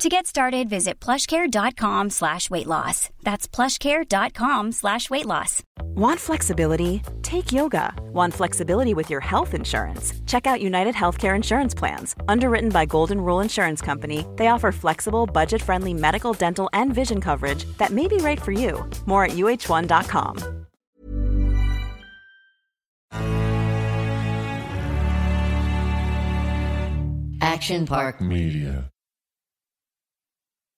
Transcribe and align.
To 0.00 0.10
get 0.10 0.26
started, 0.26 0.68
visit 0.68 1.00
plushcare.com 1.00 2.10
slash 2.10 2.50
weight 2.50 2.66
loss. 2.66 3.08
That's 3.22 3.48
plushcare.com 3.48 4.72
slash 4.72 5.08
weight 5.08 5.24
loss. 5.24 5.62
Want 5.94 6.20
flexibility? 6.20 7.00
Take 7.22 7.50
yoga. 7.50 7.94
Want 8.12 8.34
flexibility 8.34 8.92
with 8.92 9.08
your 9.08 9.20
health 9.20 9.54
insurance? 9.54 10.12
Check 10.26 10.46
out 10.46 10.60
United 10.60 10.94
Healthcare 10.94 11.34
Insurance 11.34 11.74
Plans. 11.74 12.14
Underwritten 12.28 12.68
by 12.68 12.84
Golden 12.84 13.22
Rule 13.22 13.40
Insurance 13.40 13.80
Company, 13.80 14.26
they 14.36 14.48
offer 14.48 14.70
flexible, 14.70 15.24
budget 15.24 15.62
friendly 15.62 15.94
medical, 15.94 16.34
dental, 16.34 16.68
and 16.74 16.94
vision 16.94 17.22
coverage 17.22 17.64
that 17.78 17.90
may 17.90 18.06
be 18.06 18.18
right 18.18 18.40
for 18.40 18.52
you. 18.52 18.84
More 19.06 19.24
at 19.24 19.30
uh1.com. 19.32 20.66
Action 27.40 27.86
Park 27.86 28.20
Media. 28.20 28.90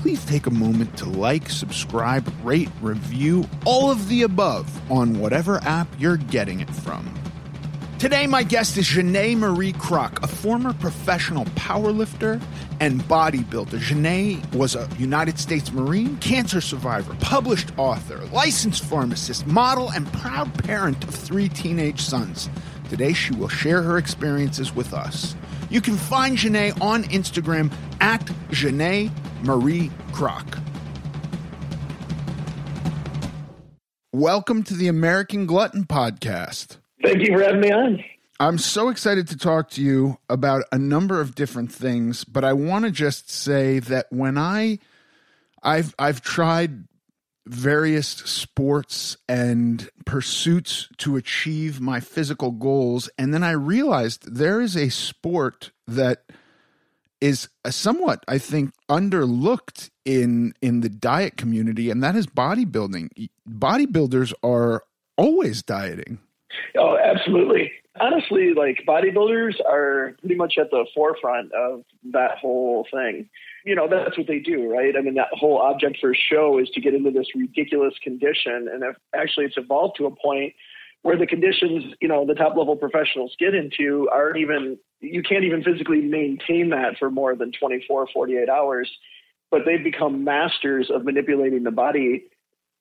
please 0.00 0.24
take 0.24 0.46
a 0.46 0.50
moment 0.50 0.96
to 0.96 1.04
like, 1.04 1.50
subscribe, 1.50 2.26
rate, 2.42 2.70
review, 2.80 3.46
all 3.66 3.90
of 3.90 4.08
the 4.08 4.22
above 4.22 4.66
on 4.90 5.18
whatever 5.20 5.58
app 5.64 5.86
you're 5.98 6.16
getting 6.16 6.60
it 6.60 6.70
from. 6.70 7.06
Today, 7.98 8.26
my 8.26 8.42
guest 8.42 8.78
is 8.78 8.86
Janae 8.86 9.36
Marie 9.36 9.74
Kroc, 9.74 10.22
a 10.22 10.26
former 10.26 10.72
professional 10.72 11.44
powerlifter 11.44 12.40
and 12.80 13.02
bodybuilder. 13.02 13.78
Janae 13.78 14.54
was 14.54 14.74
a 14.74 14.88
United 14.98 15.38
States 15.38 15.70
Marine, 15.70 16.16
cancer 16.16 16.62
survivor, 16.62 17.14
published 17.20 17.68
author, 17.76 18.24
licensed 18.32 18.82
pharmacist, 18.82 19.46
model, 19.46 19.90
and 19.90 20.10
proud 20.14 20.64
parent 20.64 21.04
of 21.04 21.14
three 21.14 21.50
teenage 21.50 22.00
sons. 22.00 22.48
Today, 22.88 23.12
she 23.12 23.34
will 23.34 23.48
share 23.48 23.82
her 23.82 23.98
experiences 23.98 24.74
with 24.74 24.94
us. 24.94 25.36
You 25.68 25.82
can 25.82 25.98
find 25.98 26.38
Janae 26.38 26.80
on 26.80 27.04
Instagram 27.04 27.70
at 28.00 28.24
Janae 28.48 29.10
Marie 29.42 29.90
Kroc. 30.12 30.60
Welcome 34.12 34.62
to 34.64 34.74
the 34.74 34.88
American 34.88 35.46
Glutton 35.46 35.84
Podcast. 35.84 36.76
Thank 37.02 37.20
you 37.20 37.36
for 37.36 37.42
having 37.42 37.60
me 37.60 37.70
on. 37.70 38.04
I'm 38.38 38.58
so 38.58 38.88
excited 38.88 39.28
to 39.28 39.36
talk 39.36 39.70
to 39.70 39.82
you 39.82 40.18
about 40.28 40.64
a 40.72 40.78
number 40.78 41.20
of 41.20 41.34
different 41.34 41.72
things, 41.72 42.24
but 42.24 42.44
I 42.44 42.52
want 42.52 42.84
to 42.84 42.90
just 42.90 43.30
say 43.30 43.78
that 43.80 44.06
when 44.10 44.36
I 44.36 44.78
I've 45.62 45.94
I've 45.98 46.22
tried 46.22 46.88
various 47.46 48.08
sports 48.08 49.16
and 49.28 49.88
pursuits 50.04 50.88
to 50.98 51.16
achieve 51.16 51.80
my 51.80 52.00
physical 52.00 52.50
goals 52.50 53.08
and 53.18 53.32
then 53.34 53.42
I 53.42 53.52
realized 53.52 54.34
there 54.36 54.60
is 54.60 54.76
a 54.76 54.88
sport 54.90 55.72
that 55.86 56.29
is 57.20 57.48
somewhat 57.68 58.24
I 58.26 58.38
think 58.38 58.72
underlooked 58.88 59.90
in 60.04 60.54
in 60.62 60.80
the 60.80 60.88
diet 60.88 61.36
community 61.36 61.90
and 61.90 62.02
that 62.02 62.16
is 62.16 62.26
bodybuilding. 62.26 63.28
Bodybuilders 63.48 64.32
are 64.42 64.82
always 65.16 65.62
dieting. 65.62 66.18
Oh, 66.76 66.96
absolutely. 66.96 67.72
Honestly, 68.00 68.54
like 68.54 68.78
bodybuilders 68.88 69.60
are 69.68 70.16
pretty 70.20 70.36
much 70.36 70.54
at 70.58 70.70
the 70.70 70.86
forefront 70.94 71.52
of 71.52 71.84
that 72.12 72.38
whole 72.38 72.86
thing. 72.90 73.28
You 73.64 73.74
know, 73.74 73.88
that's 73.88 74.16
what 74.16 74.26
they 74.26 74.38
do, 74.38 74.72
right? 74.72 74.96
I 74.96 75.02
mean, 75.02 75.14
that 75.14 75.28
whole 75.32 75.58
object 75.58 75.98
for 76.00 76.14
show 76.14 76.58
is 76.58 76.70
to 76.70 76.80
get 76.80 76.94
into 76.94 77.10
this 77.10 77.26
ridiculous 77.34 77.94
condition. 78.02 78.68
And 78.72 78.82
actually 79.14 79.44
it's 79.46 79.58
evolved 79.58 79.96
to 79.98 80.06
a 80.06 80.10
point 80.10 80.54
where 81.02 81.16
the 81.16 81.26
conditions, 81.26 81.94
you 82.00 82.08
know, 82.08 82.26
the 82.26 82.34
top 82.34 82.56
level 82.56 82.76
professionals 82.76 83.34
get 83.38 83.54
into 83.54 84.08
aren't 84.12 84.36
even, 84.36 84.78
you 85.00 85.22
can't 85.22 85.44
even 85.44 85.62
physically 85.62 86.00
maintain 86.00 86.70
that 86.70 86.98
for 86.98 87.10
more 87.10 87.34
than 87.34 87.52
24, 87.58 88.08
48 88.12 88.48
hours. 88.48 88.90
But 89.50 89.62
they've 89.66 89.82
become 89.82 90.24
masters 90.24 90.90
of 90.94 91.04
manipulating 91.04 91.64
the 91.64 91.70
body 91.70 92.24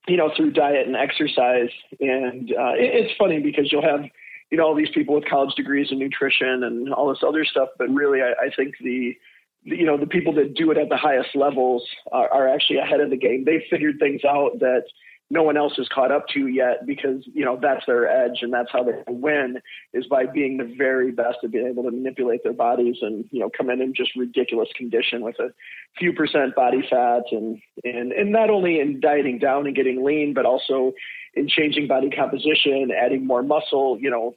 you 0.07 0.17
know, 0.17 0.31
through 0.35 0.51
diet 0.51 0.87
and 0.87 0.95
exercise. 0.95 1.69
And 1.99 2.51
uh, 2.51 2.73
it, 2.73 3.05
it's 3.05 3.17
funny 3.17 3.39
because 3.39 3.71
you'll 3.71 3.83
have, 3.83 4.01
you 4.51 4.57
know, 4.57 4.65
all 4.65 4.75
these 4.75 4.89
people 4.93 5.15
with 5.15 5.25
college 5.25 5.53
degrees 5.55 5.87
in 5.91 5.99
nutrition 5.99 6.63
and 6.63 6.93
all 6.93 7.09
this 7.09 7.23
other 7.25 7.45
stuff. 7.45 7.69
But 7.77 7.89
really, 7.89 8.21
I, 8.21 8.31
I 8.45 8.49
think 8.55 8.75
the, 8.81 9.15
you 9.63 9.85
know, 9.85 9.97
the 9.97 10.07
people 10.07 10.33
that 10.33 10.55
do 10.55 10.71
it 10.71 10.77
at 10.77 10.89
the 10.89 10.97
highest 10.97 11.29
levels 11.35 11.85
are, 12.11 12.31
are 12.31 12.47
actually 12.47 12.79
ahead 12.79 13.01
of 13.01 13.09
the 13.09 13.17
game. 13.17 13.43
They 13.45 13.65
figured 13.69 13.99
things 13.99 14.21
out 14.25 14.59
that 14.59 14.83
no 15.29 15.43
one 15.43 15.57
else 15.57 15.73
has 15.77 15.87
caught 15.93 16.11
up 16.11 16.27
to 16.29 16.47
yet 16.47 16.85
because 16.85 17.23
you 17.33 17.45
know 17.45 17.57
that's 17.61 17.85
their 17.85 18.09
edge 18.09 18.39
and 18.41 18.51
that's 18.53 18.71
how 18.71 18.83
they 18.83 18.91
win 19.07 19.57
is 19.93 20.05
by 20.07 20.25
being 20.25 20.57
the 20.57 20.75
very 20.77 21.11
best 21.11 21.37
at 21.43 21.51
being 21.51 21.67
able 21.67 21.83
to 21.83 21.91
manipulate 21.91 22.43
their 22.43 22.53
bodies 22.53 22.97
and 23.01 23.25
you 23.31 23.39
know 23.39 23.49
come 23.55 23.69
in 23.69 23.81
in 23.81 23.93
just 23.93 24.15
ridiculous 24.15 24.69
condition 24.75 25.21
with 25.21 25.39
a 25.39 25.49
few 25.97 26.13
percent 26.13 26.55
body 26.55 26.81
fat 26.89 27.23
and 27.31 27.61
and 27.83 28.11
and 28.11 28.31
not 28.31 28.49
only 28.49 28.79
in 28.79 28.99
dieting 28.99 29.39
down 29.39 29.67
and 29.67 29.75
getting 29.75 30.03
lean 30.03 30.33
but 30.33 30.45
also 30.45 30.93
in 31.35 31.47
changing 31.47 31.87
body 31.87 32.09
composition 32.09 32.89
adding 32.91 33.25
more 33.25 33.43
muscle 33.43 33.97
you 33.99 34.09
know 34.09 34.35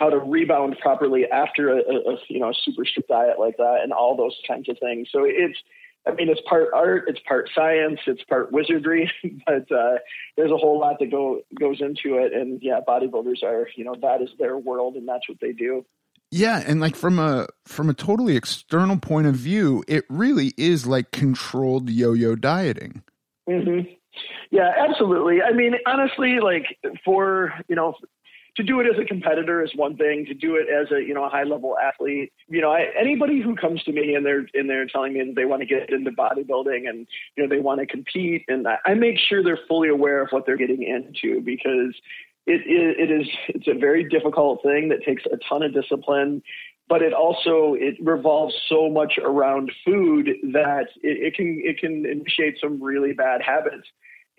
how 0.00 0.08
to 0.08 0.18
rebound 0.18 0.76
properly 0.80 1.26
after 1.30 1.68
a, 1.68 1.76
a, 1.76 2.12
a 2.12 2.16
you 2.28 2.40
know 2.40 2.48
a 2.48 2.54
super 2.54 2.84
strict 2.86 3.08
diet 3.08 3.38
like 3.38 3.56
that 3.58 3.80
and 3.82 3.92
all 3.92 4.16
those 4.16 4.36
kinds 4.48 4.68
of 4.68 4.78
things. 4.80 5.08
So 5.12 5.24
it's 5.24 5.58
I 6.06 6.12
mean, 6.14 6.28
it's 6.28 6.40
part 6.48 6.68
art, 6.74 7.04
it's 7.08 7.20
part 7.28 7.50
science, 7.54 8.00
it's 8.06 8.22
part 8.24 8.52
wizardry, 8.52 9.12
but 9.46 9.70
uh, 9.70 9.98
there's 10.36 10.50
a 10.50 10.56
whole 10.56 10.78
lot 10.80 10.98
that 11.00 11.10
go 11.10 11.42
goes 11.58 11.80
into 11.80 12.16
it. 12.16 12.32
And 12.32 12.60
yeah, 12.62 12.80
bodybuilders 12.86 13.42
are, 13.42 13.68
you 13.76 13.84
know, 13.84 13.94
that 14.00 14.22
is 14.22 14.30
their 14.38 14.56
world, 14.56 14.96
and 14.96 15.06
that's 15.06 15.28
what 15.28 15.38
they 15.40 15.52
do. 15.52 15.84
Yeah, 16.30 16.62
and 16.64 16.80
like 16.80 16.96
from 16.96 17.18
a 17.18 17.48
from 17.66 17.90
a 17.90 17.94
totally 17.94 18.36
external 18.36 18.98
point 18.98 19.26
of 19.26 19.34
view, 19.34 19.84
it 19.88 20.04
really 20.08 20.54
is 20.56 20.86
like 20.86 21.10
controlled 21.10 21.90
yo-yo 21.90 22.36
dieting. 22.36 23.02
Mm-hmm. 23.48 23.90
Yeah, 24.50 24.72
absolutely. 24.78 25.42
I 25.42 25.52
mean, 25.52 25.74
honestly, 25.86 26.38
like 26.40 26.78
for 27.04 27.52
you 27.68 27.74
know, 27.74 27.94
to 28.60 28.66
do 28.66 28.80
it 28.80 28.86
as 28.86 28.98
a 29.00 29.04
competitor 29.04 29.64
is 29.64 29.70
one 29.74 29.96
thing. 29.96 30.26
To 30.26 30.34
do 30.34 30.56
it 30.56 30.68
as 30.68 30.90
a 30.92 31.00
you 31.02 31.14
know 31.14 31.24
a 31.24 31.28
high 31.28 31.44
level 31.44 31.76
athlete, 31.78 32.32
you 32.48 32.60
know, 32.60 32.70
I, 32.70 32.86
anybody 32.98 33.40
who 33.40 33.56
comes 33.56 33.82
to 33.84 33.92
me 33.92 34.14
and 34.14 34.24
they're 34.24 34.46
and 34.54 34.68
they're 34.68 34.86
telling 34.86 35.14
me 35.14 35.24
that 35.24 35.34
they 35.34 35.46
want 35.46 35.60
to 35.62 35.66
get 35.66 35.90
into 35.90 36.10
bodybuilding 36.10 36.88
and 36.88 37.06
you 37.36 37.42
know 37.42 37.48
they 37.48 37.60
want 37.60 37.80
to 37.80 37.86
compete, 37.86 38.44
and 38.48 38.68
I, 38.68 38.76
I 38.84 38.94
make 38.94 39.18
sure 39.18 39.42
they're 39.42 39.58
fully 39.66 39.88
aware 39.88 40.22
of 40.22 40.28
what 40.30 40.44
they're 40.44 40.58
getting 40.58 40.82
into 40.82 41.40
because 41.40 41.94
it, 42.46 42.60
it, 42.66 43.10
it 43.10 43.20
is 43.20 43.28
it's 43.48 43.68
a 43.68 43.78
very 43.78 44.04
difficult 44.08 44.62
thing 44.62 44.88
that 44.90 45.02
takes 45.04 45.24
a 45.26 45.38
ton 45.48 45.62
of 45.62 45.72
discipline 45.72 46.42
but 46.88 47.02
it 47.02 47.12
also 47.12 47.74
it 47.78 47.94
revolves 48.00 48.54
so 48.68 48.90
much 48.90 49.16
around 49.22 49.70
food 49.86 50.28
that 50.52 50.86
it, 51.02 51.22
it, 51.22 51.34
can 51.34 51.62
it 51.64 51.78
can 51.78 52.04
initiate 52.04 52.58
some 52.60 52.82
really 52.82 53.12
bad 53.12 53.40
habits 53.40 53.86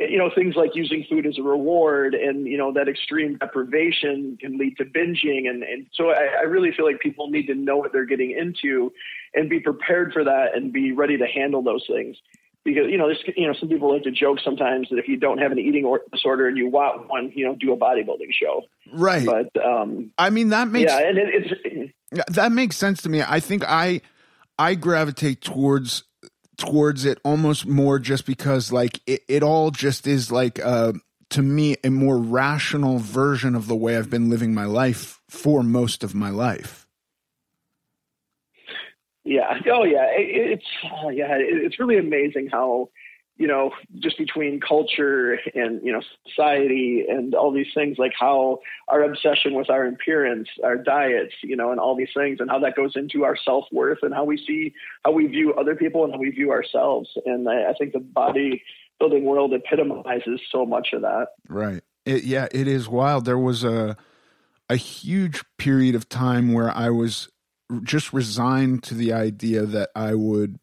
you 0.10 0.18
know 0.18 0.30
things 0.34 0.56
like 0.56 0.72
using 0.74 1.06
food 1.10 1.26
as 1.26 1.38
a 1.38 1.44
reward 1.44 2.14
and 2.16 2.48
you 2.48 2.58
know 2.58 2.74
that 2.74 2.88
extreme 2.88 3.38
deprivation 3.38 4.38
can 4.40 4.58
lead 4.58 4.78
to 4.78 4.86
binging. 4.86 5.50
And, 5.50 5.64
and 5.64 5.88
so 5.94 6.10
I, 6.10 6.40
I 6.40 6.44
really 6.44 6.72
feel 6.72 6.86
like 6.86 7.00
people 7.00 7.30
need 7.30 7.48
to 7.48 7.56
know 7.56 7.78
what 7.78 7.92
they're 7.92 8.06
getting 8.06 8.32
into 8.32 8.92
and 9.34 9.50
be 9.50 9.60
prepared 9.60 10.14
for 10.14 10.24
that 10.24 10.56
and 10.56 10.74
be 10.74 10.92
ready 10.92 11.18
to 11.18 11.26
handle 11.26 11.62
those 11.62 11.86
things. 11.88 12.18
Because 12.64 12.84
you 12.90 12.98
know 12.98 13.08
there's 13.08 13.24
you 13.36 13.48
know 13.48 13.54
some 13.60 13.70
people 13.70 13.92
like 13.92 14.04
to 14.04 14.12
joke 14.12 14.40
sometimes 14.44 14.88
that 14.90 15.00
if 15.00 15.08
you 15.08 15.18
don't 15.18 15.40
have 15.40 15.52
an 15.52 15.60
eating 15.60 15.92
disorder 16.12 16.48
and 16.48 16.58
you 16.58 16.70
want 16.70 17.10
one 17.10 17.32
you 17.36 17.46
know 17.46 17.56
do 17.56 17.74
a 17.74 17.78
bodybuilding 17.78 18.32
show. 18.32 18.64
Right. 18.94 19.26
But 19.26 19.64
um 19.64 20.12
i 20.18 20.30
mean 20.30 20.50
that 20.50 20.68
makes 20.68 20.92
yeah 20.92 21.00
and 21.00 21.18
it, 21.18 21.28
it's 22.12 22.36
that 22.36 22.52
makes 22.52 22.78
sense 22.78 23.02
to 23.04 23.10
me. 23.10 23.24
I 23.28 23.40
think 23.40 23.64
i 23.68 24.02
i 24.60 24.76
gravitate 24.76 25.42
towards 25.42 26.04
towards 26.62 27.06
it 27.06 27.20
almost 27.24 27.66
more 27.66 28.00
just 28.00 28.26
because 28.26 28.72
like 28.72 29.02
it, 29.06 29.22
it 29.28 29.44
all 29.44 29.72
just 29.72 30.08
is 30.08 30.32
like 30.32 30.60
uh 30.64 30.94
to 31.30 31.42
me 31.42 31.78
a 31.84 31.90
more 31.90 32.18
rational 32.18 33.00
version 33.00 33.56
of 33.56 33.68
the 33.68 33.76
way 33.76 33.98
I've 33.98 34.10
been 34.10 34.30
living 34.30 34.54
my 34.54 34.66
life 34.66 35.20
for 35.30 35.64
most 35.64 36.04
of 36.04 36.14
my 36.14 36.30
life. 36.30 36.88
Yeah. 39.24 39.54
Oh, 39.72 39.84
yeah. 39.84 40.06
It, 40.18 40.52
it's 40.52 40.66
oh, 41.04 41.10
yeah. 41.10 41.36
It, 41.36 41.64
it's 41.64 41.80
really 41.80 41.98
amazing 41.98 42.50
how 42.52 42.90
you 43.42 43.48
know 43.48 43.72
just 43.98 44.20
between 44.20 44.60
culture 44.60 45.40
and 45.56 45.84
you 45.84 45.92
know 45.92 46.02
society 46.28 47.04
and 47.10 47.34
all 47.34 47.52
these 47.52 47.74
things 47.74 47.98
like 47.98 48.12
how 48.18 48.60
our 48.88 49.02
obsession 49.02 49.56
with 49.56 49.68
our 49.68 49.88
appearance 49.88 50.48
our 50.64 50.78
diets 50.78 51.34
you 51.42 51.56
know 51.56 51.72
and 51.72 51.80
all 51.80 51.96
these 51.96 52.12
things 52.16 52.40
and 52.40 52.52
how 52.52 52.60
that 52.60 52.76
goes 52.76 52.92
into 52.96 53.24
our 53.24 53.36
self-worth 53.36 53.98
and 54.04 54.14
how 54.14 54.24
we 54.24 54.38
see 54.38 54.72
how 55.04 55.12
we 55.12 55.26
view 55.26 55.56
other 55.56 55.76
people 55.76 56.04
and 56.04 56.14
how 56.14 56.20
we 56.20 56.30
view 56.30 56.52
ourselves. 56.52 57.10
And 57.26 57.50
i, 57.50 57.72
I 57.72 57.74
think 57.74 57.94
the 57.94 58.00
body 58.00 58.62
building 59.00 59.26
world 59.26 59.54
epitomizes 59.54 60.40
so 60.52 60.64
much 60.64 60.90
of 60.94 61.02
that. 61.02 61.30
Right. 61.50 61.82
It, 62.06 62.24
yeah 62.24 62.48
it 62.52 62.68
is 62.68 62.88
wild. 62.88 63.26
There 63.26 63.40
was 63.40 63.64
a 63.64 63.98
a 64.70 64.76
huge 64.76 65.44
period 65.58 65.96
of 65.96 66.08
time 66.08 66.54
where 66.54 66.70
i 66.72 66.90
was 66.90 67.28
just 67.84 68.14
resigned 68.14 68.84
to 68.84 68.94
the 68.94 69.12
idea 69.12 69.66
that 69.66 69.90
i 69.96 70.14
would 70.14 70.60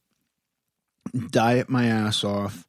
diet 1.30 1.68
my 1.68 1.86
ass 1.86 2.24
off 2.24 2.67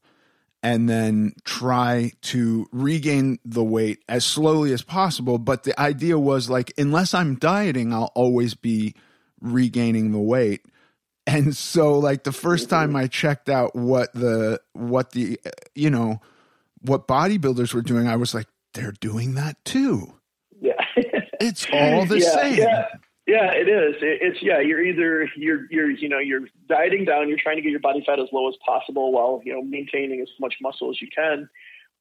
and 0.61 0.89
then 0.89 1.33
try 1.45 2.11
to 2.21 2.67
regain 2.71 3.39
the 3.45 3.63
weight 3.63 4.03
as 4.09 4.25
slowly 4.25 4.73
as 4.73 4.81
possible. 4.81 5.37
But 5.37 5.63
the 5.63 5.79
idea 5.79 6.19
was 6.19 6.49
like, 6.49 6.73
unless 6.77 7.13
I'm 7.13 7.35
dieting, 7.35 7.93
I'll 7.93 8.11
always 8.15 8.55
be 8.55 8.95
regaining 9.39 10.11
the 10.11 10.19
weight. 10.19 10.65
And 11.25 11.55
so, 11.55 11.97
like, 11.99 12.23
the 12.23 12.31
first 12.31 12.69
time 12.69 12.95
I 12.95 13.07
checked 13.07 13.49
out 13.49 13.75
what 13.75 14.11
the, 14.13 14.59
what 14.73 15.11
the, 15.11 15.39
you 15.75 15.89
know, 15.89 16.21
what 16.81 17.07
bodybuilders 17.07 17.73
were 17.73 17.81
doing, 17.81 18.07
I 18.07 18.15
was 18.15 18.33
like, 18.33 18.47
they're 18.73 18.93
doing 18.93 19.35
that 19.35 19.63
too. 19.63 20.13
Yeah. 20.59 20.73
it's 20.95 21.67
all 21.71 22.05
the 22.05 22.19
yeah, 22.19 22.29
same. 22.31 22.57
Yeah. 22.57 22.85
Yeah, 23.29 23.51
it 23.53 23.69
is. 23.69 23.95
it's 24.01 24.41
yeah. 24.41 24.59
You're 24.59 24.81
either 24.81 25.29
you're 25.35 25.67
you're 25.69 25.91
you 25.91 26.09
know 26.09 26.17
you're 26.17 26.47
dieting 26.67 27.05
down. 27.05 27.29
You're 27.29 27.37
trying 27.37 27.57
to 27.57 27.61
get 27.61 27.69
your 27.69 27.79
body 27.79 28.01
fat 28.03 28.19
as 28.19 28.27
low 28.33 28.49
as 28.49 28.55
possible 28.65 29.11
while 29.11 29.39
you 29.45 29.53
know 29.53 29.61
maintaining 29.61 30.19
as 30.19 30.29
much 30.39 30.55
muscle 30.59 30.89
as 30.89 30.99
you 30.99 31.09
can, 31.15 31.47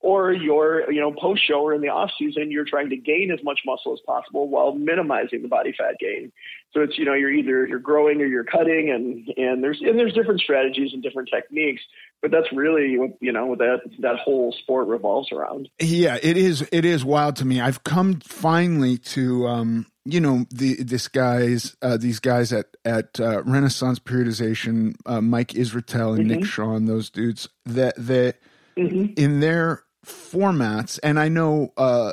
or 0.01 0.33
you're 0.33 0.91
you 0.91 1.03
know 1.03 1.13
post 1.13 1.47
show 1.47 1.61
or 1.61 1.75
in 1.75 1.83
the 1.83 1.89
off 1.89 2.11
season 2.19 2.51
you're 2.51 2.65
trying 2.65 2.89
to 2.89 2.97
gain 2.97 3.31
as 3.31 3.45
much 3.45 3.61
muscle 3.67 3.93
as 3.93 4.01
possible 4.07 4.49
while 4.49 4.73
minimizing 4.73 5.43
the 5.43 5.49
body 5.49 5.75
fat 5.77 5.97
gain. 6.01 6.33
So 6.73 6.81
it's 6.81 6.97
you 6.97 7.05
know 7.05 7.13
you're 7.13 7.31
either 7.31 7.67
you're 7.67 7.79
growing 7.79 8.23
or 8.23 8.27
you're 8.27 8.45
cutting, 8.45 8.91
and 8.91 9.29
and 9.37 9.63
there's 9.63 9.83
and 9.83 9.99
there's 9.99 10.15
different 10.15 10.41
strategies 10.41 10.95
and 10.95 11.03
different 11.03 11.29
techniques. 11.31 11.83
But 12.21 12.33
that's 12.33 12.53
really 12.53 12.99
what 12.99 13.11
you 13.21 13.33
know 13.33 13.47
what 13.47 13.59
that 13.59 13.81
that 14.01 14.17
whole 14.17 14.53
sport 14.53 14.89
revolves 14.89 15.31
around. 15.31 15.69
Yeah, 15.81 16.19
it 16.21 16.37
is. 16.37 16.69
It 16.73 16.85
is 16.85 17.05
wild 17.05 17.37
to 17.37 17.45
me. 17.45 17.61
I've 17.61 17.85
come 17.85 18.21
finally 18.21 18.99
to 18.99 19.47
um 19.47 19.87
you 20.09 20.21
know 20.21 20.47
the 20.51 20.83
this 20.83 21.07
guys 21.07 21.77
uh, 21.83 21.99
these 21.99 22.19
guys 22.19 22.53
at 22.53 22.77
at 22.85 23.21
uh, 23.21 23.43
Renaissance 23.45 23.99
Periodization, 23.99 24.95
uh, 25.05 25.21
Mike 25.21 25.49
Israetel 25.49 26.17
and 26.17 26.29
mm-hmm. 26.29 26.41
Nick 26.41 26.45
Shaw, 26.45 26.79
those 26.81 27.11
dudes 27.11 27.49
that 27.67 27.95
that 27.97 28.37
mm-hmm. 28.77 29.13
in 29.17 29.41
their 29.41 29.85
formats, 30.07 30.99
and 31.03 31.21
I 31.21 31.29
know 31.29 31.73
uh, 31.77 32.13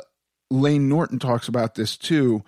Layne 0.50 0.88
Norton 0.88 1.18
talks 1.18 1.48
about 1.48 1.74
this 1.74 1.96
too. 1.96 2.44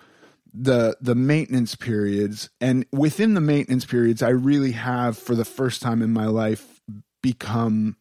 The 0.53 0.97
the 1.01 1.15
maintenance 1.15 1.75
periods, 1.75 2.49
and 2.61 2.85
within 2.91 3.33
the 3.33 3.41
maintenance 3.41 3.85
periods, 3.85 4.21
I 4.21 4.29
really 4.29 4.71
have 4.73 5.17
for 5.17 5.35
the 5.35 5.45
first 5.45 5.81
time 5.81 6.01
in 6.01 6.11
my 6.11 6.25
life 6.25 6.78
become 7.21 7.97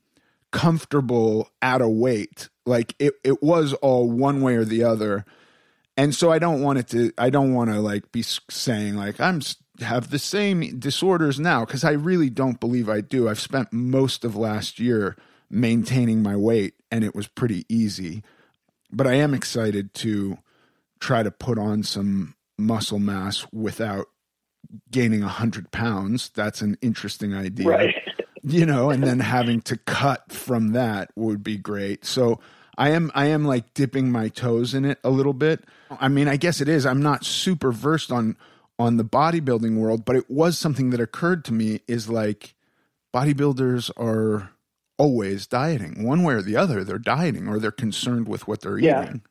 comfortable 0.52 1.50
at 1.60 1.80
a 1.80 1.88
weight. 1.88 2.48
Like 2.66 2.94
it, 2.98 3.14
it 3.24 3.42
was 3.42 3.72
all 3.74 4.10
one 4.10 4.40
way 4.40 4.56
or 4.56 4.64
the 4.64 4.84
other 4.84 5.24
and 5.98 6.14
so 6.14 6.30
I 6.30 6.38
don't 6.38 6.62
want 6.62 6.78
it 6.78 6.88
to. 6.90 7.12
I 7.18 7.28
don't 7.28 7.52
want 7.52 7.70
to 7.70 7.80
like 7.80 8.12
be 8.12 8.22
saying 8.22 8.94
like 8.94 9.20
I'm 9.20 9.40
have 9.80 10.10
the 10.10 10.18
same 10.18 10.78
disorders 10.78 11.40
now 11.40 11.64
because 11.64 11.82
I 11.82 11.90
really 11.90 12.30
don't 12.30 12.60
believe 12.60 12.88
I 12.88 13.00
do. 13.00 13.28
I've 13.28 13.40
spent 13.40 13.72
most 13.72 14.24
of 14.24 14.36
last 14.36 14.78
year 14.78 15.16
maintaining 15.50 16.22
my 16.22 16.36
weight, 16.36 16.74
and 16.92 17.02
it 17.02 17.16
was 17.16 17.26
pretty 17.26 17.66
easy. 17.68 18.22
But 18.92 19.08
I 19.08 19.14
am 19.14 19.34
excited 19.34 19.92
to 19.94 20.38
try 21.00 21.24
to 21.24 21.32
put 21.32 21.58
on 21.58 21.82
some 21.82 22.36
muscle 22.56 23.00
mass 23.00 23.44
without 23.52 24.06
gaining 24.92 25.24
a 25.24 25.28
hundred 25.28 25.72
pounds. 25.72 26.30
That's 26.32 26.62
an 26.62 26.78
interesting 26.80 27.34
idea, 27.34 27.68
right? 27.68 27.94
You 28.48 28.66
know, 28.66 28.90
and 28.90 29.02
then 29.02 29.20
having 29.20 29.60
to 29.62 29.76
cut 29.76 30.32
from 30.32 30.72
that 30.72 31.10
would 31.16 31.42
be 31.42 31.56
great. 31.56 32.04
So 32.04 32.40
I 32.76 32.90
am 32.90 33.10
I 33.14 33.26
am 33.26 33.44
like 33.44 33.74
dipping 33.74 34.10
my 34.10 34.28
toes 34.28 34.72
in 34.72 34.84
it 34.84 34.98
a 35.02 35.10
little 35.10 35.32
bit. 35.32 35.64
I 35.90 36.08
mean, 36.08 36.28
I 36.28 36.36
guess 36.36 36.60
it 36.60 36.68
is. 36.68 36.86
I'm 36.86 37.02
not 37.02 37.24
super 37.24 37.72
versed 37.72 38.12
on 38.12 38.36
on 38.78 38.96
the 38.96 39.04
bodybuilding 39.04 39.76
world, 39.76 40.04
but 40.04 40.16
it 40.16 40.30
was 40.30 40.56
something 40.56 40.90
that 40.90 41.00
occurred 41.00 41.44
to 41.46 41.52
me 41.52 41.80
is 41.88 42.08
like 42.08 42.54
bodybuilders 43.12 43.90
are 43.96 44.50
always 44.96 45.46
dieting 45.46 46.04
one 46.04 46.22
way 46.22 46.34
or 46.34 46.42
the 46.42 46.56
other. 46.56 46.84
They're 46.84 46.98
dieting 46.98 47.48
or 47.48 47.58
they're 47.58 47.70
concerned 47.70 48.28
with 48.28 48.46
what 48.46 48.60
they're 48.60 48.78
yeah. 48.78 49.02
eating. 49.02 49.22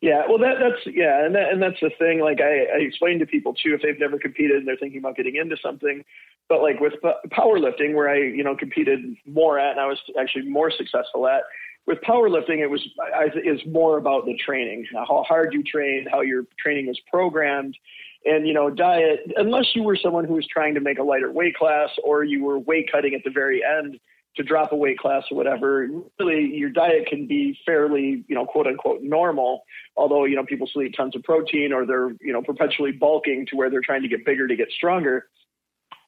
Yeah, 0.00 0.22
well, 0.28 0.38
that, 0.38 0.56
that's 0.60 0.94
yeah, 0.94 1.24
and 1.24 1.34
that, 1.34 1.50
and 1.50 1.60
that's 1.60 1.80
the 1.80 1.90
thing. 1.98 2.20
Like 2.20 2.40
I, 2.40 2.66
I 2.76 2.78
explain 2.80 3.18
to 3.18 3.26
people 3.26 3.52
too, 3.52 3.74
if 3.74 3.82
they've 3.82 3.98
never 3.98 4.18
competed 4.18 4.58
and 4.58 4.68
they're 4.68 4.76
thinking 4.76 5.00
about 5.00 5.16
getting 5.16 5.36
into 5.36 5.56
something, 5.60 6.04
but 6.48 6.62
like 6.62 6.78
with 6.78 6.94
powerlifting, 7.30 7.94
where 7.94 8.08
I 8.08 8.18
you 8.18 8.44
know 8.44 8.54
competed 8.54 9.00
more 9.26 9.58
at, 9.58 9.72
and 9.72 9.80
I 9.80 9.86
was 9.86 9.98
actually 10.18 10.48
more 10.48 10.70
successful 10.70 11.26
at, 11.26 11.42
with 11.86 11.98
powerlifting, 12.02 12.58
it 12.58 12.70
was 12.70 12.86
I, 13.14 13.26
is 13.44 13.60
more 13.66 13.98
about 13.98 14.24
the 14.24 14.36
training, 14.36 14.86
how 14.92 15.24
hard 15.26 15.52
you 15.52 15.64
train, 15.64 16.06
how 16.10 16.20
your 16.20 16.44
training 16.60 16.86
was 16.86 17.00
programmed, 17.10 17.76
and 18.24 18.46
you 18.46 18.54
know 18.54 18.70
diet. 18.70 19.20
Unless 19.36 19.74
you 19.74 19.82
were 19.82 19.96
someone 19.96 20.24
who 20.24 20.34
was 20.34 20.46
trying 20.46 20.74
to 20.74 20.80
make 20.80 20.98
a 20.98 21.02
lighter 21.02 21.32
weight 21.32 21.56
class, 21.56 21.90
or 22.04 22.22
you 22.22 22.44
were 22.44 22.58
weight 22.58 22.92
cutting 22.92 23.14
at 23.14 23.24
the 23.24 23.30
very 23.30 23.62
end 23.64 23.98
to 24.38 24.44
drop 24.44 24.72
a 24.72 24.76
weight 24.76 24.98
class 24.98 25.24
or 25.30 25.36
whatever, 25.36 25.86
really 26.18 26.56
your 26.56 26.70
diet 26.70 27.06
can 27.06 27.26
be 27.26 27.58
fairly, 27.66 28.24
you 28.28 28.34
know, 28.34 28.46
quote 28.46 28.66
unquote 28.66 29.02
normal. 29.02 29.64
Although 29.96 30.24
you 30.24 30.36
know 30.36 30.44
people 30.44 30.66
still 30.66 30.82
eat 30.82 30.94
tons 30.96 31.14
of 31.14 31.22
protein, 31.24 31.72
or 31.72 31.84
they're 31.84 32.10
you 32.20 32.32
know 32.32 32.40
perpetually 32.40 32.92
bulking 32.92 33.46
to 33.50 33.56
where 33.56 33.68
they're 33.68 33.82
trying 33.82 34.02
to 34.02 34.08
get 34.08 34.24
bigger 34.24 34.48
to 34.48 34.56
get 34.56 34.70
stronger. 34.70 35.26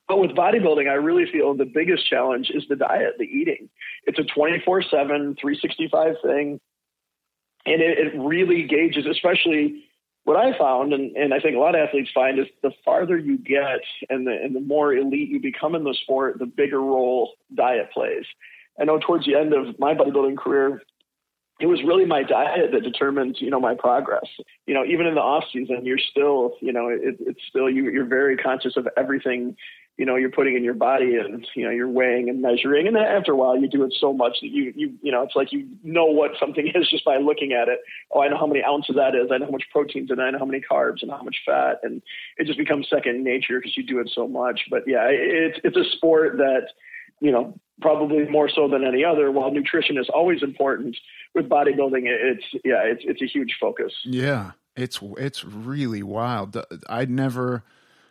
But 0.08 0.18
with 0.18 0.30
bodybuilding, 0.30 0.88
I 0.88 0.94
really 0.94 1.30
feel 1.30 1.54
the 1.54 1.64
biggest 1.64 2.08
challenge 2.08 2.50
is 2.50 2.64
the 2.68 2.76
diet, 2.76 3.14
the 3.18 3.26
eating. 3.26 3.68
It's 4.06 4.18
a 4.18 4.24
24 4.24 4.82
7, 4.82 5.36
365 5.40 6.14
thing. 6.24 6.60
And 7.66 7.82
it, 7.82 7.98
it 7.98 8.18
really 8.18 8.62
gauges, 8.62 9.06
especially 9.06 9.84
what 10.24 10.36
I 10.36 10.56
found, 10.58 10.92
and, 10.92 11.16
and 11.16 11.32
I 11.32 11.40
think 11.40 11.56
a 11.56 11.58
lot 11.58 11.74
of 11.74 11.86
athletes 11.86 12.10
find, 12.14 12.38
is 12.38 12.46
the 12.62 12.72
farther 12.84 13.16
you 13.16 13.38
get 13.38 13.80
and 14.08 14.26
the, 14.26 14.32
and 14.32 14.54
the 14.54 14.60
more 14.60 14.94
elite 14.94 15.28
you 15.28 15.40
become 15.40 15.74
in 15.74 15.84
the 15.84 15.96
sport, 16.02 16.38
the 16.38 16.46
bigger 16.46 16.80
role 16.80 17.32
diet 17.54 17.90
plays. 17.92 18.24
I 18.80 18.84
know 18.84 18.98
towards 18.98 19.26
the 19.26 19.34
end 19.34 19.52
of 19.54 19.78
my 19.78 19.94
bodybuilding 19.94 20.38
career, 20.38 20.82
it 21.60 21.66
was 21.66 21.82
really 21.82 22.06
my 22.06 22.22
diet 22.22 22.70
that 22.72 22.82
determined, 22.82 23.36
you 23.38 23.50
know, 23.50 23.60
my 23.60 23.74
progress. 23.74 24.24
You 24.66 24.74
know, 24.74 24.84
even 24.84 25.06
in 25.06 25.14
the 25.14 25.20
off 25.20 25.44
season, 25.52 25.84
you're 25.84 25.98
still, 25.98 26.54
you 26.60 26.72
know, 26.72 26.88
it, 26.88 27.16
it's 27.20 27.40
still 27.48 27.68
you, 27.68 27.90
you're 27.90 28.06
very 28.06 28.36
conscious 28.36 28.76
of 28.76 28.88
everything 28.96 29.56
you 30.00 30.06
know 30.06 30.16
you're 30.16 30.30
putting 30.30 30.56
in 30.56 30.64
your 30.64 30.72
body 30.72 31.16
and 31.16 31.46
you 31.54 31.62
know 31.62 31.70
you're 31.70 31.86
weighing 31.86 32.30
and 32.30 32.40
measuring. 32.40 32.86
And 32.86 32.96
then 32.96 33.02
after 33.02 33.32
a 33.32 33.36
while 33.36 33.60
you 33.60 33.68
do 33.68 33.84
it 33.84 33.92
so 34.00 34.14
much 34.14 34.38
that 34.40 34.48
you 34.48 34.72
you 34.74 34.94
you 35.02 35.12
know 35.12 35.22
it's 35.22 35.36
like 35.36 35.52
you 35.52 35.68
know 35.84 36.06
what 36.06 36.30
something 36.40 36.66
is 36.74 36.88
just 36.88 37.04
by 37.04 37.18
looking 37.18 37.52
at 37.52 37.68
it. 37.68 37.80
Oh 38.10 38.22
i 38.22 38.28
know 38.28 38.38
how 38.38 38.46
many 38.46 38.64
ounces 38.64 38.96
that 38.96 39.14
is. 39.14 39.28
I 39.30 39.36
know 39.36 39.44
how 39.44 39.50
much 39.50 39.64
protein's 39.70 40.10
in 40.10 40.18
it. 40.18 40.22
I 40.22 40.30
know 40.30 40.38
how 40.38 40.46
many 40.46 40.62
carbs 40.62 41.02
and 41.02 41.10
how 41.10 41.22
much 41.22 41.36
fat. 41.44 41.80
And 41.82 42.00
it 42.38 42.46
just 42.46 42.58
becomes 42.58 42.88
second 42.88 43.22
nature 43.22 43.60
because 43.60 43.76
you 43.76 43.84
do 43.84 43.98
it 43.98 44.10
so 44.14 44.26
much. 44.26 44.62
But 44.70 44.84
yeah 44.86 45.06
it's 45.10 45.60
it's 45.64 45.76
a 45.76 45.84
sport 45.96 46.38
that 46.38 46.68
you 47.20 47.30
know 47.30 47.60
probably 47.82 48.26
more 48.26 48.48
so 48.48 48.68
than 48.68 48.86
any 48.86 49.04
other. 49.04 49.30
While 49.30 49.50
nutrition 49.50 49.98
is 49.98 50.08
always 50.08 50.42
important 50.42 50.96
with 51.34 51.46
bodybuilding 51.46 52.04
it's 52.06 52.44
yeah 52.64 52.80
it's 52.84 53.02
it's 53.04 53.20
a 53.20 53.26
huge 53.26 53.58
focus. 53.60 53.92
Yeah. 54.06 54.52
It's 54.76 54.98
it's 55.18 55.44
really 55.44 56.02
wild. 56.02 56.56
I'd 56.88 57.10
never 57.10 57.64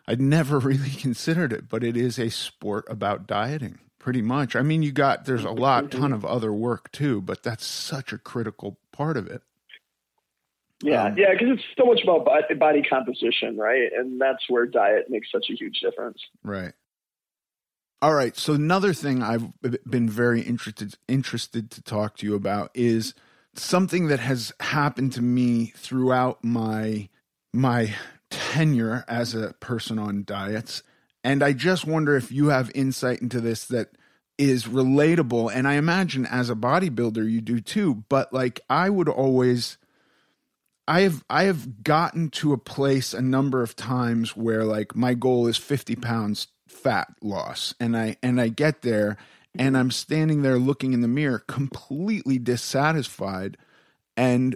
I'd 0.10 0.20
never 0.20 0.58
really 0.72 0.90
considered 0.90 1.54
it, 1.54 1.70
but 1.70 1.84
it 1.84 1.96
is 1.96 2.18
a 2.18 2.30
sport 2.30 2.86
about 2.90 3.28
dieting. 3.28 3.80
pretty 4.00 4.22
much. 4.22 4.56
I 4.56 4.64
mean, 4.64 4.82
you 4.82 4.92
got 4.92 5.26
there's 5.26 5.44
a 5.44 5.52
lot 5.52 5.92
ton 5.92 6.14
of 6.14 6.26
other 6.26 6.52
work 6.52 6.92
too, 6.92 7.22
but 7.22 7.44
that's 7.44 7.66
such 7.66 8.12
a 8.12 8.18
critical 8.18 8.80
part 8.92 9.18
of 9.18 9.28
it. 9.28 9.44
Yeah, 10.82 11.04
Um, 11.04 11.18
yeah, 11.18 11.34
because 11.34 11.50
it's 11.52 11.64
so 11.78 11.86
much 11.86 12.00
about 12.02 12.26
body, 12.26 12.56
body 12.56 12.82
composition, 12.82 13.58
right? 13.58 13.92
And 13.96 14.20
that's 14.20 14.50
where 14.50 14.66
diet 14.66 15.10
makes 15.10 15.30
such 15.32 15.48
a 15.52 15.54
huge 15.54 15.80
difference. 15.82 16.18
Right. 16.44 16.72
All 18.02 18.14
right. 18.14 18.36
So 18.38 18.54
another 18.54 18.94
thing 18.94 19.22
I've 19.22 19.52
been 19.88 20.10
very 20.10 20.42
interested 20.42 20.96
interested 21.08 21.70
to 21.72 21.82
talk 21.82 22.16
to 22.18 22.26
you 22.26 22.34
about 22.34 22.72
is 22.74 23.14
something 23.54 24.08
that 24.08 24.22
has 24.22 24.54
happened 24.62 25.12
to 25.14 25.22
me 25.22 25.74
throughout 25.76 26.44
my 26.44 27.10
my 27.54 27.94
tenure 28.50 29.06
as 29.08 29.36
a 29.36 29.54
person 29.60 30.00
on 30.00 30.24
diets, 30.24 30.82
and 31.24 31.44
I 31.44 31.54
just 31.54 31.86
wonder 31.86 32.16
if 32.16 32.32
you 32.32 32.48
have 32.48 32.72
insight 32.74 33.22
into 33.22 33.40
this 33.40 33.66
that 33.66 33.90
is 34.38 34.66
relatable. 34.66 35.52
And 35.54 35.68
I 35.68 35.74
imagine 35.74 36.26
as 36.26 36.50
a 36.50 36.56
bodybuilder 36.56 37.30
you 37.30 37.42
do 37.42 37.60
too. 37.60 38.04
But 38.10 38.34
like 38.34 38.62
I 38.70 38.90
would 38.90 39.10
always. 39.10 39.78
I 40.88 41.02
have 41.02 41.24
I 41.30 41.44
have 41.44 41.84
gotten 41.84 42.30
to 42.32 42.52
a 42.52 42.58
place 42.58 43.14
a 43.14 43.22
number 43.22 43.62
of 43.62 43.76
times 43.76 44.36
where 44.36 44.64
like 44.64 44.96
my 44.96 45.14
goal 45.14 45.46
is 45.46 45.56
50 45.56 45.96
pounds 45.98 46.48
fat 46.68 47.10
loss 47.22 47.76
and 47.80 47.96
I 47.96 48.16
and 48.24 48.42
I 48.42 48.48
get 48.48 48.82
there 48.82 49.18
and 49.58 49.78
I'm 49.78 49.92
standing 49.92 50.42
there 50.42 50.58
looking 50.58 50.94
in 50.94 51.02
the 51.02 51.08
mirror 51.08 51.40
completely 51.48 52.40
dissatisfied 52.40 53.56
and 54.18 54.56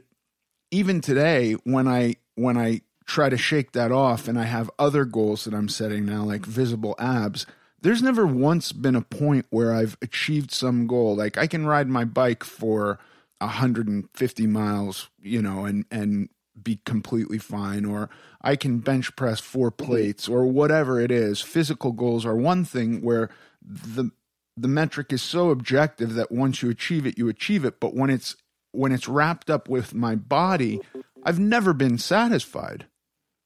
even 0.72 1.02
today 1.02 1.54
when 1.66 1.88
I 1.88 2.16
when 2.34 2.58
I 2.58 2.82
try 3.06 3.30
to 3.30 3.38
shake 3.38 3.72
that 3.74 3.92
off 3.92 4.28
and 4.28 4.40
I 4.40 4.44
have 4.44 4.72
other 4.80 5.06
goals 5.06 5.46
that 5.46 5.54
I'm 5.54 5.70
setting 5.70 6.06
now 6.06 6.24
like 6.24 6.46
visible 6.46 6.96
abs 7.00 7.46
there's 7.82 8.02
never 8.02 8.26
once 8.26 8.72
been 8.72 8.96
a 8.96 9.02
point 9.02 9.46
where 9.50 9.74
I've 9.74 9.98
achieved 10.02 10.52
some 10.52 10.88
goal 10.88 11.16
like 11.16 11.38
I 11.38 11.48
can 11.48 11.66
ride 11.66 11.90
my 11.90 12.06
bike 12.06 12.44
for 12.44 12.98
150 13.44 14.48
miles, 14.48 15.10
you 15.22 15.42
know, 15.42 15.66
and 15.66 15.86
and 15.92 16.30
be 16.62 16.80
completely 16.86 17.40
fine 17.40 17.84
or 17.84 18.10
I 18.42 18.56
can 18.56 18.78
bench 18.78 19.16
press 19.16 19.40
four 19.40 19.72
mm-hmm. 19.72 19.86
plates 19.86 20.30
or 20.30 20.46
whatever 20.46 21.00
it 21.00 21.12
is. 21.12 21.42
Physical 21.42 21.92
goals 21.92 22.26
are 22.26 22.36
one 22.36 22.64
thing 22.66 23.02
where 23.02 23.30
the 23.62 24.12
the 24.56 24.68
metric 24.68 25.12
is 25.12 25.22
so 25.22 25.50
objective 25.50 26.14
that 26.14 26.32
once 26.32 26.62
you 26.62 26.70
achieve 26.70 27.08
it, 27.08 27.18
you 27.18 27.28
achieve 27.28 27.66
it, 27.66 27.80
but 27.80 27.96
when 27.96 28.10
it's 28.10 28.36
when 28.72 28.92
it's 28.92 29.08
wrapped 29.08 29.50
up 29.50 29.70
with 29.70 29.94
my 29.94 30.16
body, 30.16 30.80
I've 31.24 31.40
never 31.40 31.74
been 31.74 31.98
satisfied. 31.98 32.86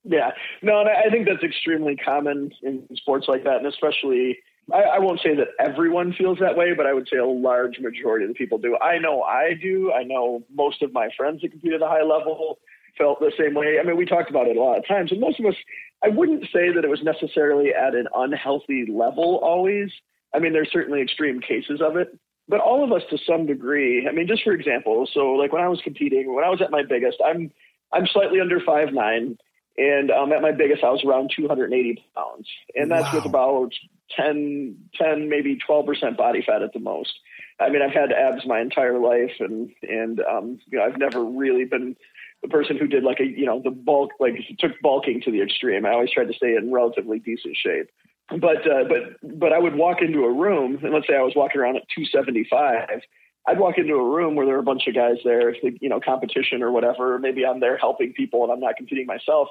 Yeah, 0.10 0.32
no, 0.62 0.80
and 0.80 0.90
I 0.90 1.10
think 1.12 1.28
that's 1.28 1.44
extremely 1.44 1.98
common 1.98 2.52
in 2.64 2.88
sports 2.96 3.28
like 3.28 3.44
that, 3.44 3.58
and 3.58 3.68
especially. 3.68 4.40
I, 4.70 4.82
I 4.82 5.00
won't 5.00 5.22
say 5.22 5.34
that 5.34 5.48
everyone 5.66 6.12
feels 6.12 6.40
that 6.40 6.58
way, 6.58 6.74
but 6.74 6.86
I 6.86 6.94
would 6.94 7.08
say 7.10 7.16
a 7.16 7.26
large 7.26 7.80
majority 7.80 8.26
of 8.26 8.30
the 8.30 8.34
people 8.34 8.58
do. 8.58 8.78
I 8.78 8.98
know 8.98 9.22
I 9.22 9.54
do. 9.54 9.94
I 9.94 10.04
know 10.04 10.44
most 10.54 10.82
of 10.82 10.92
my 10.92 11.08
friends 11.16 11.42
that 11.42 11.52
compete 11.52 11.72
at 11.72 11.82
a 11.82 11.88
high 11.88 12.04
level 12.04 12.60
felt 12.98 13.22
the 13.22 13.32
same 13.40 13.54
way. 13.54 13.78
I 13.80 13.84
mean, 13.84 13.96
we 13.96 14.06
talked 14.06 14.30
about 14.30 14.48
it 14.48 14.58
a 14.58 14.62
lot 14.62 14.78
of 14.78 14.86
times, 14.86 15.12
and 15.12 15.22
most 15.22 15.40
of 15.40 15.46
us, 15.46 15.56
I 16.04 16.10
wouldn't 16.10 16.44
say 16.52 16.72
that 16.74 16.84
it 16.84 16.90
was 16.90 17.02
necessarily 17.02 17.74
at 17.74 17.96
an 17.96 18.08
unhealthy 18.14 18.86
level 18.92 19.40
always. 19.42 19.90
I 20.34 20.40
mean, 20.40 20.52
there's 20.52 20.72
certainly 20.72 21.02
extreme 21.02 21.40
cases 21.40 21.82
of 21.82 21.96
it, 21.96 22.18
but 22.50 22.60
all 22.60 22.84
of 22.84 22.92
us 22.92 23.04
to 23.10 23.18
some 23.26 23.46
degree. 23.46 24.06
I 24.08 24.12
mean, 24.12 24.28
just 24.28 24.44
for 24.44 24.52
example, 24.52 25.08
so 25.14 25.32
like 25.32 25.54
when 25.54 25.64
I 25.64 25.70
was 25.70 25.80
competing, 25.82 26.36
when 26.36 26.44
I 26.44 26.50
was 26.50 26.62
at 26.62 26.72
my 26.72 26.84
biggest, 26.84 27.18
I'm 27.26 27.52
I'm 27.94 28.06
slightly 28.08 28.42
under 28.42 28.60
five 28.60 28.94
nine, 28.94 29.38
and 29.78 30.10
um, 30.10 30.32
at 30.32 30.42
my 30.42 30.52
biggest, 30.52 30.84
I 30.84 30.90
was 30.90 31.04
around 31.04 31.32
280 31.36 32.04
pounds, 32.16 32.48
and 32.76 32.92
that's 32.92 33.14
with 33.14 33.26
about 33.26 33.74
10, 34.16 34.76
10 34.96 35.30
maybe 35.30 35.58
12 35.66 35.86
percent 35.86 36.18
body 36.18 36.44
fat 36.46 36.62
at 36.64 36.74
the 36.74 36.80
most. 36.80 37.14
I 37.60 37.70
mean, 37.70 37.82
I've 37.82 37.94
had 37.94 38.12
abs 38.12 38.46
my 38.46 38.60
entire 38.60 39.00
life, 39.00 39.34
and 39.40 39.72
and 39.84 40.20
um, 40.22 40.60
you 40.68 40.80
know, 40.80 40.86
I've 40.86 40.98
never 40.98 41.24
really 41.24 41.66
been 41.66 41.96
the 42.42 42.48
person 42.48 42.78
who 42.78 42.88
did 42.88 43.04
like 43.04 43.20
a 43.20 43.26
you 43.26 43.46
know 43.46 43.62
the 43.64 43.72
bulk 43.72 44.12
like 44.20 44.36
took 44.60 44.72
bulking 44.82 45.22
to 45.22 45.32
the 45.32 45.42
extreme. 45.42 45.86
I 45.86 45.92
always 45.92 46.12
tried 46.12 46.28
to 46.28 46.34
stay 46.34 46.56
in 46.56 46.72
relatively 46.72 47.20
decent 47.20 47.56
shape. 47.56 47.90
But 48.30 48.70
uh, 48.70 48.84
but 48.90 49.40
but 49.40 49.54
I 49.54 49.60
would 49.60 49.76
walk 49.76 50.02
into 50.02 50.26
a 50.26 50.34
room, 50.34 50.80
and 50.84 50.94
let's 50.94 51.08
say 51.08 51.16
I 51.16 51.22
was 51.22 51.34
walking 51.36 51.62
around 51.62 51.78
at 51.78 51.84
275. 51.96 53.02
I'd 53.48 53.60
walk 53.60 53.78
into 53.78 53.94
a 53.94 54.04
room 54.04 54.36
where 54.36 54.46
there 54.46 54.56
are 54.56 54.60
a 54.60 54.64
bunch 54.64 54.88
of 54.88 54.96
guys 54.96 55.18
there, 55.24 55.56
you 55.56 55.88
know, 55.88 56.02
competition 56.04 56.62
or 56.62 56.72
whatever. 56.72 57.18
Maybe 57.18 57.46
I'm 57.46 57.62
there 57.62 57.78
helping 57.78 58.12
people 58.14 58.44
and 58.44 58.52
I'm 58.52 58.60
not 58.60 58.76
competing 58.76 59.06
myself, 59.06 59.48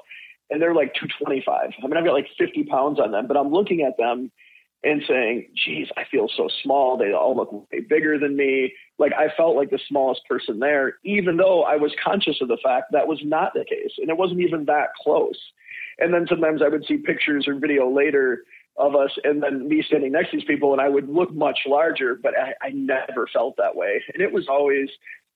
and 0.49 0.61
they're 0.61 0.75
like 0.75 0.93
225. 0.93 1.71
I 1.83 1.87
mean, 1.87 1.97
I've 1.97 2.05
got 2.05 2.13
like 2.13 2.27
50 2.37 2.63
pounds 2.65 2.99
on 2.99 3.11
them, 3.11 3.27
but 3.27 3.37
I'm 3.37 3.51
looking 3.51 3.81
at 3.81 3.97
them 3.97 4.31
and 4.83 5.01
saying, 5.07 5.47
geez, 5.65 5.87
I 5.97 6.03
feel 6.09 6.29
so 6.35 6.47
small. 6.63 6.97
They 6.97 7.11
all 7.11 7.35
look 7.35 7.51
way 7.51 7.79
bigger 7.89 8.19
than 8.19 8.37
me. 8.37 8.73
Like 8.99 9.13
I 9.13 9.35
felt 9.35 9.55
like 9.55 9.71
the 9.71 9.79
smallest 9.87 10.21
person 10.29 10.59
there, 10.59 10.97
even 11.03 11.37
though 11.37 11.63
I 11.63 11.77
was 11.77 11.91
conscious 12.03 12.37
of 12.41 12.47
the 12.47 12.59
fact 12.63 12.91
that 12.91 13.07
was 13.07 13.19
not 13.23 13.53
the 13.53 13.65
case. 13.65 13.93
And 13.97 14.09
it 14.09 14.17
wasn't 14.17 14.41
even 14.41 14.65
that 14.65 14.89
close. 15.01 15.39
And 15.99 16.13
then 16.13 16.27
sometimes 16.29 16.61
I 16.61 16.69
would 16.69 16.85
see 16.85 16.97
pictures 16.97 17.47
or 17.47 17.55
video 17.55 17.89
later 17.89 18.43
of 18.77 18.95
us 18.95 19.11
and 19.23 19.41
then 19.41 19.67
me 19.67 19.83
standing 19.85 20.11
next 20.11 20.31
to 20.31 20.37
these 20.37 20.45
people 20.45 20.71
and 20.71 20.81
I 20.81 20.89
would 20.89 21.09
look 21.09 21.33
much 21.33 21.59
larger, 21.65 22.15
but 22.21 22.33
I, 22.37 22.53
I 22.61 22.69
never 22.69 23.27
felt 23.31 23.55
that 23.57 23.75
way. 23.75 24.03
And 24.13 24.21
it 24.21 24.31
was 24.31 24.47
always, 24.47 24.89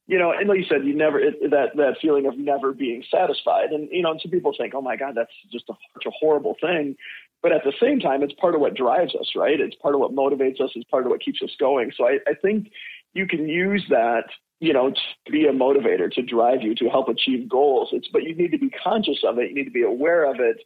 you 0.07 0.19
know, 0.19 0.31
and 0.31 0.47
like 0.47 0.59
you 0.59 0.65
said, 0.69 0.85
you 0.85 0.93
never, 0.93 1.19
it, 1.19 1.49
that, 1.49 1.75
that 1.75 1.95
feeling 2.01 2.27
of 2.27 2.37
never 2.37 2.73
being 2.73 3.03
satisfied. 3.09 3.71
And, 3.71 3.89
you 3.91 4.03
know, 4.03 4.11
and 4.11 4.21
some 4.21 4.31
people 4.31 4.53
think, 4.55 4.73
oh 4.75 4.81
my 4.81 4.95
God, 4.95 5.13
that's 5.15 5.31
just 5.51 5.65
a, 5.69 5.73
such 5.93 6.05
a 6.05 6.11
horrible 6.11 6.55
thing. 6.61 6.95
But 7.41 7.51
at 7.51 7.63
the 7.63 7.73
same 7.81 7.99
time, 7.99 8.21
it's 8.21 8.33
part 8.33 8.53
of 8.53 8.61
what 8.61 8.75
drives 8.75 9.15
us, 9.15 9.31
right? 9.35 9.59
It's 9.59 9.75
part 9.75 9.95
of 9.95 10.01
what 10.01 10.11
motivates 10.11 10.61
us. 10.61 10.71
It's 10.75 10.89
part 10.89 11.05
of 11.05 11.09
what 11.09 11.21
keeps 11.21 11.41
us 11.41 11.49
going. 11.59 11.91
So 11.97 12.07
I, 12.07 12.19
I 12.27 12.35
think 12.39 12.71
you 13.13 13.25
can 13.25 13.49
use 13.49 13.83
that, 13.89 14.25
you 14.59 14.73
know, 14.73 14.91
to 14.91 15.31
be 15.31 15.47
a 15.47 15.51
motivator, 15.51 16.11
to 16.11 16.21
drive 16.21 16.61
you, 16.61 16.75
to 16.75 16.89
help 16.89 17.07
achieve 17.09 17.49
goals. 17.49 17.89
It's, 17.93 18.07
but 18.13 18.23
you 18.23 18.35
need 18.35 18.51
to 18.51 18.59
be 18.59 18.69
conscious 18.69 19.23
of 19.23 19.39
it. 19.39 19.49
You 19.49 19.55
need 19.55 19.65
to 19.65 19.71
be 19.71 19.81
aware 19.81 20.29
of 20.29 20.39
it. 20.39 20.57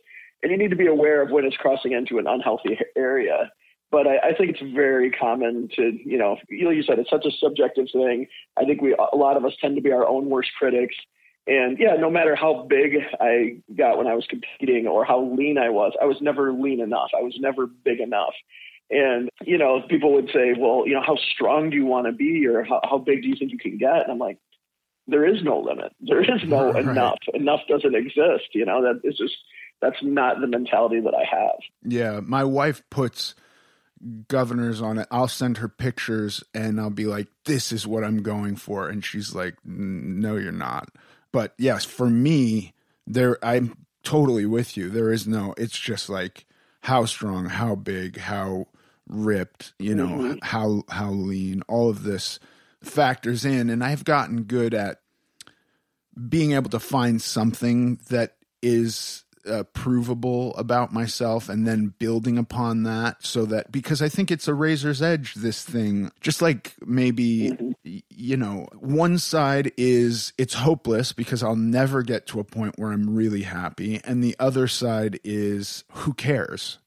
And 0.46 0.52
you 0.52 0.60
need 0.60 0.70
to 0.70 0.76
be 0.76 0.86
aware 0.86 1.24
of 1.24 1.32
when 1.32 1.44
it's 1.44 1.58
crossing 1.58 1.94
into 1.94 2.20
an 2.20 2.28
unhealthy 2.28 2.78
area. 2.96 3.52
But 3.90 4.06
I, 4.06 4.18
I 4.30 4.34
think 4.38 4.52
it's 4.52 4.62
very 4.76 5.10
common 5.10 5.70
to, 5.76 5.98
you 6.06 6.20
know, 6.20 6.38
like 6.52 6.76
you 6.76 6.84
said, 6.84 7.00
it's 7.00 7.10
such 7.10 7.26
a 7.26 7.32
subjective 7.44 7.88
thing. 7.92 8.28
I 8.56 8.64
think 8.64 8.80
we, 8.80 8.94
a 8.94 9.16
lot 9.16 9.38
of 9.38 9.44
us 9.46 9.54
tend 9.60 9.76
to 9.78 9.82
be 9.82 9.92
our 9.92 10.08
own 10.08 10.30
worst 10.30 10.52
critics. 10.60 10.94
And 11.48 11.80
yeah, 11.80 11.96
no 12.00 12.12
matter 12.12 12.36
how 12.36 12.68
big 12.70 12.92
I 13.20 13.58
got 13.76 13.98
when 13.98 14.06
I 14.06 14.14
was 14.14 14.28
competing 14.30 14.86
or 14.86 15.04
how 15.04 15.24
lean 15.36 15.58
I 15.58 15.70
was, 15.70 15.94
I 16.00 16.06
was 16.06 16.18
never 16.22 16.54
lean 16.54 16.80
enough. 16.80 17.10
I 17.18 17.24
was 17.24 17.36
never 17.40 17.66
big 17.66 18.00
enough. 18.00 18.34
And, 18.92 19.32
you 19.44 19.58
know, 19.58 19.82
people 19.90 20.14
would 20.14 20.30
say, 20.32 20.54
well, 20.56 20.84
you 20.86 20.94
know, 20.94 21.02
how 21.02 21.18
strong 21.34 21.72
do 21.72 21.76
you 21.76 21.88
want 21.88 22.06
to 22.06 22.12
be 22.12 22.46
or 22.46 22.64
how, 22.64 22.82
how 22.84 23.00
big 23.00 23.24
do 23.24 23.28
you 23.30 23.36
think 23.36 23.52
you 23.52 23.58
can 23.58 23.80
get? 23.80 24.04
And 24.04 24.12
I'm 24.12 24.20
like, 24.20 24.38
there 25.08 25.26
is 25.26 25.44
no 25.44 25.60
limit. 25.60 25.92
There 26.02 26.22
is 26.22 26.42
no 26.48 26.72
Right. 26.74 26.84
enough. 26.86 27.18
Enough 27.34 27.62
doesn't 27.68 27.96
exist. 27.96 28.54
You 28.54 28.66
know, 28.66 28.84
that 28.84 29.02
is 29.04 29.18
just, 29.18 29.34
that's 29.82 30.02
not 30.02 30.40
the 30.42 30.48
mentality 30.48 31.00
that 31.02 31.14
I 31.14 31.24
have. 31.24 31.60
Yeah, 31.84 32.20
my 32.22 32.44
wife 32.44 32.82
puts 32.90 33.36
governors 34.28 34.82
on 34.82 34.98
it. 34.98 35.08
I'll 35.12 35.28
send 35.28 35.58
her 35.58 35.70
pictures 35.70 36.44
and 36.54 36.80
I'll 36.80 36.90
be 36.90 37.06
like, 37.06 37.28
"This 37.46 37.72
is 37.72 37.88
what 37.88 38.04
I'm 38.04 38.24
going 38.24 38.56
for," 38.56 38.88
and 38.88 39.04
she's 39.04 39.34
like, 39.34 39.56
"No, 39.66 40.36
you're 40.36 40.52
not." 40.52 40.90
But 41.32 41.54
yes, 41.58 41.86
for 41.86 42.10
me, 42.10 42.74
there 43.06 43.38
I'm 43.44 43.86
totally 44.04 44.46
with 44.46 44.78
you. 44.78 44.90
There 44.90 45.12
is 45.12 45.28
no. 45.28 45.54
It's 45.58 45.78
just 45.78 46.10
like 46.10 46.46
how 46.82 47.06
strong, 47.06 47.46
how 47.46 47.76
big, 47.76 48.18
how 48.18 48.68
ripped, 49.08 49.74
you 49.80 49.96
know, 49.96 50.08
mm-hmm. 50.08 50.38
how 50.42 50.84
how 50.90 51.12
lean. 51.12 51.62
All 51.68 51.90
of 51.90 52.04
this 52.04 52.40
factors 52.82 53.44
in, 53.44 53.70
and 53.70 53.84
I've 53.84 54.06
gotten 54.06 54.44
good 54.44 54.74
at 54.74 55.02
being 56.30 56.54
able 56.54 56.70
to 56.70 56.80
find 56.80 57.22
something 57.22 58.00
that 58.10 58.38
is 58.62 59.25
uh, 59.48 59.64
provable 59.74 60.56
about 60.56 60.92
myself 60.94 61.50
and 61.50 61.68
then 61.68 61.94
building 62.00 62.38
upon 62.38 62.84
that 62.84 63.24
so 63.26 63.46
that 63.46 63.72
because 63.72 64.02
I 64.02 64.10
think 64.10 64.32
it's 64.32 64.48
a 64.48 64.54
razor's 64.54 65.02
edge 65.02 65.34
this 65.36 65.64
thing. 65.64 66.12
Just 66.22 66.42
like 66.42 66.76
maybe 66.86 67.52
y- 67.86 68.02
you 68.10 68.38
know 68.38 68.68
one 68.80 69.18
side 69.18 69.72
is 69.78 70.34
it's 70.38 70.54
hopeless 70.56 71.14
because 71.14 71.44
I'll 71.44 71.56
never 71.56 72.02
get 72.02 72.26
to 72.28 72.40
a 72.40 72.44
point 72.44 72.76
where 72.78 72.92
I'm 72.92 73.16
really 73.16 73.44
happy 73.44 74.02
and 74.04 74.24
the 74.24 74.36
other 74.40 74.68
side 74.68 75.20
is 75.24 75.84
who 75.92 76.14
cares? 76.14 76.80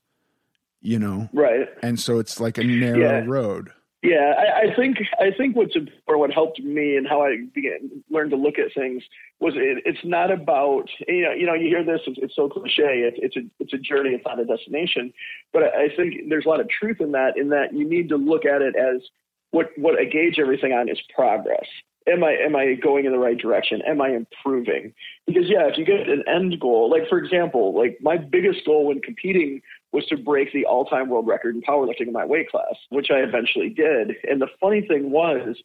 You 0.81 0.99
know? 0.99 1.29
Right. 1.33 1.69
and 1.83 1.99
so 1.99 2.19
it's 2.19 2.39
like 2.41 2.57
a 2.59 2.65
narrow 2.65 2.99
Yeah. 2.99 3.25
road 3.27 3.71
Yeah, 4.03 4.35
I, 4.39 4.71
I 4.71 4.77
think 4.77 4.99
I 5.19 5.33
think 5.37 5.57
what's 5.57 5.75
or 6.07 6.19
what 6.19 6.31
helped 6.33 6.61
me 6.61 6.97
and 6.97 7.07
how 7.07 7.23
I 7.23 7.39
began 7.53 8.03
learned 8.11 8.31
to 8.31 8.37
look 8.37 8.57
at 8.57 8.73
things 8.73 9.03
was 9.41 9.55
it, 9.57 9.83
it's 9.85 10.05
not 10.05 10.31
about 10.31 10.89
you 11.09 11.23
know 11.23 11.33
you 11.33 11.47
know 11.47 11.55
you 11.55 11.67
hear 11.67 11.83
this 11.83 12.03
it's, 12.07 12.19
it's 12.23 12.37
so 12.37 12.49
cliche 12.49 13.03
it, 13.03 13.15
it's 13.17 13.37
a 13.37 13.41
it's 13.59 13.73
a 13.73 13.79
journey 13.79 14.11
it's 14.11 14.25
not 14.25 14.39
a 14.39 14.45
destination 14.45 15.13
but 15.53 15.65
I, 15.65 15.87
I 15.87 15.89
think 15.97 16.29
there's 16.29 16.47
a 16.47 16.49
lot 16.49 16.61
of 16.61 16.69
truth 16.69 17.01
in 17.01 17.11
that 17.13 17.37
in 17.37 17.49
that 17.49 17.75
you 17.75 17.89
need 17.89 18.09
to 18.11 18.17
look 18.17 18.45
at 18.45 18.63
it 18.63 18.77
as 18.77 19.03
what 19.51 19.71
what 19.77 19.99
I 19.99 20.05
gauge 20.05 20.39
everything 20.39 20.73
on 20.73 20.89
is 20.89 21.01
progress. 21.15 21.67
Am 22.07 22.25
I 22.25 22.33
am 22.33 22.57
I 22.57 22.75
going 22.75 23.05
in 23.05 23.13
the 23.13 23.19
right 23.19 23.37
direction? 23.37 23.83
Am 23.87 24.01
I 24.01 24.11
improving? 24.11 24.95
Because 25.27 25.45
yeah, 25.49 25.67
if 25.67 25.77
you 25.77 25.85
get 25.85 26.09
an 26.09 26.25
end 26.27 26.59
goal, 26.61 26.91
like 26.91 27.09
for 27.09 27.19
example, 27.19 27.77
like 27.77 27.99
my 28.01 28.17
biggest 28.17 28.65
goal 28.65 28.87
when 28.87 29.01
competing 29.01 29.61
was 29.93 30.05
to 30.07 30.17
break 30.17 30.53
the 30.53 30.67
all-time 30.67 31.09
world 31.09 31.27
record 31.27 31.55
in 31.55 31.63
powerlifting 31.63 32.09
in 32.09 32.13
my 32.13 32.25
weight 32.25 32.51
class, 32.51 32.75
which 32.91 33.11
I 33.11 33.19
eventually 33.19 33.71
did. 33.71 34.17
And 34.29 34.41
the 34.41 34.49
funny 34.61 34.83
thing 34.87 35.11
was, 35.11 35.57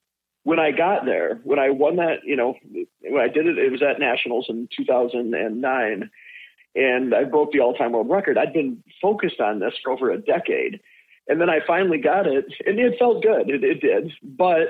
when 0.44 0.60
I 0.60 0.72
got 0.72 1.06
there, 1.06 1.40
when 1.44 1.60
I 1.60 1.70
won 1.70 1.98
that, 1.98 2.20
you 2.24 2.36
know, 2.36 2.56
when 3.02 3.22
I 3.22 3.28
did 3.28 3.48
it, 3.48 3.58
it 3.58 3.72
was 3.72 3.82
at 3.82 4.00
nationals 4.00 4.48
in 4.50 4.68
2009, 4.76 6.10
and 6.76 7.16
I 7.16 7.24
broke 7.24 7.52
the 7.52 7.60
all-time 7.60 7.92
world 7.94 8.10
record. 8.10 8.38
I'd 8.38 8.54
been 8.54 8.84
focused 9.02 9.40
on 9.40 9.60
this 9.60 9.74
for 9.84 9.92
over 9.92 10.12
a 10.12 10.18
decade, 10.18 10.80
and 11.28 11.40
then 11.40 11.50
I 11.50 11.60
finally 11.66 11.98
got 11.98 12.28
it, 12.28 12.46
and 12.66 12.80
it 12.80 13.00
felt 13.00 13.24
good. 13.24 13.50
It, 13.50 13.64
it 13.64 13.82
did, 13.82 14.12
but 14.22 14.70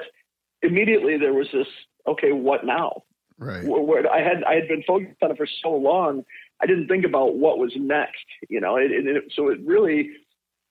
immediately 0.62 1.18
there 1.18 1.34
was 1.34 1.48
this, 1.52 1.68
okay, 2.08 2.32
what 2.32 2.66
now? 2.66 3.04
Right. 3.38 3.64
Where, 3.64 3.82
where 3.82 4.12
I 4.12 4.22
had 4.22 4.44
I 4.44 4.54
had 4.56 4.68
been 4.68 4.84
focused 4.84 5.22
on 5.24 5.32
it 5.32 5.38
for 5.38 5.48
so 5.64 5.72
long, 5.72 6.24
I 6.64 6.66
didn't 6.66 6.88
think 6.88 7.06
about 7.06 7.36
what 7.36 7.58
was 7.58 7.74
next. 7.76 8.24
You 8.50 8.62
know, 8.62 8.78
it, 8.78 8.92
it, 8.92 9.24
so 9.36 9.50
it 9.50 9.60
really 9.66 10.12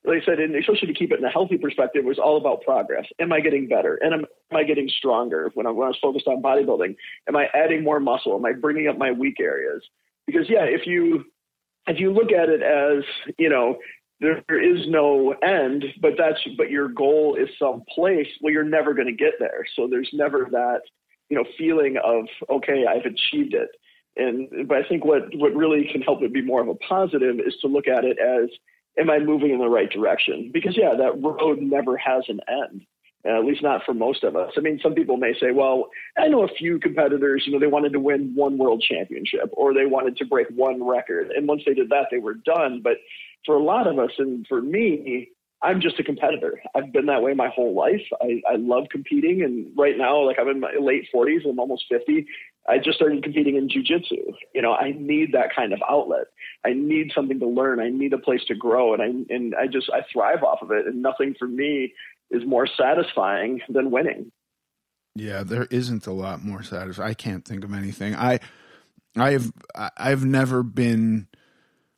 like 0.05 0.23
I 0.23 0.25
said, 0.27 0.41
and 0.41 0.57
especially 0.57 0.89
to 0.89 0.95
keep 0.95 1.13
it 1.13 1.21
in 1.21 1.25
a 1.25 1.31
healthy 1.31 1.59
perspective, 1.59 2.05
was 2.05 2.19
all 2.19 2.37
about 2.37 2.63
progress. 2.63 3.07
Am 3.21 3.33
I 3.33 3.41
getting 3.41 3.69
better? 3.69 3.97
And 4.03 4.13
am, 4.13 4.21
am 4.51 4.57
I 4.57 4.65
getting 4.65 4.89
stronger 4.89 5.51
when 5.55 5.67
I, 5.67 5.71
when 5.71 5.87
I 5.87 5.91
was 5.91 5.99
focused 6.03 6.27
on 6.27 6.43
bodybuilding? 6.43 6.97
Am 7.29 7.37
I 7.37 7.47
adding 7.55 7.85
more 7.85 8.01
muscle? 8.01 8.35
Am 8.35 8.45
I 8.45 8.53
bringing 8.53 8.89
up 8.89 8.99
my 8.99 9.13
weak 9.13 9.37
areas? 9.41 9.83
Because 10.27 10.49
yeah, 10.49 10.65
if 10.65 10.87
you 10.87 11.25
if 11.87 12.01
you 12.01 12.13
look 12.13 12.33
at 12.33 12.49
it 12.49 12.63
as 12.63 13.05
you 13.39 13.49
know 13.49 13.79
there 14.21 14.63
is 14.63 14.87
no 14.89 15.35
end, 15.43 15.85
but 16.01 16.13
that's 16.17 16.39
but 16.57 16.71
your 16.71 16.89
goal 16.89 17.37
is 17.39 17.49
some 17.59 17.83
place. 17.95 18.29
Well, 18.41 18.53
you're 18.53 18.65
never 18.65 18.95
going 18.95 19.09
to 19.09 19.13
get 19.13 19.35
there. 19.39 19.67
So 19.77 19.89
there's 19.89 20.11
never 20.13 20.49
that 20.51 20.81
you 21.29 21.37
know 21.37 21.45
feeling 21.57 21.97
of 22.03 22.27
okay, 22.51 22.87
I've 22.89 23.05
achieved 23.05 23.55
it. 23.55 23.69
And 24.17 24.69
but 24.69 24.79
I 24.79 24.89
think 24.89 25.05
what 25.05 25.35
what 25.35 25.55
really 25.55 25.89
can 25.91 26.03
help 26.03 26.23
it 26.23 26.33
be 26.33 26.43
more 26.43 26.61
of 26.61 26.69
a 26.69 26.75
positive 26.75 27.41
is 27.41 27.55
to 27.63 27.69
look 27.69 27.89
at 27.89 28.05
it 28.05 28.19
as 28.19 28.51
am 28.99 29.11
I 29.11 29.19
moving 29.19 29.51
in 29.51 29.59
the 29.59 29.69
right 29.69 29.91
direction? 29.91 30.51
Because 30.53 30.77
yeah, 30.77 30.95
that 30.97 31.21
road 31.23 31.61
never 31.61 31.97
has 31.97 32.25
an 32.29 32.41
end. 32.49 32.83
Uh, 33.25 33.39
at 33.39 33.45
least 33.45 33.63
not 33.63 33.83
for 33.87 33.95
most 33.95 34.25
of 34.25 34.35
us. 34.35 34.51
I 34.57 34.61
mean, 34.61 34.81
some 34.83 34.95
people 34.95 35.17
may 35.17 35.33
say, 35.39 35.53
well, 35.53 35.91
I 36.19 36.27
know 36.27 36.43
a 36.43 36.49
few 36.49 36.81
competitors, 36.81 37.45
you 37.47 37.53
know, 37.53 37.61
they 37.61 37.69
wanted 37.69 37.93
to 37.93 38.01
win 38.01 38.33
one 38.35 38.59
world 38.59 38.83
championship 38.83 39.49
or 39.53 39.73
they 39.73 39.87
wanted 39.87 40.17
to 40.17 40.25
break 40.25 40.49
one 40.51 40.85
record. 40.85 41.31
And 41.31 41.47
once 41.47 41.63
they 41.65 41.73
did 41.73 41.89
that, 41.91 42.09
they 42.11 42.19
were 42.19 42.35
done. 42.35 42.81
But 42.83 42.95
for 43.47 43.55
a 43.55 43.63
lot 43.63 43.87
of 43.87 44.01
us, 44.01 44.11
and 44.19 44.45
for 44.49 44.61
me, 44.61 45.31
I'm 45.63 45.81
just 45.81 46.01
a 46.01 46.03
competitor. 46.03 46.61
I've 46.75 46.93
been 46.93 47.07
that 47.07 47.23
way 47.23 47.33
my 47.33 47.49
whole 47.49 47.75
life. 47.77 48.03
I, 48.21 48.43
I 48.51 48.57
love 48.57 48.89
competing. 48.91 49.43
And 49.43 49.71
right 49.79 49.97
now, 49.97 50.27
like 50.27 50.39
I'm 50.41 50.49
in 50.49 50.59
my 50.59 50.73
late 50.81 51.07
40s, 51.15 51.49
I'm 51.49 51.61
almost 51.61 51.85
50. 51.89 52.27
I 52.69 52.79
just 52.79 52.97
started 52.97 53.23
competing 53.23 53.57
in 53.57 53.69
jujitsu. 53.69 54.35
You 54.55 54.63
know, 54.63 54.73
I 54.73 54.93
need 54.97 55.33
that 55.33 55.55
kind 55.55 55.73
of 55.73 55.81
outlet. 55.89 56.27
I 56.65 56.73
need 56.73 57.11
something 57.15 57.41
to 57.41 57.49
learn. 57.49 57.81
I 57.81 57.89
need 57.89 58.13
a 58.13 58.19
place 58.19 58.43
to 58.49 58.55
grow, 58.55 58.95
and 58.95 59.03
I 59.03 59.35
and 59.35 59.55
I 59.55 59.67
just 59.67 59.91
I 59.91 60.03
thrive 60.13 60.43
off 60.45 60.63
of 60.63 60.71
it. 60.71 60.87
And 60.87 61.03
nothing 61.03 61.35
for 61.39 61.49
me 61.49 61.93
is 62.31 62.45
more 62.47 62.67
satisfying 62.67 63.61
than 63.69 63.91
winning. 63.91 64.31
Yeah, 65.15 65.43
there 65.43 65.67
isn't 65.71 66.07
a 66.07 66.13
lot 66.13 66.43
more 66.45 66.63
satisfying. 66.63 67.11
I 67.11 67.15
can't 67.15 67.45
think 67.45 67.65
of 67.65 67.75
anything. 67.75 68.15
I 68.15 68.39
I've 69.17 69.53
I've 69.97 70.25
never 70.25 70.63
been. 70.63 71.29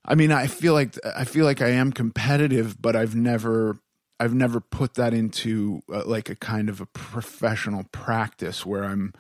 I 0.07 0.15
mean, 0.15 0.33
I 0.33 0.47
feel 0.47 0.73
like 0.73 0.99
I 1.05 1.25
feel 1.25 1.45
like 1.45 1.63
I 1.63 1.71
am 1.71 1.93
competitive, 1.93 2.81
but 2.81 2.97
I've 2.97 3.15
never 3.15 3.79
I've 4.19 4.35
never 4.35 4.61
put 4.61 4.95
that 4.95 5.13
into 5.13 5.83
uh, 5.93 6.05
like 6.07 6.31
a 6.31 6.37
kind 6.37 6.69
of 6.69 6.81
a 6.81 6.87
professional 6.87 7.85
practice 7.93 8.65
where 8.65 8.85
I'm 8.85 9.13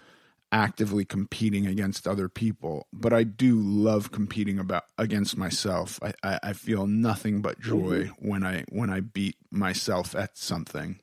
actively 0.54 1.04
competing 1.04 1.66
against 1.66 2.06
other 2.06 2.28
people, 2.28 2.87
but 2.92 3.12
I 3.12 3.25
do 3.25 3.56
love 3.61 4.12
competing 4.12 4.61
about 4.61 4.84
against 4.96 5.37
myself. 5.37 5.99
I, 6.00 6.12
I, 6.23 6.38
I 6.44 6.52
feel 6.52 6.87
nothing 6.87 7.42
but 7.42 7.58
joy 7.58 8.04
mm-hmm. 8.04 8.28
when 8.28 8.44
I 8.44 8.64
when 8.68 8.88
I 8.88 9.00
beat 9.00 9.37
myself 9.50 10.14
at 10.14 10.38
something. 10.38 11.00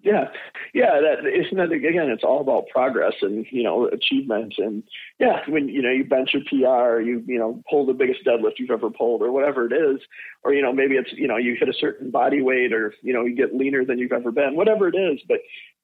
Yeah, 0.00 0.26
yeah. 0.74 1.00
That 1.00 1.26
isn't 1.26 1.56
that 1.56 1.72
again. 1.72 2.08
It's 2.08 2.24
all 2.24 2.40
about 2.40 2.68
progress 2.68 3.14
and 3.22 3.46
you 3.50 3.62
know 3.62 3.86
achievement 3.88 4.54
and 4.58 4.82
yeah. 5.20 5.40
When 5.48 5.68
you 5.68 5.82
know 5.82 5.90
you 5.90 6.04
bench 6.04 6.30
your 6.34 6.42
PR, 6.42 7.00
you 7.00 7.22
you 7.26 7.38
know 7.38 7.62
pull 7.70 7.86
the 7.86 7.92
biggest 7.92 8.24
deadlift 8.24 8.58
you've 8.58 8.70
ever 8.70 8.90
pulled, 8.90 9.22
or 9.22 9.30
whatever 9.30 9.66
it 9.66 9.72
is, 9.72 10.00
or 10.42 10.52
you 10.52 10.62
know 10.62 10.72
maybe 10.72 10.96
it's 10.96 11.12
you 11.12 11.28
know 11.28 11.36
you 11.36 11.56
hit 11.58 11.68
a 11.68 11.78
certain 11.78 12.10
body 12.10 12.42
weight, 12.42 12.72
or 12.72 12.94
you 13.02 13.12
know 13.12 13.24
you 13.24 13.36
get 13.36 13.54
leaner 13.54 13.84
than 13.84 13.98
you've 13.98 14.12
ever 14.12 14.32
been, 14.32 14.56
whatever 14.56 14.88
it 14.88 14.96
is. 14.96 15.20
But 15.28 15.38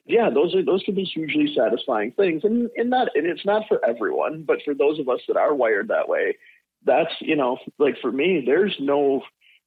yeah, 0.07 0.29
those 0.31 0.55
are 0.55 0.65
those 0.65 0.83
can 0.83 0.95
be 0.95 1.05
hugely 1.05 1.55
satisfying 1.55 2.13
things, 2.13 2.45
and 2.45 2.71
and 2.77 2.91
not 2.91 3.09
and 3.15 3.27
it's 3.27 3.45
not 3.45 3.67
for 3.69 3.85
everyone, 3.85 4.43
but 4.43 4.59
for 4.65 4.75
those 4.75 4.99
of 4.99 5.09
us 5.09 5.21
that 5.29 5.37
are 5.37 5.55
wired 5.55 5.89
that 5.89 6.09
way, 6.09 6.37
that's 6.85 7.13
you 7.21 7.37
know 7.37 7.59
like 7.79 7.97
for 8.01 8.13
me, 8.13 8.43
there's 8.45 8.77
no 8.81 9.23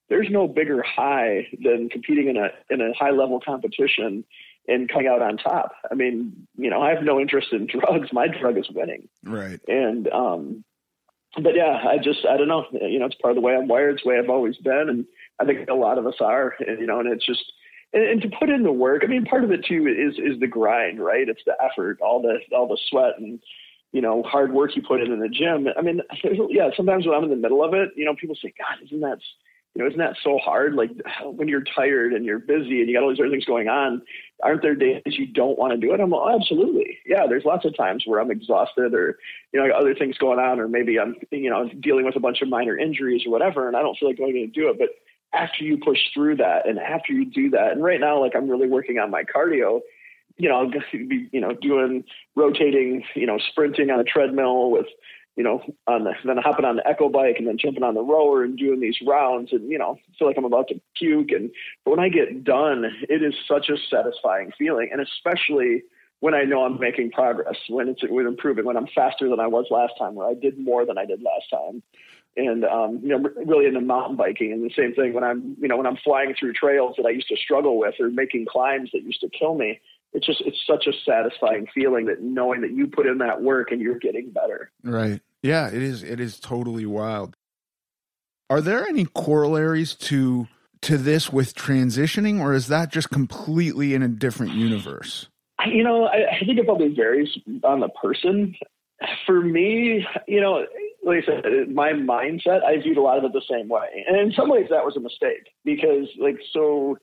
there's 0.09 0.29
no 0.29 0.47
bigger 0.47 0.83
high 0.83 1.47
than 1.63 1.89
competing 1.89 2.27
in 2.27 2.37
a 2.37 2.49
in 2.69 2.81
a 2.81 2.93
high 2.93 3.11
level 3.11 3.39
competition 3.43 4.23
and 4.67 4.89
coming 4.89 5.07
out 5.07 5.21
on 5.21 5.37
top. 5.37 5.71
I 5.89 5.95
mean, 5.95 6.47
you 6.57 6.69
know, 6.69 6.81
I 6.81 6.93
have 6.93 7.03
no 7.03 7.19
interest 7.19 7.47
in 7.51 7.67
drugs. 7.79 8.09
My 8.11 8.27
drug 8.27 8.57
is 8.57 8.69
winning. 8.69 9.07
Right. 9.23 9.59
And 9.67 10.07
um, 10.09 10.63
but 11.41 11.55
yeah, 11.55 11.83
I 11.87 11.97
just 11.97 12.25
I 12.25 12.37
don't 12.37 12.47
know. 12.47 12.65
You 12.73 12.99
know, 12.99 13.05
it's 13.05 13.15
part 13.15 13.31
of 13.31 13.35
the 13.35 13.41
way 13.41 13.55
I'm 13.55 13.67
wired. 13.67 13.95
It's 13.95 14.03
the 14.03 14.09
way 14.09 14.19
I've 14.19 14.29
always 14.29 14.57
been, 14.57 14.87
and 14.89 15.05
I 15.39 15.45
think 15.45 15.69
a 15.69 15.73
lot 15.73 15.97
of 15.97 16.05
us 16.05 16.15
are. 16.19 16.55
And, 16.59 16.79
you 16.79 16.87
know, 16.87 16.99
and 16.99 17.11
it's 17.11 17.25
just 17.25 17.43
and, 17.93 18.03
and, 18.03 18.21
to 18.21 18.29
put 18.39 18.49
in 18.49 18.63
the 18.63 18.71
work. 18.71 19.01
I 19.03 19.07
mean, 19.07 19.25
part 19.25 19.43
of 19.43 19.51
it 19.51 19.65
too 19.65 19.87
is 19.87 20.17
is 20.17 20.39
the 20.39 20.47
grind, 20.47 21.03
right? 21.03 21.27
It's 21.27 21.41
the 21.45 21.55
effort, 21.63 21.99
all 22.01 22.21
the 22.21 22.39
all 22.55 22.67
the 22.67 22.77
sweat 22.89 23.13
and 23.17 23.39
you 23.91 24.01
know 24.01 24.23
hard 24.23 24.53
work 24.53 24.75
you 24.75 24.81
put 24.81 25.01
in 25.01 25.11
in 25.11 25.19
the 25.19 25.29
gym. 25.29 25.67
I 25.77 25.81
mean, 25.81 26.01
yeah. 26.49 26.69
Sometimes 26.75 27.05
when 27.05 27.15
I'm 27.15 27.23
in 27.23 27.29
the 27.29 27.35
middle 27.35 27.63
of 27.63 27.73
it, 27.73 27.89
you 27.95 28.05
know, 28.05 28.15
people 28.15 28.35
say, 28.41 28.53
"God, 28.57 28.83
isn't 28.85 29.01
that 29.01 29.19
you 29.77 29.83
know, 29.83 29.89
isn't 29.89 29.99
that 29.99 30.15
so 30.23 30.39
hard? 30.39 30.73
Like 30.73 30.89
when 31.23 31.47
you're 31.47 31.63
tired 31.75 32.13
and 32.13 32.25
you're 32.25 32.39
busy 32.39 32.79
and 32.79 32.89
you 32.89 32.95
got 32.95 33.03
all 33.03 33.09
these 33.09 33.19
other 33.19 33.29
things 33.29 33.45
going 33.45 33.67
on, 33.67 34.01
aren't 34.43 34.63
there 34.63 34.73
days 34.73 35.03
you 35.05 35.27
don't 35.27 35.57
want 35.57 35.71
to 35.71 35.77
do 35.77 35.93
it? 35.93 35.99
I'm 35.99 36.09
like, 36.09 36.21
oh, 36.21 36.35
absolutely. 36.35 36.97
Yeah, 37.05 37.27
there's 37.29 37.45
lots 37.45 37.63
of 37.63 37.77
times 37.77 38.03
where 38.05 38.19
I'm 38.19 38.31
exhausted 38.31 38.95
or, 38.95 39.19
you 39.53 39.59
know, 39.59 39.71
other 39.75 39.93
things 39.93 40.17
going 40.17 40.39
on, 40.39 40.59
or 40.59 40.67
maybe 40.67 40.99
I'm, 40.99 41.15
you 41.31 41.49
know, 41.49 41.69
dealing 41.79 42.05
with 42.05 42.15
a 42.15 42.19
bunch 42.19 42.41
of 42.41 42.49
minor 42.49 42.75
injuries 42.77 43.21
or 43.25 43.31
whatever, 43.31 43.67
and 43.67 43.77
I 43.77 43.81
don't 43.81 43.95
feel 43.97 44.09
like 44.09 44.17
going 44.17 44.33
to 44.33 44.47
do 44.47 44.69
it. 44.69 44.79
But 44.79 44.89
after 45.33 45.63
you 45.63 45.77
push 45.77 45.99
through 46.13 46.37
that 46.37 46.67
and 46.67 46.79
after 46.79 47.13
you 47.13 47.25
do 47.25 47.49
that, 47.51 47.71
and 47.71 47.83
right 47.83 47.99
now, 47.99 48.19
like 48.19 48.35
I'm 48.35 48.49
really 48.49 48.67
working 48.67 48.99
on 48.99 49.11
my 49.11 49.23
cardio, 49.23 49.81
you 50.37 50.49
know, 50.49 50.59
I'll 50.59 50.69
just 50.69 50.91
be, 50.91 51.27
you 51.31 51.41
know, 51.41 51.53
doing 51.53 52.03
rotating, 52.35 53.03
you 53.15 53.25
know, 53.25 53.37
sprinting 53.37 53.89
on 53.89 53.99
a 53.99 54.03
treadmill 54.03 54.71
with, 54.71 54.85
you 55.35 55.43
know, 55.43 55.61
on 55.87 56.03
the, 56.03 56.13
then 56.25 56.37
hopping 56.37 56.65
on 56.65 56.77
the 56.77 56.87
echo 56.87 57.09
bike 57.09 57.35
and 57.37 57.47
then 57.47 57.57
jumping 57.57 57.83
on 57.83 57.93
the 57.93 58.01
rower 58.01 58.43
and 58.43 58.57
doing 58.57 58.79
these 58.79 58.97
rounds 59.05 59.51
and, 59.51 59.69
you 59.69 59.77
know, 59.77 59.97
feel 60.17 60.27
like 60.27 60.37
I'm 60.37 60.45
about 60.45 60.67
to 60.69 60.81
puke. 60.95 61.31
And, 61.31 61.51
but 61.85 61.91
when 61.91 61.99
I 61.99 62.09
get 62.09 62.43
done, 62.43 62.85
it 63.09 63.23
is 63.23 63.33
such 63.47 63.69
a 63.69 63.77
satisfying 63.89 64.51
feeling. 64.57 64.89
And 64.91 65.01
especially 65.01 65.83
when 66.19 66.33
I 66.33 66.43
know 66.43 66.63
I'm 66.63 66.79
making 66.79 67.11
progress, 67.11 67.55
when 67.69 67.89
it's 67.89 68.01
when 68.07 68.25
improving, 68.25 68.65
when 68.65 68.77
I'm 68.77 68.87
faster 68.95 69.29
than 69.29 69.39
I 69.39 69.47
was 69.47 69.67
last 69.69 69.93
time, 69.99 70.15
where 70.15 70.27
I 70.27 70.33
did 70.33 70.57
more 70.57 70.85
than 70.85 70.97
I 70.97 71.05
did 71.05 71.21
last 71.21 71.49
time 71.51 71.83
and 72.37 72.63
um, 72.63 72.99
you 73.03 73.09
know, 73.09 73.29
really 73.45 73.65
into 73.65 73.81
mountain 73.81 74.15
biking. 74.15 74.53
And 74.53 74.63
the 74.63 74.73
same 74.75 74.93
thing 74.93 75.13
when 75.13 75.23
I'm, 75.23 75.57
you 75.59 75.67
know, 75.67 75.77
when 75.77 75.87
I'm 75.87 75.97
flying 75.97 76.33
through 76.39 76.53
trails 76.53 76.95
that 76.97 77.05
I 77.05 77.09
used 77.09 77.27
to 77.29 77.35
struggle 77.35 77.77
with, 77.77 77.95
or 77.99 78.09
making 78.09 78.45
climbs 78.49 78.91
that 78.93 79.03
used 79.03 79.21
to 79.21 79.29
kill 79.29 79.55
me. 79.55 79.79
It's 80.13 80.25
just 80.25 80.41
it's 80.41 80.57
such 80.65 80.87
a 80.87 80.93
satisfying 81.05 81.67
feeling 81.73 82.05
that 82.05 82.21
knowing 82.21 82.61
that 82.61 82.71
you 82.71 82.87
put 82.87 83.07
in 83.07 83.17
that 83.17 83.41
work 83.41 83.71
and 83.71 83.81
you're 83.81 83.99
getting 83.99 84.31
better. 84.31 84.71
Right. 84.83 85.21
Yeah. 85.43 85.67
It 85.67 85.83
is. 85.83 86.01
It 86.01 86.19
is 86.19 86.39
totally 86.39 86.85
wild. 86.85 87.35
Are 88.49 88.61
there 88.61 88.87
any 88.87 89.05
corollaries 89.05 89.95
to 89.95 90.47
to 90.81 90.97
this 90.97 91.31
with 91.33 91.55
transitioning, 91.55 92.39
or 92.39 92.53
is 92.53 92.67
that 92.67 92.91
just 92.91 93.09
completely 93.09 93.93
in 93.93 94.01
a 94.01 94.07
different 94.07 94.53
universe? 94.53 95.27
You 95.65 95.83
know, 95.83 96.05
I, 96.05 96.35
I 96.35 96.45
think 96.45 96.57
it 96.59 96.65
probably 96.65 96.93
varies 96.93 97.29
on 97.63 97.79
the 97.81 97.89
person. 97.89 98.55
For 99.25 99.41
me, 99.41 100.07
you 100.27 100.41
know, 100.41 100.65
like 101.07 101.23
I 101.23 101.25
said, 101.25 101.69
my 101.73 101.93
mindset, 101.93 102.63
I 102.63 102.81
viewed 102.81 102.97
a 102.97 103.01
lot 103.01 103.17
of 103.17 103.23
it 103.23 103.31
the 103.33 103.41
same 103.49 103.69
way. 103.69 104.05
And 104.07 104.17
in 104.17 104.33
some 104.33 104.49
ways 104.49 104.67
that 104.69 104.83
was 104.83 104.97
a 104.97 104.99
mistake 104.99 105.47
because 105.63 106.07
like, 106.19 106.37
so 106.51 106.97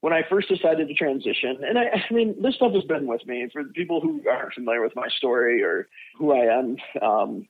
when 0.00 0.12
I 0.12 0.22
first 0.30 0.48
decided 0.48 0.86
to 0.86 0.94
transition, 0.94 1.58
and 1.68 1.76
I, 1.76 1.86
I 2.08 2.14
mean, 2.14 2.40
this 2.40 2.54
stuff 2.54 2.72
has 2.72 2.84
been 2.84 3.08
with 3.08 3.26
me 3.26 3.48
for 3.52 3.64
people 3.64 4.00
who 4.00 4.22
aren't 4.30 4.54
familiar 4.54 4.80
with 4.80 4.94
my 4.94 5.08
story 5.16 5.62
or 5.64 5.88
who 6.16 6.32
I 6.32 6.58
am. 6.58 6.76
Um, 7.02 7.48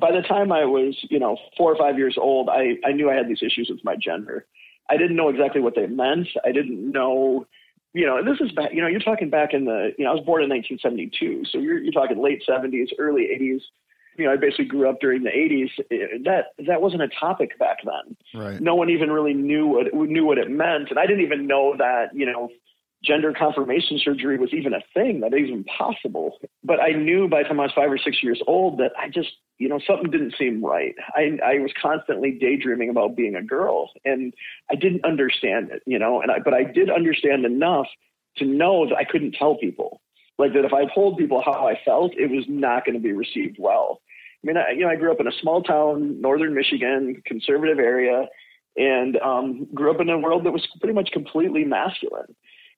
by 0.00 0.12
the 0.12 0.22
time 0.26 0.50
I 0.50 0.64
was, 0.64 0.96
you 1.10 1.18
know, 1.18 1.36
four 1.58 1.70
or 1.70 1.76
five 1.76 1.98
years 1.98 2.16
old, 2.18 2.48
I, 2.48 2.78
I 2.82 2.92
knew 2.92 3.10
I 3.10 3.14
had 3.14 3.28
these 3.28 3.42
issues 3.42 3.68
with 3.70 3.84
my 3.84 3.96
gender. 3.96 4.46
I 4.88 4.96
didn't 4.96 5.16
know 5.16 5.28
exactly 5.28 5.60
what 5.60 5.74
they 5.74 5.86
meant. 5.86 6.28
I 6.42 6.52
didn't 6.52 6.90
know, 6.90 7.46
you 7.92 8.06
know, 8.06 8.16
and 8.16 8.26
this 8.26 8.40
is 8.40 8.50
back, 8.52 8.72
you 8.72 8.80
know, 8.80 8.88
you're 8.88 9.00
talking 9.00 9.28
back 9.28 9.52
in 9.52 9.66
the, 9.66 9.92
you 9.98 10.04
know, 10.04 10.12
I 10.12 10.14
was 10.14 10.24
born 10.24 10.42
in 10.42 10.48
1972. 10.48 11.44
So 11.52 11.58
you're, 11.58 11.78
you're 11.78 11.92
talking 11.92 12.22
late 12.22 12.42
70s, 12.48 12.88
early 12.98 13.28
80s 13.38 13.60
you 14.16 14.24
know, 14.24 14.32
I 14.32 14.36
basically 14.36 14.66
grew 14.66 14.88
up 14.88 15.00
during 15.00 15.22
the 15.22 15.30
80s. 15.30 16.24
That 16.24 16.46
that 16.66 16.80
wasn't 16.80 17.02
a 17.02 17.08
topic 17.08 17.58
back 17.58 17.78
then. 17.84 18.16
Right. 18.34 18.60
No 18.60 18.74
one 18.74 18.90
even 18.90 19.10
really 19.10 19.34
knew 19.34 19.66
what 19.66 19.94
knew 19.94 20.24
what 20.24 20.38
it 20.38 20.50
meant, 20.50 20.90
and 20.90 20.98
I 20.98 21.06
didn't 21.06 21.24
even 21.24 21.46
know 21.46 21.74
that 21.78 22.14
you 22.14 22.26
know 22.26 22.50
gender 23.04 23.32
confirmation 23.32 24.00
surgery 24.02 24.38
was 24.38 24.52
even 24.52 24.72
a 24.72 24.80
thing, 24.94 25.20
that 25.20 25.34
is 25.34 25.48
even 25.48 25.64
possible. 25.64 26.38
But 26.62 26.80
I 26.80 26.92
knew 26.92 27.28
by 27.28 27.42
the 27.42 27.48
time 27.48 27.60
I 27.60 27.64
was 27.64 27.72
five 27.74 27.90
or 27.90 27.98
six 27.98 28.22
years 28.22 28.40
old 28.46 28.78
that 28.78 28.92
I 28.98 29.08
just, 29.08 29.30
you 29.58 29.68
know, 29.68 29.78
something 29.86 30.10
didn't 30.10 30.34
seem 30.38 30.64
right. 30.64 30.94
I, 31.14 31.38
I 31.44 31.58
was 31.58 31.72
constantly 31.80 32.32
daydreaming 32.32 32.88
about 32.88 33.16
being 33.16 33.36
a 33.36 33.42
girl 33.42 33.90
and 34.04 34.32
I 34.70 34.74
didn't 34.74 35.04
understand 35.04 35.70
it, 35.70 35.82
you 35.86 35.98
know, 35.98 36.22
and 36.22 36.30
I, 36.30 36.38
but 36.38 36.54
I 36.54 36.64
did 36.64 36.90
understand 36.90 37.44
enough 37.44 37.86
to 38.38 38.44
know 38.44 38.88
that 38.88 38.96
I 38.96 39.04
couldn't 39.04 39.32
tell 39.32 39.56
people. 39.56 40.00
Like 40.36 40.52
that 40.54 40.64
if 40.64 40.72
I 40.72 40.92
told 40.92 41.16
people 41.16 41.40
how 41.44 41.68
I 41.68 41.78
felt, 41.84 42.12
it 42.16 42.28
was 42.28 42.44
not 42.48 42.84
going 42.84 42.96
to 42.96 43.00
be 43.00 43.12
received 43.12 43.56
well. 43.58 44.00
I 44.44 44.46
mean, 44.46 44.56
I, 44.58 44.70
you 44.72 44.80
know, 44.80 44.90
I 44.90 44.96
grew 44.96 45.10
up 45.10 45.20
in 45.20 45.26
a 45.26 45.32
small 45.40 45.62
town, 45.62 46.20
northern 46.20 46.54
Michigan, 46.54 47.22
conservative 47.24 47.78
area, 47.78 48.26
and 48.76 49.16
um, 49.18 49.66
grew 49.72 49.90
up 49.90 50.00
in 50.00 50.10
a 50.10 50.18
world 50.18 50.44
that 50.44 50.52
was 50.52 50.66
pretty 50.80 50.94
much 50.94 51.10
completely 51.12 51.64
masculine. 51.64 52.34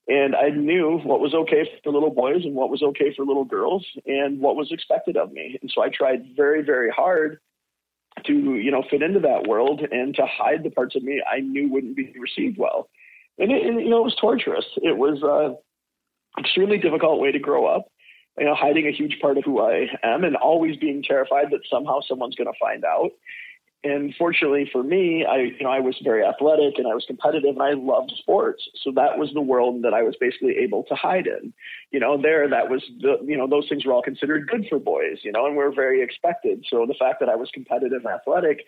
And 0.09 0.37
I 0.37 0.51
knew 0.51 1.01
what 1.03 1.21
was 1.21 1.35
okay 1.35 1.69
for 1.83 1.93
little 1.93 2.11
boys 2.11 2.45
and 2.45 2.55
what 2.55 2.71
was 2.71 2.83
okay 2.83 3.13
for 3.17 3.25
little 3.25 3.45
girls 3.45 3.85
and 4.07 4.39
what 4.41 4.55
was 4.55 4.71
expected 4.71 5.17
of 5.17 5.33
me. 5.33 5.59
And 5.61 5.71
so 5.75 5.83
I 5.83 5.89
tried 5.89 6.37
very, 6.37 6.63
very 6.63 6.91
hard 6.91 7.41
to, 8.25 8.33
you 8.33 8.71
know, 8.71 8.85
fit 8.89 9.03
into 9.03 9.21
that 9.21 9.49
world 9.49 9.81
and 9.91 10.15
to 10.15 10.25
hide 10.25 10.63
the 10.63 10.71
parts 10.71 10.95
of 10.95 11.03
me 11.03 11.21
I 11.29 11.41
knew 11.41 11.69
wouldn't 11.69 11.97
be 11.97 12.15
received 12.21 12.57
well. 12.57 12.89
And, 13.39 13.51
it, 13.51 13.67
and 13.67 13.81
you 13.81 13.91
know, 13.91 13.99
it 13.99 14.05
was 14.05 14.17
torturous. 14.21 14.65
It 14.77 14.97
was 14.97 15.19
an 15.23 15.57
extremely 16.39 16.79
difficult 16.79 17.21
way 17.21 17.33
to 17.33 17.39
grow 17.41 17.67
up, 17.67 17.89
you 18.39 18.45
know, 18.45 18.55
hiding 18.55 18.87
a 18.87 18.93
huge 18.93 19.19
part 19.21 19.39
of 19.39 19.45
who 19.45 19.61
I 19.61 19.87
am 20.03 20.25
and 20.25 20.37
always 20.37 20.77
being 20.77 21.03
terrified 21.03 21.47
that 21.51 21.61
somehow 21.71 22.01
someone's 22.07 22.35
going 22.35 22.53
to 22.53 22.59
find 22.59 22.85
out 22.85 23.11
and 23.87 24.15
fortunately 24.19 24.69
for 24.73 24.83
me, 24.83 25.25
I 25.25 25.37
you 25.59 25.63
know 25.63 25.71
I 25.71 25.81
was 25.81 25.97
very 26.03 26.25
athletic 26.25 26.79
and 26.79 26.87
I 26.87 26.95
was 26.95 27.05
competitive 27.07 27.55
and 27.55 27.63
I 27.63 27.73
loved 27.73 28.13
sports. 28.19 28.63
So 28.83 28.91
that 28.97 29.19
was 29.19 29.31
the 29.33 29.41
world 29.41 29.83
that 29.83 29.95
I 29.95 30.03
was 30.03 30.17
basically 30.19 30.57
able 30.59 30.83
to 30.85 30.95
hide 30.95 31.27
in. 31.27 31.53
You 31.93 32.01
know, 32.01 32.21
there 32.21 32.49
that 32.49 32.69
was 32.69 32.83
the 33.01 33.19
you 33.25 33.37
know 33.37 33.47
those 33.47 33.69
things 33.69 33.85
were 33.85 33.93
all 33.93 34.03
considered 34.03 34.49
good 34.49 34.67
for 34.69 34.79
boys. 34.79 35.19
You 35.23 35.33
know, 35.33 35.47
and 35.47 35.57
we're 35.57 35.75
very 35.75 36.03
expected. 36.03 36.65
So 36.69 36.85
the 36.87 36.97
fact 36.99 37.21
that 37.21 37.29
I 37.29 37.37
was 37.37 37.51
competitive 37.53 38.05
and 38.05 38.15
athletic. 38.15 38.65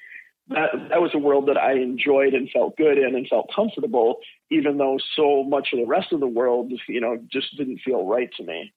That, 0.51 0.71
that 0.89 1.03
was 1.03 1.11
a 1.13 1.19
world 1.19 1.47
that 1.49 1.59
I 1.59 1.73
enjoyed 1.73 2.33
and 2.33 2.49
felt 2.49 2.75
good 2.79 2.97
in 2.97 3.15
and 3.15 3.29
felt 3.29 3.51
comfortable, 3.55 4.21
even 4.51 4.79
though 4.79 4.97
so 5.15 5.45
much 5.45 5.75
of 5.75 5.79
the 5.79 5.85
rest 5.85 6.11
of 6.11 6.21
the 6.21 6.27
world, 6.27 6.73
you 6.89 7.03
know, 7.03 7.19
just 7.31 7.55
didn't 7.59 7.83
feel 7.85 8.07
right 8.07 8.31
to 8.39 8.45
me. 8.45 8.73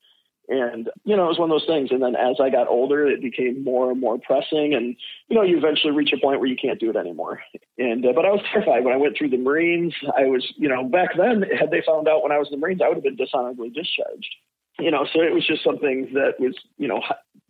And, 0.49 0.89
you 1.05 1.15
know, 1.15 1.25
it 1.25 1.29
was 1.29 1.39
one 1.39 1.49
of 1.49 1.55
those 1.55 1.67
things. 1.67 1.91
And 1.91 2.01
then 2.01 2.15
as 2.15 2.37
I 2.41 2.49
got 2.49 2.67
older, 2.67 3.07
it 3.07 3.21
became 3.21 3.63
more 3.63 3.91
and 3.91 4.01
more 4.01 4.17
pressing. 4.17 4.73
And, 4.73 4.95
you 5.29 5.35
know, 5.35 5.43
you 5.43 5.57
eventually 5.57 5.93
reach 5.93 6.11
a 6.13 6.19
point 6.19 6.39
where 6.39 6.49
you 6.49 6.57
can't 6.61 6.79
do 6.79 6.89
it 6.89 6.95
anymore. 6.95 7.41
And, 7.77 8.05
uh, 8.05 8.11
but 8.13 8.25
I 8.25 8.31
was 8.31 8.41
terrified 8.51 8.83
when 8.83 8.93
I 8.93 8.97
went 8.97 9.17
through 9.17 9.29
the 9.29 9.37
Marines. 9.37 9.93
I 10.17 10.23
was, 10.23 10.45
you 10.57 10.67
know, 10.67 10.83
back 10.83 11.09
then, 11.15 11.43
had 11.57 11.71
they 11.71 11.83
found 11.85 12.07
out 12.07 12.23
when 12.23 12.31
I 12.31 12.37
was 12.37 12.47
in 12.51 12.59
the 12.59 12.61
Marines, 12.61 12.81
I 12.83 12.87
would 12.87 12.97
have 12.97 13.03
been 13.03 13.15
dishonorably 13.15 13.69
discharged. 13.69 14.35
You 14.79 14.91
know, 14.91 15.05
so 15.13 15.21
it 15.21 15.33
was 15.33 15.45
just 15.45 15.63
something 15.63 16.09
that 16.13 16.39
was, 16.39 16.55
you 16.77 16.87
know, 16.87 17.01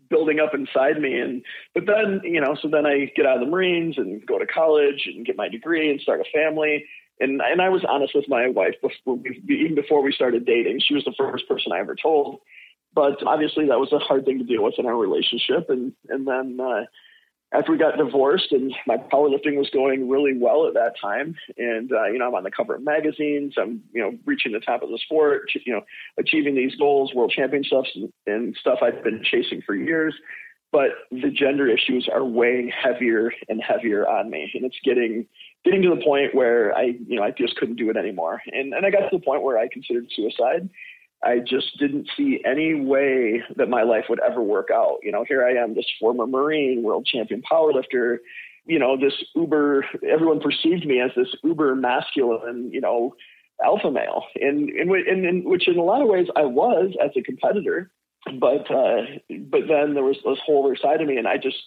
building 0.10 0.40
up 0.40 0.54
inside 0.54 1.02
me. 1.02 1.18
And, 1.18 1.44
but 1.74 1.86
then, 1.88 2.20
you 2.24 2.42
know, 2.42 2.56
so 2.62 2.68
then 2.68 2.86
I 2.86 3.12
get 3.16 3.26
out 3.26 3.38
of 3.38 3.46
the 3.46 3.50
Marines 3.50 3.98
and 3.98 4.24
go 4.26 4.38
to 4.38 4.46
college 4.46 5.04
and 5.06 5.26
get 5.26 5.38
my 5.38 5.48
degree 5.48 5.90
and 5.90 6.02
start 6.02 6.20
a 6.20 6.26
family. 6.38 6.86
And, 7.20 7.42
and 7.42 7.62
I 7.62 7.70
was 7.70 7.86
honest 7.88 8.14
with 8.14 8.28
my 8.28 8.50
wife 8.50 8.76
before, 8.82 9.18
even 9.50 9.76
before 9.76 10.04
we 10.04 10.12
started 10.12 10.46
dating. 10.46 10.82
She 10.86 10.94
was 10.94 11.06
the 11.06 11.16
first 11.18 11.48
person 11.48 11.72
I 11.72 11.80
ever 11.80 11.96
told 11.96 12.42
but 12.94 13.26
obviously 13.26 13.68
that 13.68 13.80
was 13.80 13.92
a 13.94 14.00
hard 14.00 14.26
thing 14.26 14.40
to 14.40 14.44
deal 14.44 14.64
with 14.64 14.76
in 14.78 14.86
our 14.86 14.98
relationship. 14.98 15.70
And 15.70 15.94
and 16.10 16.28
then 16.28 16.60
uh, 16.60 16.84
after 17.54 17.72
we 17.72 17.78
got 17.78 17.98
divorced, 17.98 18.52
and 18.52 18.74
my 18.88 18.98
powerlifting 18.98 19.58
was 19.58 19.70
going 19.74 20.10
really 20.10 20.38
well 20.38 20.68
at 20.68 20.74
that 20.74 20.94
time, 21.02 21.36
and 21.58 21.92
uh, 21.92 22.06
you 22.06 22.18
know 22.18 22.28
I'm 22.28 22.36
on 22.36 22.44
the 22.44 22.52
cover 22.52 22.76
of 22.76 22.84
magazines, 22.84 23.56
I'm 23.58 23.82
you 23.94 24.02
know 24.02 24.18
reaching 24.26 24.54
the 24.54 24.60
top 24.60 24.84
of 24.84 24.90
the 24.90 25.00
sport, 25.04 25.52
you 25.66 25.74
know 25.74 25.82
achieving 26.18 26.56
these 26.56 26.76
goals, 26.76 27.14
world 27.14 27.34
championships, 27.36 27.90
and, 27.96 28.12
and 28.26 28.56
stuff 28.60 28.80
I've 28.82 29.04
been 29.04 29.24
chasing 29.24 29.62
for 29.66 29.76
years. 29.76 30.16
But 30.72 30.92
the 31.12 31.30
gender 31.30 31.68
issues 31.68 32.08
are 32.12 32.24
weighing 32.24 32.72
heavier 32.72 33.34
and 33.50 33.62
heavier 33.62 34.08
on 34.08 34.30
me, 34.30 34.50
and 34.54 34.64
it's 34.64 34.80
getting 34.86 35.28
getting 35.66 35.82
to 35.82 35.90
the 35.90 36.02
point 36.02 36.34
where 36.34 36.74
I, 36.74 36.96
you 37.06 37.18
know, 37.18 37.24
I 37.24 37.32
just 37.32 37.58
couldn't 37.58 37.76
do 37.76 37.90
it 37.90 37.98
anymore. 37.98 38.42
And 38.52 38.74
and 38.74 38.86
I 38.86 38.90
got 38.90 39.10
to 39.10 39.18
the 39.18 39.24
point 39.24 39.44
where 39.44 39.58
I 39.58 39.68
considered 39.68 40.08
suicide. 40.16 40.70
I 41.24 41.38
just 41.40 41.78
didn't 41.78 42.10
see 42.18 42.42
any 42.46 42.74
way 42.74 43.44
that 43.56 43.70
my 43.70 43.84
life 43.84 44.06
would 44.10 44.20
ever 44.22 44.42
work 44.42 44.70
out. 44.74 44.98
You 45.04 45.12
know, 45.12 45.24
here 45.28 45.46
I 45.46 45.52
am, 45.62 45.76
this 45.76 45.86
former 46.00 46.26
Marine, 46.26 46.82
world 46.84 47.06
champion 47.06 47.44
powerlifter, 47.50 48.18
you 48.66 48.80
know, 48.80 48.98
this 48.98 49.14
uber, 49.36 49.86
everyone 50.08 50.40
perceived 50.40 50.86
me 50.86 51.00
as 51.00 51.12
this 51.16 51.28
uber 51.44 51.76
masculine, 51.76 52.72
you 52.72 52.82
know, 52.82 53.16
alpha 53.64 53.92
male. 53.92 54.26
And, 54.36 54.70
and, 54.70 54.92
and, 54.92 55.26
and 55.26 55.46
which 55.46 55.68
in 55.68 55.78
a 55.78 55.84
lot 55.84 56.02
of 56.02 56.08
ways 56.08 56.28
I 56.36 56.46
was 56.46 56.96
as 57.04 57.12
a 57.16 57.22
competitor, 57.22 57.92
but, 58.40 58.70
uh, 58.72 59.02
but 59.30 59.62
then 59.68 59.94
there 59.94 60.04
was 60.04 60.18
this 60.26 60.40
whole 60.46 60.66
other 60.66 60.76
side 60.76 61.02
of 61.02 61.08
me 61.08 61.18
and 61.18 61.28
I 61.28 61.38
just 61.38 61.58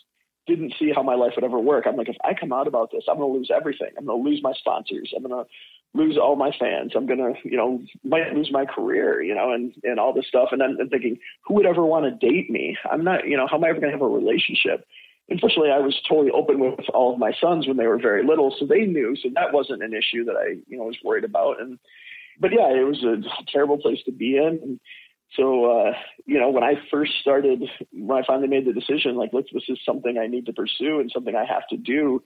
didn't 0.47 0.75
see 0.79 0.93
how 0.95 1.03
my 1.03 1.15
life 1.15 1.33
would 1.37 1.45
ever 1.45 1.59
work. 1.59 1.87
I'm 1.87 1.97
like, 1.97 2.09
if 2.09 2.17
I 2.25 2.35
come 2.39 2.53
out 2.53 2.67
about 2.67 2.91
this, 2.93 3.05
I'm 3.09 3.17
going 3.19 3.33
to 3.33 3.39
lose 3.39 3.51
everything. 3.55 3.89
I'm 3.97 4.07
going 4.07 4.23
to 4.23 4.29
lose 4.29 4.41
my 4.43 4.53
sponsors. 4.53 5.13
I'm 5.17 5.23
going 5.23 5.45
to 5.45 5.49
lose 5.95 6.19
all 6.21 6.37
my 6.37 6.51
fans. 6.59 6.93
I'm 6.95 7.07
gonna, 7.07 7.33
you 7.45 7.57
know, 7.57 7.81
might 8.03 8.35
lose 8.35 8.51
my 8.53 8.65
career, 8.67 9.23
you 9.23 9.35
know, 9.35 9.53
and 9.53 9.73
and 9.85 9.99
all 9.99 10.13
this 10.13 10.27
stuff. 10.27 10.49
And 10.51 10.61
then 10.61 10.77
I'm 10.81 10.89
thinking, 10.89 11.19
who 11.47 11.55
would 11.55 11.67
ever 11.67 11.85
want 11.87 12.05
to 12.05 12.29
date 12.29 12.51
me? 12.51 12.77
I'm 12.91 13.05
not, 13.05 13.27
you 13.29 13.37
know, 13.37 13.47
how 13.49 13.57
am 13.57 13.65
I 13.65 13.69
ever 13.69 13.81
gonna 13.81 13.93
have 13.93 14.03
a 14.03 14.09
relationship? 14.09 14.85
Unfortunately, 15.31 15.71
I 15.71 15.79
was 15.79 15.99
totally 16.07 16.31
open 16.33 16.59
with 16.59 16.89
all 16.93 17.15
of 17.15 17.19
my 17.19 17.33
sons 17.41 17.67
when 17.67 17.79
they 17.79 17.87
were 17.87 17.99
very 17.99 18.27
little, 18.27 18.55
so 18.59 18.67
they 18.67 18.85
knew. 18.85 19.17
So 19.23 19.31
that 19.35 19.55
wasn't 19.55 19.83
an 19.83 19.95
issue 19.95 20.25
that 20.25 20.37
I, 20.37 20.57
you 20.67 20.77
know, 20.77 20.85
was 20.85 20.99
worried 21.03 21.25
about. 21.25 21.61
And 21.61 21.79
but 22.41 22.51
yeah, 22.53 22.69
it 22.69 22.85
was 22.85 23.03
a 23.05 23.23
terrible 23.51 23.79
place 23.79 24.03
to 24.05 24.13
be 24.13 24.37
in. 24.37 24.59
And 24.63 24.81
so, 25.37 25.71
uh, 25.71 25.93
you 26.27 26.39
know, 26.39 26.51
when 26.51 26.63
I 26.63 26.75
first 26.91 27.13
started, 27.21 27.63
when 27.93 28.23
I 28.23 28.27
finally 28.27 28.49
made 28.49 28.67
the 28.67 28.73
decision, 28.73 29.17
like, 29.17 29.33
look, 29.33 29.47
this 29.53 29.65
is 29.69 29.79
something 29.85 30.19
I 30.19 30.27
need 30.27 30.47
to 30.47 30.53
pursue 30.53 31.01
and 31.01 31.11
something 31.13 31.35
I 31.35 31.45
have 31.45 31.67
to 31.69 31.77
do 31.77 32.23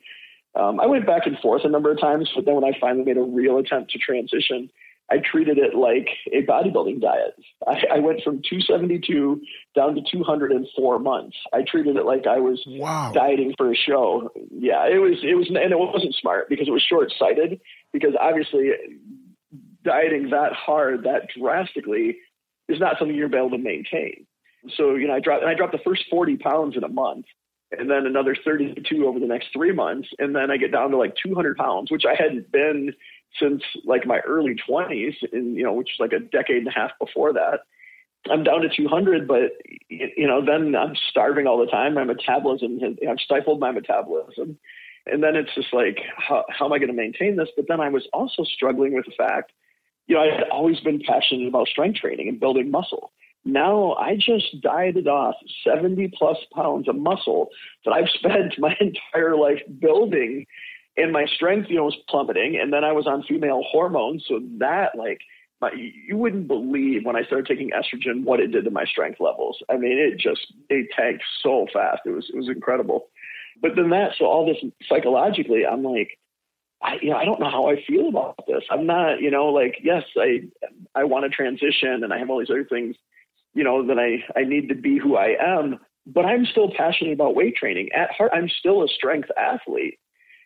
um, 0.55 0.81
I 0.81 0.87
went 0.87 1.07
back 1.07 1.27
and 1.27 1.39
forth 1.39 1.63
a 1.65 1.69
number 1.69 1.91
of 1.91 2.01
times, 2.01 2.31
but 2.35 2.45
then 2.45 2.55
when 2.55 2.65
I 2.65 2.79
finally 2.81 3.05
made 3.05 3.17
a 3.17 3.23
real 3.23 3.59
attempt 3.59 3.93
to 3.93 3.99
transition, 3.99 4.71
I 5.11 5.19
treated 5.19 5.57
it 5.57 5.75
like 5.75 6.09
a 6.33 6.45
bodybuilding 6.45 7.01
diet. 7.01 7.35
I, 7.67 7.97
I 7.97 7.99
went 8.01 8.23
from 8.23 8.43
272 8.43 9.41
down 9.75 9.95
to 9.95 10.03
204 10.11 10.99
months. 10.99 11.37
I 11.53 11.63
treated 11.63 11.97
it 11.97 12.05
like 12.05 12.27
I 12.27 12.41
was 12.41 12.63
wow. 12.67 13.13
dieting 13.15 13.55
for 13.57 13.71
a 13.71 13.77
show. 13.77 14.31
Yeah, 14.51 14.87
it 14.87 14.99
was, 14.99 15.19
it 15.23 15.35
was, 15.35 15.49
and 15.49 15.73
it 15.73 15.79
wasn't 15.79 16.15
smart 16.15 16.49
because 16.49 16.69
it 16.69 16.73
was 16.73 16.83
short 16.83 17.13
sighted 17.19 17.61
because 17.93 18.13
obviously 18.21 18.73
dieting 19.85 20.31
that 20.31 20.53
hard, 20.53 21.05
that 21.05 21.29
drastically 21.39 22.19
is 22.69 22.81
not 22.81 22.99
something 22.99 23.17
you're 23.17 23.35
able 23.35 23.51
to 23.51 23.59
maintain. 23.59 24.27
So, 24.77 24.95
you 24.95 25.07
know, 25.07 25.15
I 25.15 25.21
dropped, 25.21 25.43
and 25.43 25.51
I 25.51 25.55
dropped 25.55 25.73
the 25.73 25.79
first 25.85 26.05
40 26.11 26.37
pounds 26.37 26.77
in 26.77 26.85
a 26.85 26.89
month 26.89 27.27
and 27.71 27.91
then 27.91 28.07
another 28.07 28.35
32 28.45 29.07
over 29.07 29.19
the 29.19 29.27
next 29.27 29.49
three 29.53 29.73
months. 29.73 30.09
And 30.19 30.35
then 30.35 30.51
I 30.51 30.57
get 30.57 30.73
down 30.73 30.91
to 30.91 30.97
like 30.97 31.15
200 31.23 31.57
pounds, 31.57 31.91
which 31.91 32.05
I 32.07 32.15
hadn't 32.15 32.51
been 32.51 32.95
since 33.39 33.63
like 33.85 34.07
my 34.07 34.21
early 34.21 34.57
20s, 34.69 35.17
and 35.33 35.55
you 35.55 35.65
know, 35.65 35.73
which 35.73 35.91
is 35.95 36.01
like 36.01 36.13
a 36.13 36.21
decade 36.21 36.59
and 36.59 36.69
a 36.69 36.73
half 36.73 36.93
before 36.99 37.33
that. 37.35 37.61
I'm 38.31 38.43
down 38.43 38.63
to 38.63 38.69
200, 38.69 39.29
but 39.29 39.53
you 39.89 40.27
know, 40.27 40.45
then 40.45 40.75
I'm 40.75 40.95
starving 41.11 41.47
all 41.47 41.59
the 41.59 41.71
time. 41.71 41.95
My 41.95 42.05
metabolism, 42.05 42.79
has, 42.81 42.95
I've 43.09 43.21
stifled 43.21 43.61
my 43.61 43.71
metabolism, 43.71 44.59
and 45.07 45.23
then 45.23 45.37
it's 45.37 45.55
just 45.55 45.73
like, 45.73 45.99
how, 46.17 46.45
how 46.49 46.67
am 46.67 46.73
I 46.73 46.79
going 46.79 46.89
to 46.89 46.95
maintain 46.95 47.37
this? 47.37 47.49
But 47.55 47.67
then 47.69 47.81
I 47.81 47.91
was 47.91 48.07
also 48.13 48.45
struggling 48.45 48.95
with 48.95 49.05
the 49.05 49.13
fact, 49.17 49.53
you 50.09 50.17
know, 50.17 50.23
I 50.23 50.35
had 50.35 50.49
always 50.51 50.81
been 50.81 51.01
passionate 51.07 51.47
about 51.47 51.69
strength 51.69 52.01
training 52.01 52.29
and 52.29 52.41
building 52.41 52.71
muscle. 52.71 53.13
Now 53.45 53.93
I 53.95 54.17
just 54.17 54.61
dieted 54.63 55.07
off 55.07 55.37
70 55.65 56.13
plus 56.19 56.39
pounds 56.55 56.89
of 56.89 56.97
muscle 56.97 57.49
that 57.85 57.93
I've 57.93 58.09
spent 58.19 58.59
my 58.59 58.75
entire 58.81 59.37
life 59.37 59.63
building 59.79 60.47
and 60.97 61.13
my 61.13 61.27
strength, 61.27 61.69
you 61.71 61.77
know, 61.77 61.85
was 61.85 61.97
plummeting. 62.09 62.59
And 62.61 62.73
then 62.73 62.85
I 62.85 62.93
was 62.93 63.07
on 63.07 63.23
female 63.23 63.63
hormones. 63.71 64.25
So 64.27 64.41
that 64.59 64.97
like, 64.99 65.21
my, 65.61 65.71
you 65.73 66.17
wouldn't 66.17 66.49
believe 66.49 67.05
when 67.05 67.17
I 67.17 67.25
started 67.25 67.47
taking 67.47 67.71
estrogen 67.71 68.25
what 68.25 68.41
it 68.41 68.49
did 68.49 68.65
to 68.65 68.71
my 68.71 68.85
strength 68.85 69.21
levels. 69.21 69.59
I 69.69 69.77
mean, 69.77 69.99
it 69.99 70.19
just 70.19 70.53
it 70.69 70.89
tanked 70.97 71.25
so 71.43 71.67
fast. 71.73 72.03
It 72.07 72.11
was 72.11 72.31
it 72.33 72.37
was 72.37 72.49
incredible. 72.49 73.09
But 73.61 73.73
then 73.75 73.91
that 73.91 74.13
so 74.17 74.27
all 74.27 74.47
this 74.47 74.63
psychologically, 74.89 75.67
I'm 75.67 75.83
like, 75.83 76.17
I 76.83 76.99
you 77.03 77.11
know 77.11 77.17
I 77.17 77.25
don't 77.25 77.41
know 77.41 77.51
how 77.51 77.69
I 77.69 77.83
feel 77.87 78.09
about 78.09 78.45
this. 78.47 78.63
I'm 78.71 78.87
not 78.87 79.21
you 79.21 79.31
know 79.31 79.47
like 79.47 79.79
yes 79.83 80.05
I 80.17 80.43
I 80.95 81.05
want 81.05 81.25
to 81.25 81.31
transition 81.31 82.03
and 82.05 82.13
I 82.13 82.19
have 82.19 82.31
all 82.31 82.39
these 82.39 82.51
other 82.51 82.65
things 82.65 82.97
you 83.55 83.65
know, 83.65 83.85
that 83.87 83.99
I, 83.99 84.23
I 84.39 84.45
need 84.45 84.69
to 84.69 84.75
be 84.77 84.99
who 84.99 85.17
I 85.17 85.37
am, 85.41 85.81
but 86.07 86.25
I'm 86.25 86.47
still 86.47 86.71
passionate 86.77 87.13
about 87.13 87.35
weight 87.35 87.57
training. 87.57 87.89
At 87.95 88.13
heart, 88.13 88.31
I'm 88.33 88.49
still 88.49 88.85
a 88.85 88.89
strength 88.89 89.31
athlete. 89.37 89.99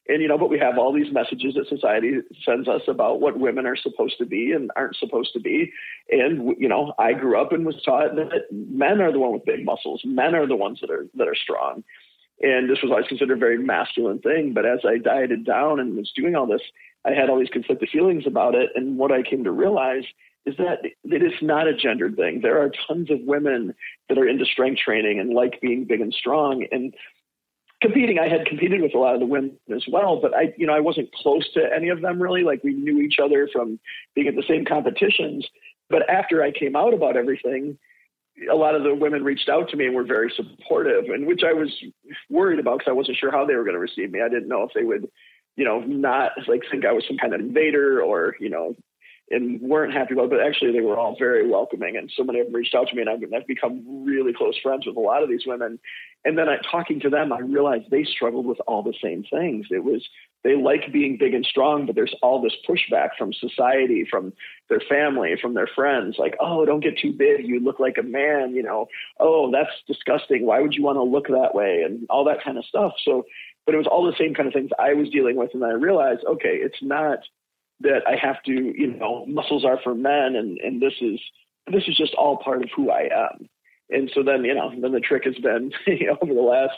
And, 0.09 0.21
you 0.21 0.27
know, 0.27 0.39
but 0.39 0.49
we 0.49 0.59
have 0.59 0.79
all 0.79 0.93
these 0.93 1.13
messages 1.13 1.55
that 1.55 1.69
society 1.69 2.15
sends 2.45 2.69
us 2.69 2.83
about 2.89 3.21
what 3.21 3.39
women 3.39 3.67
are 3.67 3.77
supposed 3.77 4.17
to 4.19 4.25
be 4.25 4.53
and 4.53 4.71
aren't 4.75 4.97
supposed 4.97 5.33
to 5.35 5.41
be. 5.41 5.73
And, 6.11 6.57
you 6.59 6.69
know, 6.69 6.95
I 6.99 7.13
grew 7.13 7.41
up 7.41 7.53
and 7.53 7.67
was 7.67 7.81
taught 7.85 8.17
that 8.17 8.47
men 8.51 9.01
are 9.01 9.13
the 9.13 9.21
one 9.21 9.35
with 9.35 9.45
big 9.45 9.65
muscles. 9.65 10.01
Men 10.05 10.35
are 10.35 10.47
the 10.47 10.57
ones 10.57 10.81
that 10.81 10.91
are, 10.91 11.07
that 11.15 11.29
are 11.29 11.37
strong. 11.37 11.85
And 12.43 12.69
this 12.69 12.83
was 12.83 12.91
always 12.91 13.07
considered 13.07 13.37
a 13.37 13.41
very 13.41 13.59
masculine 13.59 14.19
thing. 14.19 14.53
But 14.53 14.67
as 14.67 14.81
I 14.85 14.99
dieted 14.99 15.45
down 15.45 15.79
and 15.81 15.97
was 15.97 16.13
doing 16.15 16.35
all 16.35 16.47
this, 16.47 16.63
I 17.05 17.13
had 17.13 17.31
all 17.31 17.39
these 17.39 17.49
conflicted 17.49 17.89
feelings 17.91 18.25
about 18.27 18.55
it. 18.55 18.71
And 18.75 18.99
what 18.99 19.13
I 19.13 19.23
came 19.23 19.45
to 19.45 19.53
realize 19.53 20.05
is 20.45 20.57
that 20.57 20.79
it 20.85 21.23
is 21.23 21.33
not 21.41 21.69
a 21.69 21.75
gendered 21.75 22.17
thing. 22.17 22.41
There 22.41 22.61
are 22.61 22.71
tons 22.89 23.11
of 23.11 23.21
women 23.23 23.75
that 24.09 24.19
are 24.19 24.27
into 24.27 24.45
strength 24.45 24.81
training 24.85 25.21
and 25.21 25.31
like 25.31 25.61
being 25.61 25.85
big 25.85 26.01
and 26.01 26.13
strong. 26.13 26.67
And 26.73 26.95
competing, 27.81 28.19
I 28.19 28.29
had 28.29 28.47
competed 28.47 28.81
with 28.81 28.95
a 28.95 28.99
lot 28.99 29.15
of 29.15 29.21
the 29.21 29.27
women 29.27 29.57
as 29.75 29.85
well, 29.91 30.21
but 30.21 30.35
I, 30.35 30.53
you 30.57 30.67
know, 30.67 30.75
I 30.75 30.81
wasn't 30.81 31.13
close 31.13 31.49
to 31.55 31.61
any 31.75 31.89
of 31.89 32.01
them 32.01 32.21
really. 32.21 32.43
Like 32.43 32.65
we 32.65 32.75
knew 32.75 33.01
each 33.01 33.19
other 33.23 33.49
from 33.53 33.79
being 34.15 34.27
at 34.29 34.35
the 34.35 34.45
same 34.49 34.65
competitions. 34.65 35.47
But 35.91 36.09
after 36.09 36.43
I 36.43 36.51
came 36.51 36.75
out 36.75 36.95
about 36.95 37.17
everything, 37.17 37.79
a 38.51 38.55
lot 38.55 38.75
of 38.75 38.83
the 38.83 38.95
women 38.95 39.25
reached 39.25 39.49
out 39.49 39.69
to 39.71 39.77
me 39.77 39.87
and 39.87 39.95
were 39.95 40.05
very 40.05 40.33
supportive, 40.35 41.05
and 41.07 41.27
which 41.27 41.43
I 41.47 41.53
was 41.53 41.71
worried 42.31 42.59
about 42.59 42.79
because 42.79 42.91
I 42.91 42.95
wasn't 42.95 43.19
sure 43.19 43.31
how 43.31 43.45
they 43.45 43.55
were 43.55 43.65
going 43.65 43.75
to 43.75 43.81
receive 43.81 44.11
me. 44.11 44.21
I 44.21 44.29
didn't 44.29 44.49
know 44.49 44.63
if 44.63 44.71
they 44.75 44.85
would, 44.85 45.09
you 45.57 45.65
know, 45.65 45.81
not 45.81 46.33
like 46.49 46.63
think 46.71 46.85
I 46.85 46.93
was 46.93 47.05
some 47.07 47.19
kind 47.19 47.35
of 47.35 47.41
invader 47.41 48.03
or 48.03 48.37
you 48.41 48.51
know 48.51 48.75
and 49.33 49.61
weren't 49.61 49.95
happy 49.95 50.15
about 50.15 50.25
it, 50.25 50.31
but 50.31 50.41
actually 50.41 50.73
they 50.73 50.81
were 50.81 50.99
all 50.99 51.17
very 51.19 51.49
welcoming. 51.49 51.97
And 51.97 52.11
so 52.15 52.23
many 52.23 52.41
of 52.41 52.47
them 52.47 52.55
reached 52.55 52.75
out 52.75 52.89
to 52.89 52.95
me 52.95 53.03
and 53.03 53.11
I've, 53.11 53.23
I've 53.35 53.47
become 53.47 54.05
really 54.05 54.33
close 54.33 54.59
friends 54.63 54.87
with 54.87 54.97
a 54.97 55.01
lot 55.01 55.23
of 55.23 55.29
these 55.29 55.47
women. 55.47 55.79
And 56.25 56.37
then 56.37 56.49
I, 56.49 56.59
talking 56.71 57.01
to 57.01 57.11
them, 57.11 57.33
I 57.33 57.41
realized 57.41 57.85
they 57.91 58.05
struggled 58.05 58.47
with 58.47 58.61
all 58.67 58.83
the 58.83 58.95
same 59.03 59.25
things. 59.25 59.67
It 59.71 59.83
was, 59.83 60.07
they 60.45 60.57
like 60.57 60.93
being 60.93 61.17
big 61.19 61.35
and 61.35 61.47
strong, 61.47 61.87
but 61.87 61.95
there's 61.95 62.15
all 62.23 62.43
this 62.43 62.57
pushback 62.69 63.11
from 63.17 63.33
society, 63.33 64.07
from 64.11 64.33
their 64.69 64.81
family, 64.89 65.37
from 65.41 65.55
their 65.55 65.69
friends, 65.69 66.17
like, 66.19 66.37
oh, 66.41 66.65
don't 66.65 66.83
get 66.83 66.99
too 66.99 67.13
big. 67.13 67.47
You 67.47 67.61
look 67.61 67.79
like 67.79 67.97
a 67.99 68.03
man, 68.03 68.55
you 68.55 68.63
know, 68.63 68.87
oh, 69.21 69.51
that's 69.53 69.71
disgusting. 69.87 70.45
Why 70.45 70.61
would 70.61 70.75
you 70.75 70.83
want 70.83 70.97
to 70.97 71.03
look 71.03 71.29
that 71.29 71.55
way? 71.55 71.83
And 71.85 72.07
all 72.11 72.25
that 72.25 72.43
kind 72.43 72.59
of 72.59 72.65
stuff. 72.65 72.93
So, 73.05 73.25
but 73.65 73.75
it 73.75 73.79
was 73.79 73.87
all 73.87 74.05
the 74.05 74.17
same 74.19 74.35
kind 74.35 74.49
of 74.49 74.53
things 74.53 74.71
I 74.79 74.95
was 74.95 75.09
dealing 75.11 75.37
with. 75.37 75.51
And 75.55 75.65
I 75.65 75.71
realized, 75.71 76.25
okay, 76.27 76.57
it's 76.57 76.83
not, 76.83 77.21
that 77.83 78.03
I 78.07 78.17
have 78.17 78.43
to, 78.45 78.53
you 78.53 78.95
know, 78.95 79.27
muscles 79.27 79.65
are 79.65 79.79
for 79.83 79.95
men, 79.95 80.37
and 80.37 80.59
and 80.59 80.81
this 80.81 80.95
is 81.01 81.21
this 81.71 81.85
is 81.87 81.97
just 81.97 82.15
all 82.15 82.39
part 82.39 82.63
of 82.63 82.71
who 82.75 82.91
I 82.91 83.09
am. 83.13 83.49
And 83.91 84.11
so 84.15 84.23
then, 84.23 84.45
you 84.45 84.55
know, 84.55 84.73
then 84.81 84.93
the 84.93 85.01
trick 85.01 85.25
has 85.25 85.37
been 85.37 85.73
you 85.87 86.07
know, 86.07 86.19
over 86.23 86.35
the 86.35 86.41
last, 86.41 86.75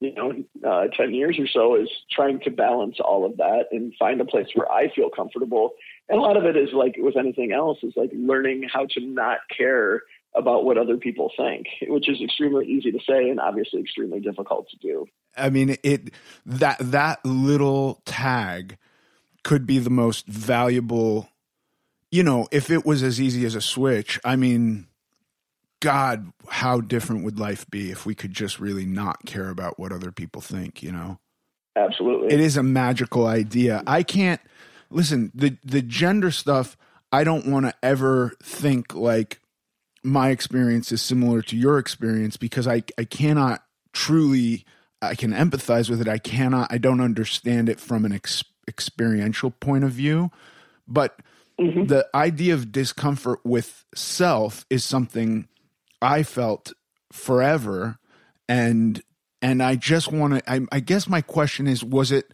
you 0.00 0.14
know, 0.14 0.32
uh, 0.66 0.86
ten 0.96 1.14
years 1.14 1.38
or 1.38 1.46
so 1.46 1.76
is 1.76 1.88
trying 2.10 2.40
to 2.40 2.50
balance 2.50 2.96
all 3.00 3.24
of 3.24 3.36
that 3.38 3.66
and 3.72 3.94
find 3.98 4.20
a 4.20 4.24
place 4.24 4.48
where 4.54 4.70
I 4.70 4.92
feel 4.94 5.08
comfortable. 5.08 5.72
And 6.08 6.18
a 6.18 6.22
lot 6.22 6.36
of 6.36 6.44
it 6.44 6.56
is 6.56 6.70
like 6.72 6.96
with 6.98 7.16
anything 7.16 7.52
else 7.52 7.78
is 7.82 7.94
like 7.96 8.10
learning 8.14 8.68
how 8.72 8.86
to 8.86 9.00
not 9.00 9.38
care 9.56 10.02
about 10.34 10.64
what 10.64 10.76
other 10.76 10.98
people 10.98 11.32
think, 11.36 11.66
which 11.88 12.08
is 12.08 12.20
extremely 12.22 12.66
easy 12.66 12.92
to 12.92 12.98
say 13.08 13.30
and 13.30 13.40
obviously 13.40 13.80
extremely 13.80 14.20
difficult 14.20 14.68
to 14.68 14.76
do. 14.76 15.06
I 15.36 15.50
mean, 15.50 15.76
it 15.82 16.12
that 16.44 16.76
that 16.80 17.24
little 17.24 18.02
tag 18.04 18.76
could 19.42 19.66
be 19.66 19.78
the 19.78 19.90
most 19.90 20.26
valuable 20.26 21.28
you 22.10 22.22
know 22.22 22.48
if 22.50 22.70
it 22.70 22.84
was 22.84 23.02
as 23.02 23.20
easy 23.20 23.44
as 23.46 23.54
a 23.54 23.60
switch 23.60 24.18
i 24.24 24.34
mean 24.34 24.88
god 25.80 26.32
how 26.48 26.80
different 26.80 27.24
would 27.24 27.38
life 27.38 27.68
be 27.70 27.90
if 27.90 28.06
we 28.06 28.14
could 28.14 28.32
just 28.32 28.58
really 28.58 28.86
not 28.86 29.24
care 29.26 29.50
about 29.50 29.78
what 29.78 29.92
other 29.92 30.12
people 30.12 30.40
think 30.40 30.82
you 30.82 30.92
know? 30.92 31.18
Absolutely. 31.76 32.32
It 32.32 32.40
is 32.40 32.56
a 32.56 32.62
magical 32.62 33.26
idea. 33.26 33.82
I 33.86 34.02
can't 34.02 34.40
listen 34.90 35.30
the 35.34 35.56
the 35.64 35.82
gender 35.82 36.30
stuff 36.30 36.76
i 37.12 37.24
don't 37.24 37.46
want 37.46 37.66
to 37.66 37.74
ever 37.82 38.32
think 38.42 38.94
like 38.94 39.40
my 40.02 40.30
experience 40.30 40.92
is 40.92 41.02
similar 41.02 41.42
to 41.42 41.56
your 41.56 41.78
experience 41.78 42.36
because 42.36 42.68
i 42.68 42.82
i 42.98 43.04
cannot 43.04 43.64
truly 43.92 44.64
i 45.02 45.14
can 45.14 45.32
empathize 45.32 45.90
with 45.90 46.00
it. 46.00 46.08
I 46.08 46.18
cannot 46.18 46.72
i 46.72 46.78
don't 46.78 47.00
understand 47.00 47.68
it 47.68 47.80
from 47.80 48.04
an 48.04 48.12
ex, 48.12 48.44
experiential 48.68 49.50
point 49.50 49.84
of 49.84 49.90
view, 49.90 50.30
but 50.86 51.18
mm-hmm. 51.60 51.86
the 51.86 52.06
idea 52.14 52.54
of 52.54 52.72
discomfort 52.72 53.40
with 53.44 53.84
self 53.94 54.64
is 54.70 54.84
something 54.84 55.48
I 56.00 56.22
felt 56.22 56.72
forever 57.12 57.98
and 58.48 59.02
and 59.42 59.62
I 59.62 59.76
just 59.76 60.10
want 60.12 60.34
to 60.34 60.50
I, 60.50 60.60
I 60.72 60.80
guess 60.80 61.08
my 61.08 61.20
question 61.20 61.66
is 61.66 61.84
was 61.84 62.12
it 62.12 62.30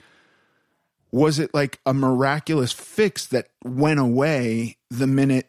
was 1.10 1.38
it 1.38 1.52
like 1.52 1.80
a 1.84 1.92
miraculous 1.92 2.72
fix 2.72 3.26
that 3.26 3.48
went 3.64 4.00
away 4.00 4.76
the 4.90 5.06
minute 5.06 5.48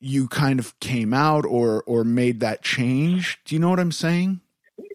you 0.00 0.28
kind 0.28 0.58
of 0.58 0.78
came 0.80 1.12
out 1.12 1.44
or 1.44 1.82
or 1.84 2.04
made 2.04 2.40
that 2.40 2.62
change 2.62 3.38
do 3.44 3.54
you 3.54 3.58
know 3.58 3.70
what 3.70 3.80
i'm 3.80 3.92
saying 3.92 4.40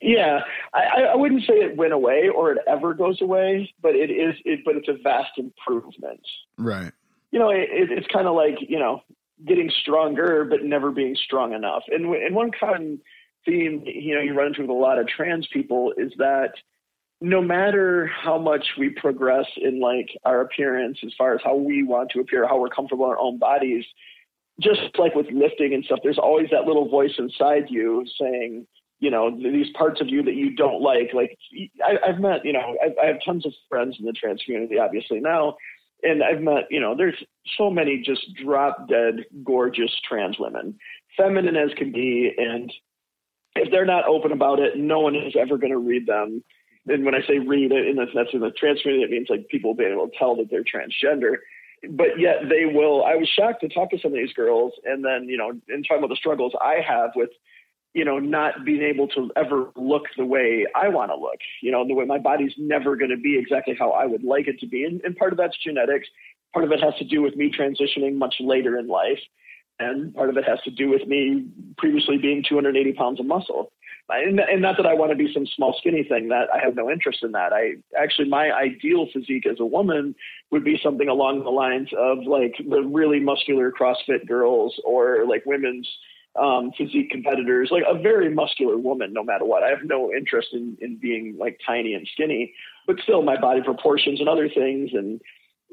yeah, 0.02 0.42
I, 0.74 1.04
I 1.14 1.16
wouldn't 1.16 1.42
say 1.42 1.56
it 1.56 1.78
went 1.78 1.94
away 1.94 2.30
or 2.34 2.52
it 2.52 2.58
ever 2.68 2.94
goes 2.94 3.22
away, 3.22 3.74
but 3.82 3.96
it 3.96 4.12
is. 4.12 4.36
It, 4.46 4.62
but 4.66 4.76
it's 4.76 4.88
a 4.88 4.98
vast 5.02 5.32
improvement. 5.38 6.22
Right. 6.58 6.92
You 7.32 7.40
know, 7.40 7.50
it, 7.50 7.70
it's 7.72 8.08
kind 8.08 8.28
of 8.28 8.36
like 8.36 8.56
you 8.62 8.80
know 8.80 9.02
getting 9.46 9.72
stronger, 9.82 10.46
but 10.46 10.64
never 10.64 10.92
being 10.92 11.16
strong 11.16 11.54
enough. 11.54 11.84
And 11.90 12.06
and 12.06 12.36
one 12.36 12.52
common 12.58 13.00
theme, 13.46 13.84
you 13.86 14.16
know, 14.16 14.22
you 14.22 14.34
run 14.34 14.48
into 14.48 14.62
with 14.62 14.70
a 14.70 14.74
lot 14.74 15.00
of 15.00 15.08
trans 15.08 15.48
people 15.52 15.94
is 15.98 16.14
that 16.18 16.54
no 17.22 17.42
matter 17.42 18.08
how 18.08 18.38
much 18.38 18.66
we 18.78 18.90
progress 18.90 19.46
in 19.58 19.80
like 19.80 20.10
our 20.26 20.42
appearance, 20.42 21.00
as 21.06 21.14
far 21.18 21.34
as 21.34 21.42
how 21.44 21.56
we 21.56 21.84
want 21.84 22.12
to 22.12 22.20
appear, 22.20 22.48
how 22.48 22.60
we're 22.60 22.70
comfortable 22.70 23.06
in 23.06 23.12
our 23.12 23.20
own 23.20 23.38
bodies, 23.38 23.86
just 24.60 24.82
like 24.98 25.16
with 25.16 25.28
lifting 25.32 25.74
and 25.74 25.86
stuff, 25.86 26.00
there's 26.04 26.18
always 26.18 26.50
that 26.52 26.66
little 26.66 26.90
voice 26.90 27.14
inside 27.18 27.66
you 27.70 28.06
saying 28.20 28.68
you 29.04 29.12
know 29.12 29.30
these 29.36 29.68
parts 29.78 30.00
of 30.00 30.08
you 30.08 30.24
that 30.24 30.36
you 30.36 30.56
don't 30.56 30.82
like 30.82 31.12
like 31.14 31.38
I, 31.84 32.08
have 32.08 32.20
met 32.20 32.46
you 32.46 32.54
know 32.54 32.78
I, 32.82 33.04
I 33.04 33.08
have 33.08 33.18
tons 33.24 33.46
of 33.46 33.52
friends 33.68 33.98
in 34.00 34.06
the 34.06 34.14
trans 34.14 34.42
community 34.46 34.80
obviously 34.80 35.20
now 35.20 35.58
and 36.04 36.22
I've 36.24 36.42
met, 36.42 36.68
you 36.70 36.80
know, 36.80 36.96
there's 36.96 37.22
so 37.58 37.70
many 37.70 38.02
just 38.06 38.22
drop 38.36 38.88
dead 38.90 39.26
gorgeous 39.44 39.92
trans 40.08 40.38
women, 40.38 40.78
feminine 41.18 41.56
as 41.56 41.74
can 41.78 41.92
be. 41.92 42.32
And 42.38 42.72
if 43.56 43.72
they're 43.72 43.86
not 43.86 44.06
open 44.06 44.32
about 44.32 44.60
it, 44.60 44.78
no 44.78 45.00
one 45.00 45.16
is 45.16 45.34
ever 45.40 45.58
going 45.58 45.72
to 45.72 45.78
read 45.78 46.06
them. 46.06 46.44
And 46.88 47.06
when 47.06 47.16
I 47.16 47.26
say 47.26 47.40
read 47.40 47.72
it, 47.72 47.88
in 47.88 47.96
the, 47.96 48.06
that's 48.14 48.34
in 48.34 48.42
the 48.42 48.52
trans 48.52 48.82
community, 48.82 49.06
it 49.06 49.16
means 49.16 49.28
like 49.30 49.48
people 49.48 49.74
being 49.74 49.94
able 49.94 50.10
to 50.10 50.18
tell 50.18 50.36
that 50.36 50.50
they're 50.52 50.64
transgender. 50.64 51.38
But 51.90 52.20
yet 52.20 52.50
they 52.50 52.66
will. 52.66 53.04
I 53.06 53.16
was 53.16 53.30
shocked 53.30 53.62
to 53.62 53.70
talk 53.70 53.90
to 53.92 54.00
some 54.00 54.12
of 54.12 54.18
these 54.18 54.34
girls 54.34 54.74
and 54.84 55.04
then, 55.04 55.28
you 55.30 55.38
know, 55.38 55.52
and 55.70 55.86
talk 55.88 55.98
about 55.98 56.10
the 56.10 56.16
struggles 56.16 56.54
I 56.62 56.80
have 56.86 57.12
with 57.16 57.30
you 57.94 58.04
know, 58.04 58.18
not 58.20 58.66
being 58.66 58.82
able 58.82 59.08
to 59.10 59.30
ever 59.36 59.70
look 59.76 60.04
the 60.18 60.26
way 60.26 60.66
I 60.76 60.90
want 60.90 61.12
to 61.12 61.16
look. 61.16 61.38
You 61.62 61.72
know, 61.72 61.88
the 61.88 61.94
way 61.94 62.06
my 62.06 62.18
body's 62.18 62.54
never 62.58 62.96
going 62.96 63.12
to 63.12 63.18
be 63.18 63.38
exactly 63.38 63.76
how 63.78 63.92
I 63.92 64.06
would 64.06 64.24
like 64.24 64.48
it 64.48 64.60
to 64.60 64.68
be. 64.68 64.84
And, 64.84 65.00
and 65.04 65.16
part 65.16 65.32
of 65.32 65.38
that's 65.38 65.58
genetics. 65.64 66.08
Part 66.54 66.66
of 66.66 66.72
it 66.72 66.82
has 66.82 66.96
to 67.00 67.06
do 67.06 67.22
with 67.22 67.36
me 67.36 67.52
transitioning 67.52 68.16
much 68.16 68.36
later 68.40 68.78
in 68.78 68.88
life. 68.88 69.20
And 69.80 70.14
part 70.14 70.30
of 70.30 70.38
it 70.38 70.48
has 70.48 70.60
to 70.66 70.72
do 70.72 70.90
with 70.90 71.08
me 71.08 71.48
previously 71.78 72.18
being 72.18 72.44
280 72.48 72.94
pounds 72.94 73.20
of 73.20 73.26
muscle. 73.26 73.72
And, 74.10 74.40
and 74.40 74.62
not 74.62 74.78
that 74.78 74.86
I 74.86 74.94
want 74.94 75.12
to 75.12 75.18
be 75.18 75.32
some 75.34 75.48
small 75.56 75.76
skinny 75.80 76.04
thing 76.04 76.28
that 76.28 76.48
I 76.54 76.64
have 76.64 76.76
no 76.76 76.90
interest 76.90 77.20
in 77.24 77.32
that. 77.32 77.54
I 77.54 77.76
actually, 78.00 78.28
my 78.28 78.52
ideal 78.52 79.08
physique 79.14 79.48
as 79.50 79.60
a 79.60 79.66
woman 79.66 80.14
would 80.52 80.64
be 80.64 80.80
something 80.84 81.08
along 81.08 81.44
the 81.44 81.50
lines 81.50 81.90
of 81.98 82.20
like 82.28 82.56
the 82.70 82.82
really 82.82 83.20
muscular 83.20 83.72
CrossFit 83.72 84.28
girls 84.28 84.80
or 84.86 85.26
like 85.28 85.44
women's 85.46 85.88
um, 86.40 86.72
physique 86.78 87.12
competitors, 87.12 87.70
like 87.72 87.84
a 87.88 87.98
very 87.98 88.34
muscular 88.34 88.78
woman, 88.78 89.14
no 89.14 89.24
matter 89.24 89.46
what. 89.46 89.64
I 89.64 89.70
have 89.70 89.84
no 89.84 90.12
interest 90.12 90.50
in, 90.54 90.78
in 90.82 90.98
being 90.98 91.36
like 91.40 91.60
tiny 91.66 91.94
and 91.94 92.08
skinny, 92.14 92.54
but 92.88 92.98
still 93.04 93.22
my 93.22 93.40
body 93.40 93.62
proportions 93.62 94.20
and 94.20 94.30
other 94.30 94.50
things 94.50 94.92
and 94.94 95.22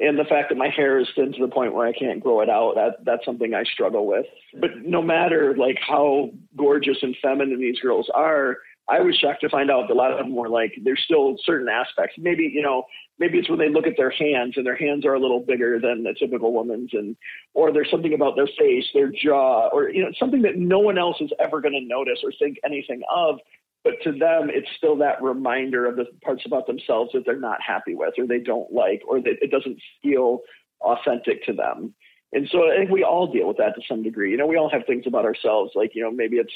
and 0.01 0.19
the 0.19 0.25
fact 0.25 0.49
that 0.49 0.57
my 0.57 0.69
hair 0.69 0.99
is 0.99 1.09
thin 1.15 1.31
to 1.33 1.41
the 1.41 1.53
point 1.53 1.75
where 1.75 1.87
I 1.87 1.93
can't 1.93 2.23
grow 2.23 2.41
it 2.41 2.49
out, 2.49 2.75
that 2.77 3.05
that's 3.05 3.25
something 3.25 3.53
I 3.53 3.65
struggle 3.65 4.07
with. 4.07 4.25
But 4.59 4.71
no 4.83 5.03
matter 5.03 5.55
like 5.59 5.79
how 5.87 6.31
gorgeous 6.57 6.97
and 7.03 7.15
feminine 7.21 7.61
these 7.61 7.79
girls 7.81 8.09
are, 8.15 8.57
I 8.91 9.01
was 9.01 9.17
shocked 9.17 9.43
to 9.43 9.49
find 9.49 9.71
out 9.71 9.87
that 9.87 9.95
a 9.95 9.97
lot 9.97 10.11
of 10.11 10.19
them 10.19 10.35
were 10.35 10.49
like 10.49 10.73
there's 10.83 11.01
still 11.05 11.37
certain 11.45 11.69
aspects. 11.69 12.17
Maybe, 12.19 12.51
you 12.53 12.63
know, 12.63 12.85
maybe 13.21 13.39
it's 13.39 13.49
when 13.49 13.61
they 13.61 13.69
look 13.69 13.87
at 13.87 13.97
their 13.97 14.11
hands 14.11 14.55
and 14.57 14.67
their 14.67 14.77
hands 14.77 15.07
are 15.07 15.15
a 15.15 15.21
little 15.21 15.39
bigger 15.39 15.79
than 15.79 16.05
a 16.07 16.15
typical 16.15 16.53
woman's 16.53 16.91
and 16.93 17.17
or 17.55 17.73
there's 17.73 17.91
something 17.91 18.15
about 18.15 18.35
their 18.35 18.49
face 18.59 18.87
their 18.93 19.13
jaw 19.13 19.69
or 19.73 19.91
you 19.91 20.03
know 20.03 20.11
something 20.19 20.43
that 20.43 20.57
no 20.57 20.81
one 20.81 20.99
else 20.99 21.19
is 21.21 21.31
ever 21.39 21.61
going 21.61 21.75
to 21.75 21.81
notice 21.81 22.19
or 22.25 22.33
think 22.39 22.57
anything 22.65 23.03
of. 23.15 23.39
But 23.85 23.95
to 24.03 24.11
them 24.11 24.51
it's 24.51 24.69
still 24.77 24.97
that 24.97 25.23
reminder 25.23 25.87
of 25.87 25.95
the 25.97 26.07
parts 26.23 26.43
about 26.45 26.67
themselves 26.67 27.13
that 27.13 27.25
they're 27.25 27.39
not 27.39 27.63
happy 27.63 27.95
with 27.95 28.15
or 28.19 28.27
they 28.27 28.41
don't 28.41 28.73
like 28.73 29.03
or 29.07 29.21
that 29.21 29.37
it 29.41 29.53
doesn't 29.53 29.79
feel 30.03 30.41
authentic 30.81 31.45
to 31.45 31.53
them. 31.53 31.95
And 32.33 32.49
so 32.51 32.71
i 32.71 32.77
think 32.79 32.91
we 32.91 33.05
all 33.05 33.31
deal 33.31 33.47
with 33.47 33.59
that 33.59 33.77
to 33.77 33.83
some 33.89 34.03
degree. 34.03 34.33
You 34.33 34.37
know 34.37 34.47
we 34.47 34.57
all 34.57 34.71
have 34.71 34.87
things 34.87 35.05
about 35.07 35.27
ourselves 35.27 35.73
like 35.77 35.93
you 35.95 36.03
know 36.03 36.11
maybe 36.11 36.39
it's 36.39 36.53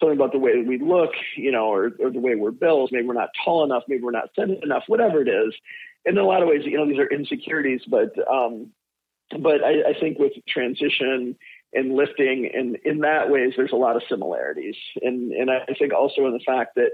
something 0.00 0.16
about 0.16 0.32
the 0.32 0.38
way 0.38 0.62
we 0.66 0.78
look, 0.78 1.10
you 1.36 1.52
know, 1.52 1.66
or, 1.66 1.92
or 2.00 2.10
the 2.10 2.20
way 2.20 2.34
we're 2.34 2.50
built. 2.50 2.90
Maybe 2.92 3.06
we're 3.06 3.14
not 3.14 3.30
tall 3.44 3.64
enough. 3.64 3.84
Maybe 3.88 4.02
we're 4.02 4.10
not 4.10 4.30
thin 4.36 4.58
enough. 4.62 4.84
Whatever 4.86 5.22
it 5.22 5.28
is, 5.28 5.54
in 6.04 6.18
a 6.18 6.24
lot 6.24 6.42
of 6.42 6.48
ways, 6.48 6.62
you 6.64 6.76
know, 6.76 6.86
these 6.86 6.98
are 6.98 7.08
insecurities, 7.08 7.82
but 7.88 8.12
um, 8.30 8.70
but 9.40 9.64
I, 9.64 9.90
I 9.90 9.94
think 9.98 10.18
with 10.18 10.32
transition 10.48 11.36
and 11.72 11.94
lifting 11.96 12.50
and 12.52 12.76
in 12.84 13.00
that 13.00 13.30
ways, 13.30 13.54
there's 13.56 13.72
a 13.72 13.76
lot 13.76 13.96
of 13.96 14.02
similarities. 14.08 14.76
And 15.02 15.32
and 15.32 15.50
I 15.50 15.74
think 15.78 15.92
also 15.94 16.26
in 16.26 16.32
the 16.32 16.44
fact 16.44 16.74
that 16.76 16.90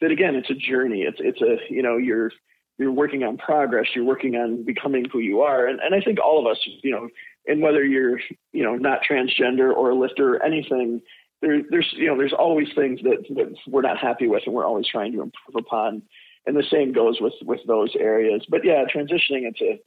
that 0.00 0.10
again, 0.10 0.34
it's 0.34 0.50
a 0.50 0.54
journey. 0.54 1.02
It's 1.02 1.18
it's 1.20 1.42
a 1.42 1.56
you 1.72 1.82
know 1.82 1.96
you're 1.96 2.32
you're 2.78 2.90
working 2.92 3.22
on 3.22 3.36
progress. 3.36 3.86
You're 3.94 4.04
working 4.04 4.34
on 4.34 4.64
becoming 4.64 5.04
who 5.12 5.18
you 5.18 5.42
are. 5.42 5.66
And 5.66 5.78
and 5.80 5.94
I 5.94 6.00
think 6.00 6.18
all 6.18 6.40
of 6.40 6.50
us, 6.50 6.58
you 6.82 6.90
know, 6.90 7.08
And 7.46 7.62
whether 7.62 7.84
you're, 7.84 8.18
you 8.52 8.62
know, 8.64 8.74
not 8.76 9.00
transgender 9.08 9.72
or 9.72 9.90
a 9.90 9.94
lifter 9.94 10.36
or 10.36 10.42
anything, 10.42 11.02
there, 11.44 11.60
there's, 11.70 11.94
you 11.96 12.06
know, 12.06 12.16
there's 12.16 12.32
always 12.32 12.68
things 12.74 13.00
that, 13.02 13.24
that 13.36 13.54
we're 13.66 13.82
not 13.82 13.98
happy 13.98 14.26
with 14.26 14.42
and 14.46 14.54
we're 14.54 14.66
always 14.66 14.86
trying 14.88 15.12
to 15.12 15.22
improve 15.22 15.56
upon. 15.56 16.02
And 16.46 16.56
the 16.56 16.64
same 16.70 16.92
goes 16.92 17.18
with, 17.20 17.34
with 17.42 17.60
those 17.66 17.94
areas. 17.98 18.44
But 18.48 18.64
yeah, 18.64 18.84
transitioning 18.84 19.46
into, 19.46 19.78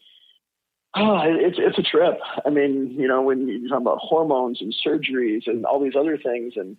oh, 0.96 1.22
it's, 1.26 1.58
it's 1.60 1.78
a 1.78 1.84
trip. 1.84 2.20
I 2.46 2.50
mean, 2.50 2.96
you 2.98 3.08
know, 3.08 3.22
when 3.22 3.48
you 3.48 3.68
talk 3.68 3.82
about 3.82 4.00
hormones 4.00 4.62
and 4.62 4.76
surgeries 4.86 5.48
and 5.48 5.66
all 5.66 5.84
these 5.84 5.96
other 6.00 6.18
things 6.18 6.54
and, 6.56 6.78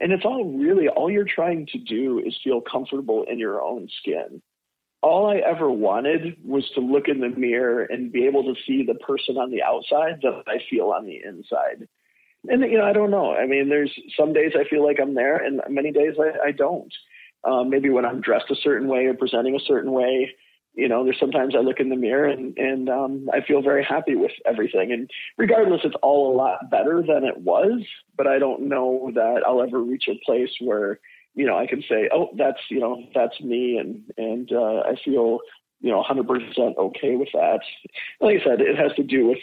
and 0.00 0.12
it's 0.12 0.24
all 0.24 0.44
really, 0.44 0.88
all 0.88 1.10
you're 1.10 1.26
trying 1.26 1.66
to 1.72 1.78
do 1.78 2.18
is 2.18 2.36
feel 2.42 2.60
comfortable 2.60 3.24
in 3.28 3.38
your 3.38 3.60
own 3.60 3.88
skin 4.00 4.40
all 5.02 5.28
I 5.28 5.38
ever 5.38 5.68
wanted 5.68 6.36
was 6.44 6.68
to 6.74 6.80
look 6.80 7.08
in 7.08 7.20
the 7.20 7.28
mirror 7.28 7.82
and 7.82 8.12
be 8.12 8.24
able 8.24 8.44
to 8.44 8.54
see 8.64 8.84
the 8.86 8.94
person 8.94 9.36
on 9.36 9.50
the 9.50 9.60
outside 9.60 10.20
that 10.22 10.44
I 10.46 10.58
feel 10.70 10.90
on 10.90 11.06
the 11.06 11.20
inside. 11.24 11.88
And 12.48 12.62
you 12.62 12.78
know, 12.78 12.84
I 12.84 12.92
don't 12.92 13.10
know. 13.10 13.34
I 13.34 13.46
mean, 13.46 13.68
there's 13.68 13.92
some 14.18 14.32
days 14.32 14.52
I 14.58 14.68
feel 14.68 14.84
like 14.84 14.98
I'm 15.00 15.14
there, 15.14 15.36
and 15.36 15.60
many 15.68 15.92
days 15.92 16.14
I, 16.18 16.48
I 16.48 16.52
don't. 16.52 16.92
Um, 17.44 17.70
maybe 17.70 17.88
when 17.88 18.04
I'm 18.04 18.20
dressed 18.20 18.50
a 18.50 18.56
certain 18.62 18.88
way 18.88 19.06
or 19.06 19.14
presenting 19.14 19.56
a 19.56 19.64
certain 19.66 19.92
way, 19.92 20.30
you 20.74 20.88
know, 20.88 21.04
there's 21.04 21.18
sometimes 21.18 21.54
I 21.56 21.60
look 21.60 21.80
in 21.80 21.88
the 21.88 21.96
mirror 21.96 22.26
and 22.26 22.56
and 22.56 22.88
um, 22.88 23.28
I 23.32 23.40
feel 23.46 23.62
very 23.62 23.84
happy 23.84 24.16
with 24.16 24.32
everything. 24.46 24.92
And 24.92 25.10
regardless, 25.38 25.82
it's 25.84 25.96
all 26.02 26.34
a 26.34 26.36
lot 26.36 26.70
better 26.70 27.02
than 27.06 27.24
it 27.24 27.38
was. 27.38 27.82
But 28.16 28.26
I 28.26 28.38
don't 28.38 28.68
know 28.68 29.10
that 29.14 29.42
I'll 29.46 29.62
ever 29.62 29.80
reach 29.80 30.08
a 30.08 30.20
place 30.24 30.50
where 30.60 30.98
you 31.34 31.46
know, 31.46 31.56
I 31.56 31.66
can 31.66 31.82
say, 31.88 32.08
oh, 32.12 32.28
that's, 32.36 32.58
you 32.68 32.80
know, 32.80 33.02
that's 33.14 33.40
me. 33.40 33.78
And, 33.78 34.02
and, 34.16 34.52
uh, 34.52 34.80
I 34.80 34.96
feel, 35.04 35.38
you 35.80 35.90
know, 35.90 36.02
100% 36.02 36.76
okay 36.76 37.16
with 37.16 37.28
that. 37.32 37.60
Like 38.20 38.40
I 38.40 38.44
said, 38.44 38.60
it 38.60 38.76
has 38.76 38.92
to 38.96 39.02
do 39.02 39.28
with 39.28 39.38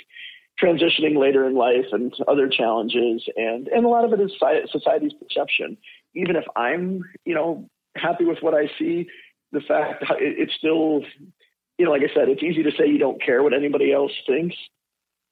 transitioning 0.62 1.18
later 1.18 1.46
in 1.46 1.56
life 1.56 1.86
and 1.92 2.14
other 2.28 2.50
challenges. 2.50 3.24
And, 3.36 3.68
and 3.68 3.86
a 3.86 3.90
lot 3.90 4.06
of 4.06 4.14
it 4.14 4.20
is 4.20 4.32
society's 4.72 5.14
perception. 5.14 5.78
Even 6.16 6.36
if 6.36 6.46
I'm, 6.56 7.04
you 7.26 7.34
know, 7.34 7.70
happy 7.96 8.26
with 8.26 8.40
what 8.42 8.54
I 8.54 8.70
see, 8.78 9.08
the 9.52 9.62
fact 9.62 10.04
it, 10.04 10.36
it's 10.38 10.54
still, 10.56 11.02
you 11.78 11.86
know, 11.86 11.92
like 11.92 12.02
I 12.02 12.14
said, 12.14 12.30
it's 12.30 12.44
easy 12.44 12.64
to 12.64 12.72
say 12.72 12.88
you 12.88 12.98
don't 12.98 13.22
care 13.22 13.42
what 13.42 13.54
anybody 13.54 13.94
else 13.94 14.12
thinks. 14.28 14.56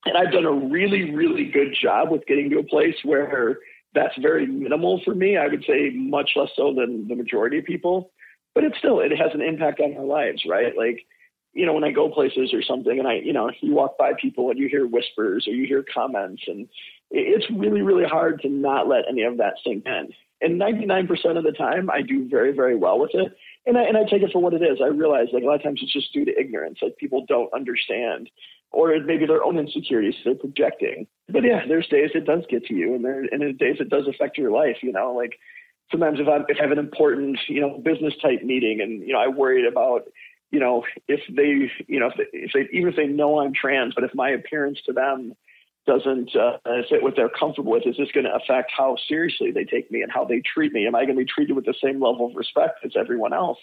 And 0.05 0.17
I've 0.17 0.31
done 0.31 0.45
a 0.45 0.51
really, 0.51 1.13
really 1.13 1.45
good 1.45 1.75
job 1.79 2.11
with 2.11 2.25
getting 2.25 2.49
to 2.51 2.59
a 2.59 2.63
place 2.63 2.95
where 3.03 3.57
that's 3.93 4.17
very 4.21 4.45
minimal 4.45 5.01
for 5.03 5.13
me. 5.13 5.37
I 5.37 5.47
would 5.47 5.65
say 5.67 5.89
much 5.93 6.31
less 6.35 6.49
so 6.55 6.73
than 6.73 7.07
the 7.07 7.15
majority 7.15 7.59
of 7.59 7.65
people, 7.65 8.11
but 8.55 8.63
it's 8.63 8.77
still, 8.77 8.99
it 9.01 9.11
has 9.11 9.31
an 9.33 9.41
impact 9.41 9.81
on 9.81 9.97
our 9.97 10.05
lives, 10.05 10.43
right? 10.47 10.77
Like, 10.77 11.05
you 11.57 11.65
know, 11.65 11.73
when 11.73 11.83
I 11.83 11.91
go 11.91 12.09
places 12.09 12.53
or 12.53 12.61
something 12.61 12.99
and 12.99 13.07
I, 13.07 13.15
you 13.15 13.33
know, 13.33 13.49
you 13.61 13.73
walk 13.73 13.97
by 13.97 14.11
people 14.19 14.49
and 14.49 14.59
you 14.59 14.69
hear 14.69 14.85
whispers 14.85 15.47
or 15.47 15.53
you 15.53 15.65
hear 15.65 15.83
comments 15.93 16.43
and 16.47 16.67
it's 17.09 17.45
really, 17.49 17.81
really 17.81 18.05
hard 18.05 18.41
to 18.41 18.49
not 18.49 18.87
let 18.87 19.05
any 19.09 19.23
of 19.23 19.37
that 19.37 19.55
sink 19.65 19.85
in. 19.85 20.09
And 20.39 20.61
99% 20.61 21.09
of 21.37 21.43
the 21.43 21.51
time 21.51 21.89
I 21.89 22.01
do 22.01 22.27
very, 22.29 22.53
very 22.53 22.75
well 22.75 22.99
with 22.99 23.11
it. 23.13 23.35
And 23.65 23.77
I, 23.77 23.83
and 23.83 23.97
I 23.97 24.03
take 24.03 24.21
it 24.21 24.31
for 24.31 24.41
what 24.41 24.53
it 24.53 24.61
is. 24.61 24.79
I 24.83 24.87
realize 24.87 25.27
like 25.33 25.43
a 25.43 25.45
lot 25.47 25.55
of 25.55 25.63
times 25.63 25.79
it's 25.81 25.93
just 25.93 26.13
due 26.13 26.25
to 26.25 26.39
ignorance. 26.39 26.77
Like 26.81 26.97
people 26.97 27.25
don't 27.27 27.51
understand 27.53 28.29
or 28.71 28.99
maybe 28.99 29.25
their 29.25 29.43
own 29.43 29.57
insecurities 29.57 30.15
they're 30.23 30.35
projecting. 30.35 31.07
But 31.29 31.43
yeah, 31.43 31.61
there's 31.67 31.87
days 31.87 32.11
it 32.13 32.25
does 32.25 32.43
get 32.49 32.65
to 32.65 32.73
you, 32.73 32.95
and 32.95 33.03
there 33.03 33.23
and 33.31 33.41
there's 33.41 33.57
days 33.57 33.77
it 33.79 33.89
does 33.89 34.07
affect 34.07 34.37
your 34.37 34.51
life. 34.51 34.77
You 34.81 34.91
know, 34.91 35.13
like 35.13 35.39
sometimes 35.91 36.19
if 36.19 36.27
I 36.27 36.37
if 36.47 36.57
I 36.59 36.63
have 36.63 36.71
an 36.71 36.79
important 36.79 37.39
you 37.47 37.61
know 37.61 37.77
business 37.77 38.13
type 38.21 38.43
meeting, 38.43 38.81
and 38.81 39.01
you 39.01 39.13
know 39.13 39.19
I 39.19 39.27
worried 39.27 39.65
about 39.65 40.03
you 40.51 40.59
know 40.59 40.83
if 41.07 41.21
they 41.35 41.71
you 41.87 41.99
know 41.99 42.07
if 42.07 42.13
they, 42.17 42.25
if 42.33 42.51
they 42.53 42.77
even 42.77 42.89
if 42.89 42.95
they 42.95 43.07
know 43.07 43.39
I'm 43.39 43.53
trans, 43.53 43.93
but 43.93 44.03
if 44.03 44.13
my 44.15 44.29
appearance 44.29 44.79
to 44.85 44.93
them 44.93 45.33
doesn't 45.85 46.35
uh, 46.35 46.57
fit 46.89 47.01
what 47.01 47.15
they're 47.15 47.29
comfortable 47.29 47.71
with, 47.71 47.87
is 47.87 47.95
this 47.97 48.11
going 48.13 48.25
to 48.25 48.35
affect 48.35 48.71
how 48.75 48.97
seriously 49.07 49.51
they 49.51 49.63
take 49.63 49.89
me 49.89 50.01
and 50.01 50.11
how 50.11 50.25
they 50.25 50.41
treat 50.41 50.73
me? 50.73 50.85
Am 50.85 50.95
I 50.95 51.05
going 51.05 51.17
to 51.17 51.23
be 51.23 51.31
treated 51.31 51.55
with 51.55 51.65
the 51.65 51.73
same 51.81 52.01
level 52.03 52.27
of 52.27 52.35
respect 52.35 52.79
as 52.83 52.91
everyone 52.99 53.33
else? 53.33 53.57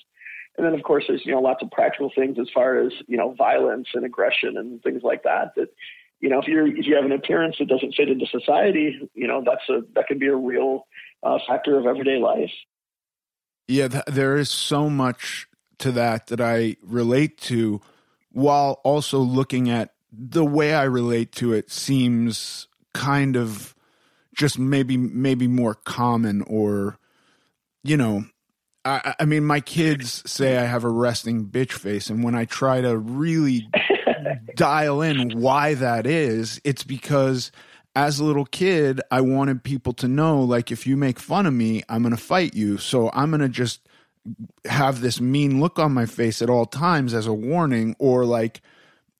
And 0.57 0.67
then, 0.67 0.75
of 0.75 0.83
course, 0.83 1.05
there's 1.09 1.23
you 1.25 1.33
know 1.33 1.41
lots 1.41 1.63
of 1.63 1.71
practical 1.71 2.11
things 2.15 2.39
as 2.41 2.49
far 2.53 2.81
as 2.81 2.93
you 3.07 3.17
know 3.17 3.35
violence 3.35 3.89
and 3.95 4.05
aggression 4.05 4.57
and 4.57 4.83
things 4.83 5.03
like 5.03 5.23
that. 5.25 5.55
That 5.57 5.69
you 6.21 6.29
know 6.29 6.41
if 6.41 6.49
you 6.49 6.65
if 6.67 6.87
you 6.87 6.97
have 6.97 7.05
an 7.05 7.13
appearance 7.13 7.57
that 7.59 7.69
doesn't 7.69 7.95
fit 7.95 8.09
into 8.09 8.27
society, 8.27 8.99
you 9.15 9.27
know 9.27 9.43
that's 9.45 9.69
a 9.69 9.83
that 9.95 10.07
can 10.07 10.19
be 10.19 10.29
a 10.29 10.37
real 10.37 10.87
uh, 11.23 11.39
factor 11.47 11.79
of 11.79 11.87
everyday 11.87 12.19
life. 12.19 12.53
Yeah, 13.67 13.89
th- 13.89 14.05
there 14.07 14.37
is 14.37 14.51
so 14.51 14.89
much 14.89 15.49
to 15.85 15.93
that 15.93 16.29
that 16.29 16.41
I 16.41 16.77
relate 16.83 17.39
to, 17.43 17.81
while 18.33 18.81
also 18.85 19.19
looking 19.19 19.71
at 19.71 19.93
the 20.11 20.45
way 20.45 20.75
I 20.75 20.85
relate 20.85 21.33
to 21.33 21.53
it 21.53 21.71
seems 21.71 22.69
kind 22.93 23.37
of 23.37 23.75
just 24.35 24.59
maybe 24.59 24.97
maybe 24.97 25.47
more 25.47 25.75
common 25.75 26.43
or 26.43 26.99
you 27.83 27.97
know 27.97 28.25
I, 28.85 29.15
I 29.21 29.25
mean, 29.25 29.45
my 29.45 29.61
kids 29.61 30.23
say 30.31 30.59
I 30.59 30.65
have 30.65 30.85
a 30.85 30.91
resting 30.91 31.47
bitch 31.47 31.73
face, 31.73 32.11
and 32.11 32.23
when 32.23 32.35
I 32.35 32.45
try 32.45 32.83
to 32.83 32.99
really 32.99 33.67
dial 34.57 35.01
in 35.01 35.41
why 35.41 35.73
that 35.73 36.07
is, 36.07 36.61
it's 36.65 36.85
because 36.85 37.51
as 37.97 38.19
a 38.19 38.25
little 38.25 38.45
kid, 38.45 39.01
I 39.11 39.23
wanted 39.23 39.65
people 39.65 39.95
to 39.95 40.09
know, 40.09 40.43
like, 40.43 40.71
if 40.71 40.87
you 40.87 40.99
make 40.99 41.19
fun 41.19 41.47
of 41.47 41.55
me, 41.55 41.83
I'm 41.89 42.03
going 42.03 42.15
to 42.15 42.21
fight 42.21 42.55
you. 42.55 42.77
So 42.77 43.11
I'm 43.15 43.31
going 43.31 43.41
to 43.41 43.49
just 43.49 43.89
have 44.65 45.01
this 45.01 45.21
mean 45.21 45.61
look 45.61 45.79
on 45.79 45.93
my 45.93 46.07
face 46.07 46.41
at 46.43 46.51
all 46.51 46.67
times 46.67 47.15
as 47.15 47.27
a 47.27 47.33
warning, 47.33 47.97
or 47.99 48.25
like, 48.25 48.63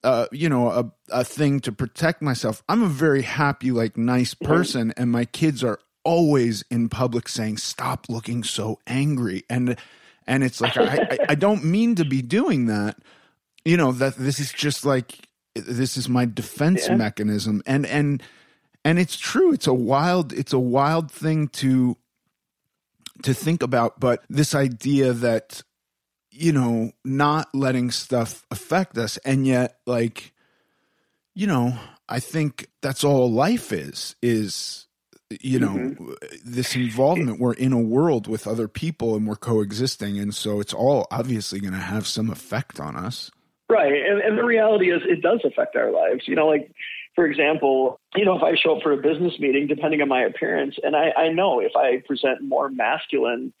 uh, 0.03 0.27
you 0.31 0.49
know, 0.49 0.69
a, 0.69 0.91
a 1.09 1.23
thing 1.23 1.59
to 1.61 1.71
protect 1.71 2.21
myself. 2.21 2.63
I'm 2.67 2.83
a 2.83 2.87
very 2.87 3.21
happy, 3.21 3.71
like, 3.71 3.97
nice 3.97 4.33
mm-hmm. 4.33 4.51
person, 4.51 4.93
and 4.97 5.11
my 5.11 5.25
kids 5.25 5.63
are 5.63 5.79
always 6.05 6.63
in 6.69 6.87
public 6.87 7.27
saying 7.27 7.57
stop 7.57 8.07
looking 8.07 8.43
so 8.43 8.79
angry 8.87 9.43
and 9.49 9.75
and 10.27 10.43
it's 10.43 10.61
like 10.61 10.77
I, 10.77 11.17
I 11.29 11.35
don't 11.35 11.65
mean 11.65 11.95
to 11.95 12.05
be 12.05 12.21
doing 12.21 12.67
that 12.67 12.97
you 13.65 13.75
know 13.75 13.91
that 13.91 14.15
this 14.15 14.39
is 14.39 14.53
just 14.53 14.85
like 14.85 15.27
this 15.55 15.97
is 15.97 16.07
my 16.07 16.25
defense 16.25 16.87
yeah. 16.87 16.95
mechanism 16.95 17.63
and 17.65 17.85
and 17.87 18.21
and 18.85 18.99
it's 18.99 19.17
true 19.17 19.51
it's 19.51 19.67
a 19.67 19.73
wild 19.73 20.31
it's 20.31 20.53
a 20.53 20.59
wild 20.59 21.11
thing 21.11 21.47
to 21.49 21.97
to 23.25 23.33
think 23.33 23.63
about 23.63 23.99
but 23.99 24.23
this 24.29 24.53
idea 24.53 25.11
that 25.11 25.63
you 26.29 26.51
know 26.51 26.91
not 27.03 27.47
letting 27.55 27.89
stuff 27.89 28.45
affect 28.51 28.97
us 28.97 29.17
and 29.25 29.47
yet 29.47 29.79
like 29.87 30.31
you 31.33 31.47
know 31.47 31.77
i 32.07 32.19
think 32.19 32.67
that's 32.81 33.03
all 33.03 33.31
life 33.31 33.73
is 33.73 34.15
is 34.21 34.85
you 35.41 35.57
know 35.57 35.69
mm-hmm. 35.69 36.11
this 36.45 36.75
involvement 36.75 37.39
we're 37.39 37.53
in 37.53 37.73
a 37.73 37.81
world 37.81 38.27
with 38.27 38.45
other 38.45 38.67
people 38.67 39.15
and 39.15 39.27
we're 39.27 39.35
coexisting 39.35 40.19
and 40.19 40.35
so 40.35 40.59
it's 40.59 40.73
all 40.73 41.07
obviously 41.09 41.59
going 41.59 41.73
to 41.73 41.79
have 41.79 42.05
some 42.05 42.29
effect 42.29 42.79
on 42.79 42.95
us 42.95 43.31
right 43.69 43.91
and, 43.91 44.21
and 44.21 44.37
the 44.37 44.43
reality 44.43 44.91
is 44.91 45.01
it 45.05 45.21
does 45.21 45.39
affect 45.43 45.75
our 45.75 45.91
lives 45.91 46.27
you 46.27 46.35
know 46.35 46.45
like 46.45 46.71
for 47.15 47.25
example 47.25 47.99
you 48.15 48.25
know 48.25 48.35
if 48.35 48.43
i 48.43 48.55
show 48.55 48.75
up 48.77 48.83
for 48.83 48.91
a 48.91 48.97
business 48.97 49.33
meeting 49.39 49.67
depending 49.67 50.01
on 50.01 50.07
my 50.07 50.21
appearance 50.21 50.75
and 50.83 50.95
i, 50.95 51.11
I 51.17 51.29
know 51.29 51.59
if 51.59 51.71
i 51.75 52.01
present 52.05 52.41
more 52.41 52.69
masculine 52.69 53.53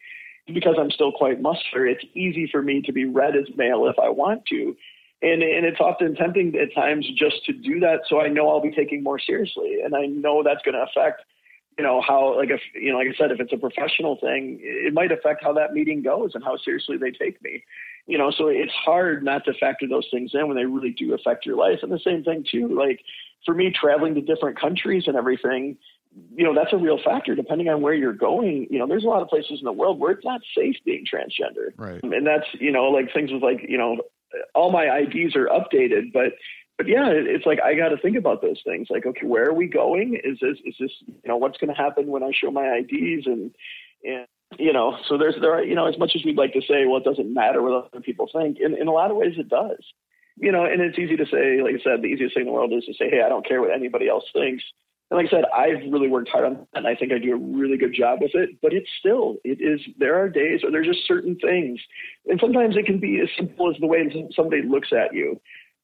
because 0.53 0.75
i'm 0.79 0.91
still 0.91 1.11
quite 1.11 1.41
muscular 1.41 1.87
it's 1.87 2.03
easy 2.13 2.47
for 2.51 2.61
me 2.61 2.81
to 2.81 2.91
be 2.91 3.05
read 3.05 3.35
as 3.35 3.45
male 3.55 3.87
if 3.87 3.97
i 3.99 4.09
want 4.09 4.45
to. 4.47 4.75
And 5.21 5.41
and 5.41 5.65
it's 5.65 5.79
often 5.79 6.13
tempting 6.15 6.55
at 6.55 6.75
times 6.75 7.07
just 7.17 7.43
to 7.45 7.53
do 7.53 7.79
that 7.79 8.01
so 8.09 8.19
i 8.19 8.27
know 8.27 8.49
i'll 8.49 8.61
be 8.61 8.71
taking 8.71 9.01
more 9.01 9.19
seriously. 9.19 9.77
And 9.83 9.95
i 9.95 10.05
know 10.05 10.43
that's 10.43 10.61
going 10.63 10.75
to 10.75 10.83
affect 10.83 11.23
you 11.77 11.83
know 11.83 12.01
how 12.05 12.37
like 12.37 12.49
if 12.49 12.61
you 12.73 12.91
know 12.91 12.97
like 12.99 13.07
i 13.07 13.17
said 13.17 13.31
if 13.31 13.39
it's 13.39 13.53
a 13.53 13.57
professional 13.57 14.17
thing 14.17 14.59
it 14.61 14.93
might 14.93 15.11
affect 15.11 15.43
how 15.43 15.53
that 15.53 15.73
meeting 15.73 16.01
goes 16.01 16.31
and 16.33 16.43
how 16.43 16.57
seriously 16.57 16.97
they 16.97 17.11
take 17.11 17.41
me. 17.41 17.63
You 18.07 18.17
know 18.17 18.31
so 18.31 18.47
it's 18.47 18.73
hard 18.73 19.23
not 19.23 19.45
to 19.45 19.53
factor 19.53 19.87
those 19.87 20.07
things 20.11 20.31
in 20.33 20.47
when 20.47 20.57
they 20.57 20.65
really 20.65 20.91
do 20.91 21.13
affect 21.13 21.45
your 21.45 21.57
life. 21.57 21.79
And 21.81 21.91
the 21.91 21.99
same 21.99 22.23
thing 22.23 22.45
too 22.49 22.67
like 22.77 23.01
for 23.45 23.53
me 23.53 23.71
traveling 23.71 24.15
to 24.15 24.21
different 24.21 24.59
countries 24.59 25.03
and 25.07 25.15
everything 25.15 25.77
you 26.35 26.45
know 26.45 26.53
that's 26.55 26.71
a 26.71 26.77
real 26.77 26.99
factor 27.03 27.35
depending 27.35 27.67
on 27.67 27.81
where 27.81 27.93
you're 27.93 28.13
going. 28.13 28.67
You 28.69 28.79
know 28.79 28.87
there's 28.87 29.03
a 29.03 29.07
lot 29.07 29.21
of 29.21 29.27
places 29.27 29.59
in 29.59 29.65
the 29.65 29.73
world 29.73 29.99
where 29.99 30.11
it's 30.11 30.23
not 30.23 30.41
safe 30.57 30.77
being 30.85 31.05
transgender. 31.05 31.73
Right. 31.77 32.01
And 32.03 32.25
that's 32.25 32.45
you 32.53 32.71
know 32.71 32.85
like 32.85 33.13
things 33.13 33.31
with 33.31 33.43
like 33.43 33.65
you 33.67 33.77
know 33.77 33.97
all 34.53 34.71
my 34.71 34.85
ids 34.85 35.35
are 35.35 35.47
updated 35.47 36.11
but 36.13 36.33
but 36.77 36.87
yeah, 36.89 37.07
it's 37.09 37.45
like 37.45 37.59
I 37.61 37.75
got 37.75 37.89
to 37.89 37.97
think 37.97 38.17
about 38.17 38.41
those 38.41 38.61
things. 38.65 38.87
Like, 38.89 39.05
okay, 39.05 39.25
where 39.25 39.45
are 39.45 39.53
we 39.53 39.67
going? 39.67 40.19
Is 40.21 40.39
this 40.41 40.57
is 40.65 40.75
this 40.79 40.91
you 41.07 41.27
know 41.27 41.37
what's 41.37 41.57
going 41.57 41.73
to 41.73 41.81
happen 41.81 42.07
when 42.07 42.23
I 42.23 42.31
show 42.33 42.51
my 42.51 42.65
IDs 42.79 43.27
and 43.27 43.55
and 44.03 44.27
you 44.59 44.73
know 44.73 44.97
so 45.07 45.17
there's 45.17 45.35
there 45.39 45.53
are 45.53 45.63
you 45.63 45.75
know 45.75 45.85
as 45.85 45.97
much 45.97 46.11
as 46.15 46.25
we'd 46.25 46.37
like 46.37 46.53
to 46.53 46.61
say 46.61 46.85
well 46.85 46.97
it 46.97 47.05
doesn't 47.05 47.33
matter 47.33 47.61
what 47.61 47.85
other 47.85 48.01
people 48.01 48.29
think 48.31 48.57
in 48.59 48.77
in 48.77 48.87
a 48.87 48.91
lot 48.91 49.09
of 49.09 49.17
ways 49.17 49.35
it 49.37 49.49
does 49.49 49.83
you 50.37 50.51
know 50.51 50.65
and 50.65 50.81
it's 50.81 50.99
easy 50.99 51.15
to 51.15 51.25
say 51.25 51.61
like 51.61 51.75
I 51.75 51.83
said 51.83 52.01
the 52.01 52.07
easiest 52.07 52.35
thing 52.35 52.41
in 52.41 52.47
the 52.47 52.53
world 52.53 52.73
is 52.73 52.85
to 52.85 52.93
say 52.93 53.09
hey 53.09 53.21
I 53.25 53.29
don't 53.29 53.47
care 53.47 53.61
what 53.61 53.71
anybody 53.71 54.07
else 54.07 54.25
thinks. 54.33 54.63
And 55.11 55.17
like 55.17 55.27
I 55.27 55.29
said 55.29 55.45
I've 55.55 55.91
really 55.91 56.09
worked 56.09 56.29
hard 56.29 56.45
on 56.45 56.53
that 56.53 56.67
and 56.73 56.87
I 56.87 56.95
think 56.95 57.11
I 57.11 57.19
do 57.19 57.33
a 57.33 57.57
really 57.57 57.77
good 57.77 57.93
job 57.93 58.19
with 58.21 58.33
it 58.33 58.49
but 58.61 58.73
it's 58.73 58.89
still 58.99 59.37
it 59.43 59.61
is 59.61 59.81
there 59.97 60.19
are 60.19 60.29
days 60.29 60.61
or 60.63 60.71
there's 60.71 60.87
just 60.87 61.07
certain 61.07 61.37
things. 61.37 61.79
And 62.27 62.39
sometimes 62.39 62.75
it 62.75 62.85
can 62.85 62.99
be 62.99 63.19
as 63.21 63.29
simple 63.37 63.69
as 63.69 63.77
the 63.79 63.87
way 63.87 63.99
somebody 64.35 64.63
looks 64.63 64.89
at 64.91 65.13
you. 65.13 65.39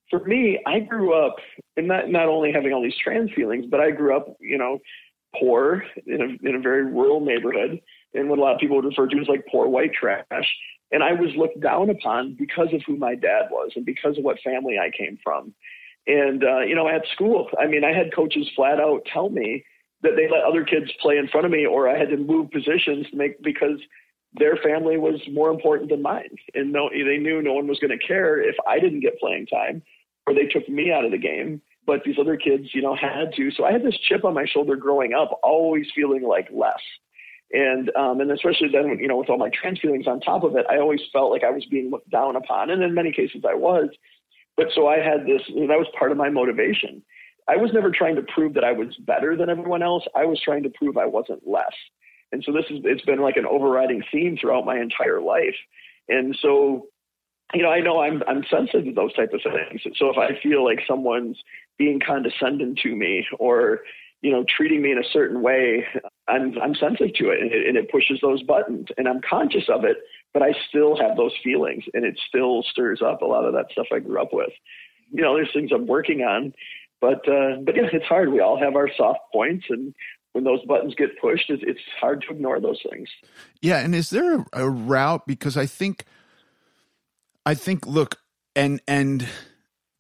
For 0.10 0.20
me, 0.26 0.60
I 0.68 0.80
grew 0.80 1.14
up, 1.14 1.38
and 1.78 1.88
not 1.88 2.10
not 2.10 2.28
only 2.28 2.52
having 2.52 2.74
all 2.74 2.84
these 2.84 2.98
trans 3.02 3.32
feelings, 3.34 3.66
but 3.72 3.80
I 3.80 3.92
grew 3.92 4.16
up, 4.16 4.36
you 4.42 4.58
know, 4.58 4.80
poor 5.40 5.84
in 6.06 6.22
a 6.22 6.50
in 6.50 6.56
a 6.56 6.60
very 6.60 6.84
rural 6.84 7.22
neighborhood, 7.22 7.80
and 8.14 8.30
what 8.30 8.38
a 8.38 8.42
lot 8.42 8.54
of 8.54 8.60
people 8.60 8.76
would 8.76 8.86
refer 8.86 9.08
to 9.08 9.20
as 9.20 9.28
like 9.28 9.46
poor 9.50 9.68
white 9.68 9.94
trash. 9.94 10.26
And 10.92 11.04
I 11.04 11.14
was 11.14 11.30
looked 11.38 11.62
down 11.62 11.90
upon 11.90 12.36
because 12.38 12.68
of 12.74 12.82
who 12.86 12.98
my 12.98 13.16
dad 13.16 13.44
was 13.50 13.72
and 13.76 13.86
because 13.86 14.18
of 14.18 14.24
what 14.24 14.40
family 14.44 14.78
I 14.78 14.92
came 14.96 15.18
from. 15.24 15.54
And 16.08 16.44
uh, 16.44 16.62
you 16.62 16.76
know, 16.76 16.88
at 16.88 17.04
school, 17.14 17.50
I 17.60 17.68
mean, 17.68 17.84
I 17.84 17.94
had 17.94 18.14
coaches 18.14 18.50
flat 18.56 18.80
out 18.80 19.06
tell 19.12 19.30
me 19.30 19.64
that 20.04 20.14
they 20.16 20.28
let 20.30 20.44
other 20.44 20.64
kids 20.64 20.92
play 21.00 21.18
in 21.18 21.28
front 21.28 21.46
of 21.46 21.52
me, 21.52 21.66
or 21.66 21.88
I 21.88 21.98
had 21.98 22.10
to 22.10 22.18
move 22.18 22.52
positions 22.52 23.08
to 23.12 23.16
make 23.16 23.42
because 23.44 23.80
their 24.34 24.56
family 24.58 24.98
was 24.98 25.20
more 25.32 25.52
important 25.52 25.90
than 25.90 26.02
mine, 26.02 26.36
and 26.54 26.72
no, 26.72 26.90
they 26.90 27.18
knew 27.18 27.42
no 27.42 27.54
one 27.54 27.68
was 27.68 27.80
going 27.80 27.98
to 27.98 28.08
care 28.08 28.42
if 28.42 28.56
I 28.68 28.80
didn't 28.80 29.02
get 29.02 29.20
playing 29.20 29.48
time, 29.48 29.84
or 30.26 30.34
they 30.34 30.46
took 30.46 30.68
me 30.70 30.92
out 30.92 31.06
of 31.06 31.12
the 31.12 31.18
game. 31.18 31.62
But 31.86 32.04
these 32.06 32.18
other 32.20 32.38
kids, 32.38 32.74
you 32.74 32.82
know, 32.82 32.96
had 32.96 33.34
to. 33.36 33.52
So 33.52 33.66
I 33.66 33.72
had 33.72 33.84
this 33.84 33.98
chip 33.98 34.24
on 34.24 34.34
my 34.34 34.46
shoulder 34.46 34.76
growing 34.76 35.14
up, 35.14 35.40
always 35.44 35.88
feeling 35.96 36.24
like 36.24 36.48
less. 36.52 36.80
And 37.54 37.92
um, 37.96 38.22
and 38.22 38.32
especially 38.32 38.70
then, 38.72 38.98
you 39.00 39.08
know, 39.08 39.18
with 39.18 39.30
all 39.30 39.38
my 39.38 39.50
trans 39.50 39.80
feelings 39.80 40.08
on 40.08 40.22
top 40.22 40.44
of 40.44 40.56
it, 40.56 40.66
I 40.70 40.78
always 40.78 41.02
felt 41.12 41.32
like 41.32 41.44
I 41.44 41.50
was 41.50 41.66
being 41.66 41.90
looked 41.90 42.10
down 42.10 42.36
upon, 42.36 42.70
and 42.70 42.82
in 42.82 42.94
many 42.94 43.12
cases 43.12 43.44
I 43.48 43.56
was. 43.56 43.90
But 44.56 44.68
so 44.74 44.88
I 44.88 45.00
had 45.00 45.26
this, 45.26 45.42
and 45.48 45.70
that 45.70 45.78
was 45.78 45.88
part 45.98 46.12
of 46.12 46.18
my 46.18 46.30
motivation. 46.30 47.02
I 47.48 47.58
was 47.58 47.72
never 47.74 47.92
trying 47.92 48.16
to 48.16 48.22
prove 48.22 48.54
that 48.54 48.64
I 48.64 48.72
was 48.72 48.96
better 49.00 49.36
than 49.36 49.50
everyone 49.50 49.84
else. 49.84 50.04
I 50.16 50.26
was 50.26 50.40
trying 50.42 50.64
to 50.64 50.70
prove 50.70 50.98
I 50.98 51.06
wasn't 51.06 51.46
less. 51.48 51.74
And 52.32 52.44
so 52.46 52.54
this 52.54 52.66
is 52.70 52.80
it's 52.84 53.04
been 53.04 53.20
like 53.20 53.36
an 53.36 53.46
overriding 53.46 54.04
theme 54.12 54.38
throughout 54.40 54.66
my 54.66 54.80
entire 54.80 55.22
life. 55.22 55.56
And 56.08 56.38
so, 56.42 56.88
you 57.54 57.64
know, 57.64 57.70
I 57.70 57.82
know 57.82 58.02
I'm 58.02 58.24
I'm 58.28 58.44
sensitive 58.50 58.86
to 58.86 58.94
those 58.94 59.14
type 59.14 59.32
of 59.34 59.42
things. 59.44 59.82
So 59.98 60.10
if 60.10 60.18
I 60.18 60.40
feel 60.42 60.64
like 60.64 60.80
someone's 60.88 61.38
being 61.78 62.00
condescending 62.00 62.78
to 62.84 62.96
me 62.96 63.28
or 63.40 63.82
you 64.22 64.32
know 64.32 64.46
treating 64.48 64.82
me 64.82 64.92
in 64.92 64.98
a 64.98 65.10
certain 65.12 65.42
way, 65.42 65.86
I'm 66.32 66.58
I'm 66.62 66.76
sensitive 66.76 67.14
to 67.16 67.30
it 67.30 67.42
and, 67.42 67.52
it 67.52 67.68
and 67.68 67.78
it 67.78 67.92
pushes 67.92 68.20
those 68.22 68.42
buttons 68.44 68.88
and 68.98 69.08
I'm 69.08 69.22
conscious 69.28 69.66
of 69.70 69.84
it, 69.84 69.98
but 70.34 70.42
I 70.42 70.54
still 70.70 70.98
have 70.98 71.18
those 71.18 71.34
feelings 71.44 71.84
and 71.94 72.06
it 72.06 72.20
still 72.28 72.64
stirs 72.64 73.02
up 73.02 73.22
a 73.22 73.26
lot 73.26 73.46
of 73.46 73.54
that 73.54 73.68
stuff 73.72 73.88
I 73.94 74.00
grew 74.00 74.22
up 74.22 74.30
with. 74.32 74.52
You 75.12 75.24
know, 75.24 75.36
there's 75.36 75.52
things 75.54 75.72
I'm 75.74 75.88
working 75.88 76.22
on, 76.22 76.54
but 77.02 77.28
uh, 77.28 77.58
but 77.64 77.76
yeah, 77.76 77.90
it's 77.92 78.06
hard. 78.06 78.32
We 78.32 78.40
all 78.40 78.60
have 78.60 78.76
our 78.76 78.90
soft 78.96 79.20
points, 79.34 79.66
and 79.70 79.94
when 80.34 80.44
those 80.44 80.64
buttons 80.66 80.94
get 80.96 81.20
pushed, 81.20 81.50
it's, 81.50 81.64
it's 81.66 81.82
hard 82.00 82.24
to 82.28 82.34
ignore 82.34 82.62
those 82.62 82.80
things. 82.90 83.10
Yeah, 83.62 83.80
and 83.80 83.94
is 83.94 84.12
there 84.12 84.36
a, 84.36 84.46
a 84.54 84.70
route? 84.70 85.28
Because 85.28 85.58
I 85.58 85.66
think, 85.66 86.06
I 87.46 87.56
think, 87.56 87.86
look, 87.86 88.18
and 88.56 88.82
and 88.88 89.28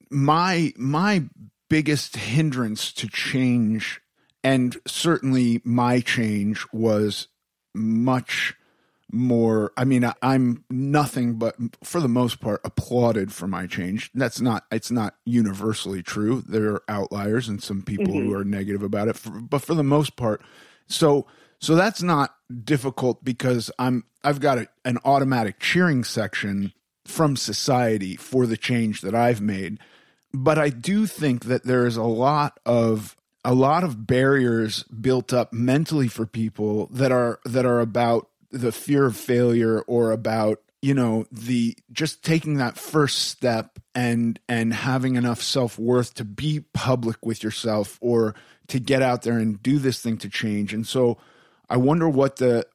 my 0.10 0.72
my 0.78 1.24
biggest 1.70 2.16
hindrance 2.18 2.94
to 2.94 3.08
change, 3.08 4.00
and 4.44 4.78
certainly 4.86 5.62
my 5.64 6.00
change 6.00 6.66
was 6.74 7.28
much 7.74 8.56
more 9.14 9.74
i 9.76 9.84
mean 9.84 10.10
i'm 10.22 10.64
nothing 10.70 11.34
but 11.34 11.56
for 11.84 12.00
the 12.00 12.08
most 12.08 12.40
part 12.40 12.62
applauded 12.64 13.34
for 13.34 13.48
my 13.48 13.68
change. 13.68 14.10
That's 14.14 14.40
not 14.40 14.64
it's 14.72 14.92
not 14.92 15.16
universally 15.26 16.02
true. 16.02 16.44
There 16.48 16.72
are 16.72 16.84
outliers 16.88 17.50
and 17.50 17.62
some 17.62 17.82
people 17.82 18.14
mm-hmm. 18.14 18.28
who 18.28 18.34
are 18.34 18.46
negative 18.46 18.84
about 18.84 19.10
it 19.10 19.18
for, 19.18 19.32
but 19.32 19.62
for 19.62 19.74
the 19.74 19.84
most 19.84 20.16
part 20.16 20.42
so 20.88 21.26
so 21.60 21.76
that's 21.76 22.02
not 22.02 22.36
difficult 22.64 23.24
because 23.24 23.72
i'm 23.80 24.04
i've 24.24 24.40
got 24.40 24.58
a, 24.58 24.68
an 24.86 24.98
automatic 25.06 25.60
cheering 25.60 26.04
section 26.04 26.74
from 27.06 27.36
society 27.36 28.16
for 28.16 28.46
the 28.46 28.58
change 28.58 29.02
that 29.02 29.16
i've 29.16 29.42
made. 29.42 29.80
But 30.34 30.58
i 30.58 30.70
do 30.70 31.06
think 31.06 31.46
that 31.46 31.66
there 31.66 31.86
is 31.86 31.98
a 31.98 32.04
lot 32.04 32.60
of 32.66 33.16
a 33.44 33.54
lot 33.54 33.84
of 33.84 34.06
barriers 34.06 34.84
built 34.84 35.34
up 35.34 35.52
mentally 35.52 36.08
for 36.08 36.26
people 36.26 36.88
that 36.88 37.12
are 37.12 37.40
that 37.46 37.66
are 37.66 37.80
about 37.80 38.30
the 38.52 38.72
fear 38.72 39.06
of 39.06 39.16
failure 39.16 39.82
or 39.82 40.12
about 40.12 40.62
you 40.82 40.94
know 40.94 41.26
the 41.32 41.76
just 41.92 42.24
taking 42.24 42.58
that 42.58 42.78
first 42.78 43.30
step 43.30 43.80
and 43.96 44.40
and 44.48 44.74
having 44.74 45.16
enough 45.16 45.42
self-worth 45.42 46.14
to 46.14 46.26
be 46.26 46.62
public 46.74 47.26
with 47.26 47.44
yourself 47.44 47.98
or 48.02 48.36
to 48.68 48.80
get 48.80 49.02
out 49.02 49.24
there 49.24 49.38
and 49.38 49.62
do 49.62 49.80
this 49.80 50.02
thing 50.02 50.18
to 50.18 50.30
change. 50.30 50.74
And 50.74 50.86
so 50.86 51.18
i 51.72 51.78
wonder 51.78 52.08
what 52.08 52.36
the 52.36 52.66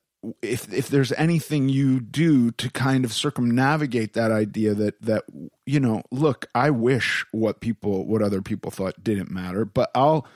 if 0.43 0.73
if 0.73 0.89
there's 0.89 1.13
anything 1.13 1.69
you 1.69 2.01
do 2.01 2.51
to 2.53 2.71
kind 2.71 3.05
of 3.05 3.13
circumnavigate 3.13 4.15
that 4.15 4.33
idea 4.33 4.75
that 4.75 5.01
that 5.03 5.25
you 5.67 5.79
know 5.79 6.03
look 6.11 6.47
i 6.55 6.71
wish 6.71 7.25
what 7.31 7.61
people 7.61 8.07
what 8.07 8.23
other 8.23 8.43
people 8.43 8.71
thought 8.71 9.05
didn't 9.05 9.31
matter 9.31 9.65
but 9.65 9.91
i'll 9.95 10.27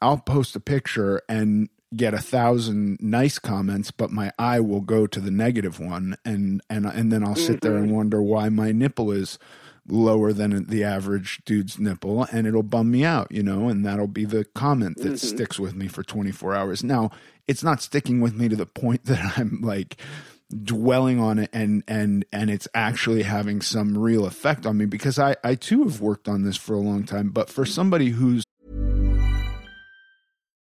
i'll 0.00 0.18
post 0.18 0.56
a 0.56 0.60
picture 0.60 1.22
and 1.28 1.68
get 1.94 2.14
a 2.14 2.18
thousand 2.18 2.98
nice 3.00 3.38
comments, 3.38 3.90
but 3.90 4.10
my 4.10 4.32
eye 4.38 4.60
will 4.60 4.80
go 4.80 5.06
to 5.06 5.20
the 5.20 5.30
negative 5.30 5.80
one, 5.80 6.16
and 6.24 6.62
and 6.68 6.86
and 6.86 7.12
then 7.12 7.24
I'll 7.24 7.34
sit 7.34 7.56
mm-hmm. 7.56 7.68
there 7.68 7.76
and 7.76 7.86
mm-hmm. 7.86 7.96
wonder 7.96 8.22
why 8.22 8.48
my 8.48 8.72
nipple 8.72 9.10
is 9.10 9.38
lower 9.86 10.34
than 10.34 10.66
the 10.66 10.84
average 10.84 11.40
dude's 11.44 11.78
nipple, 11.78 12.24
and 12.30 12.46
it'll 12.46 12.62
bum 12.62 12.90
me 12.90 13.04
out, 13.04 13.30
you 13.32 13.42
know, 13.42 13.68
and 13.68 13.86
that'll 13.86 14.06
be 14.06 14.26
the 14.26 14.44
comment 14.44 14.98
that 14.98 15.04
mm-hmm. 15.04 15.16
sticks 15.16 15.58
with 15.58 15.74
me 15.74 15.88
for 15.88 16.02
24 16.02 16.54
hours. 16.54 16.84
Now, 16.84 17.10
it's 17.46 17.62
not 17.62 17.80
sticking 17.80 18.20
with 18.20 18.34
me 18.34 18.48
to 18.48 18.56
the 18.56 18.66
point 18.66 19.04
that 19.06 19.38
I'm 19.38 19.60
like 19.62 19.96
dwelling 20.64 21.20
on 21.20 21.38
it 21.38 21.50
and 21.52 21.84
and 21.86 22.24
and 22.32 22.48
it's 22.48 22.66
actually 22.74 23.22
having 23.22 23.60
some 23.60 23.98
real 23.98 24.24
effect 24.24 24.64
on 24.64 24.78
me 24.78 24.86
because 24.86 25.18
I 25.18 25.36
I 25.44 25.54
too 25.54 25.84
have 25.84 26.00
worked 26.00 26.26
on 26.26 26.42
this 26.42 26.56
for 26.56 26.72
a 26.72 26.78
long 26.78 27.04
time 27.04 27.28
but 27.28 27.50
for 27.50 27.66
somebody 27.66 28.08
who's 28.08 28.44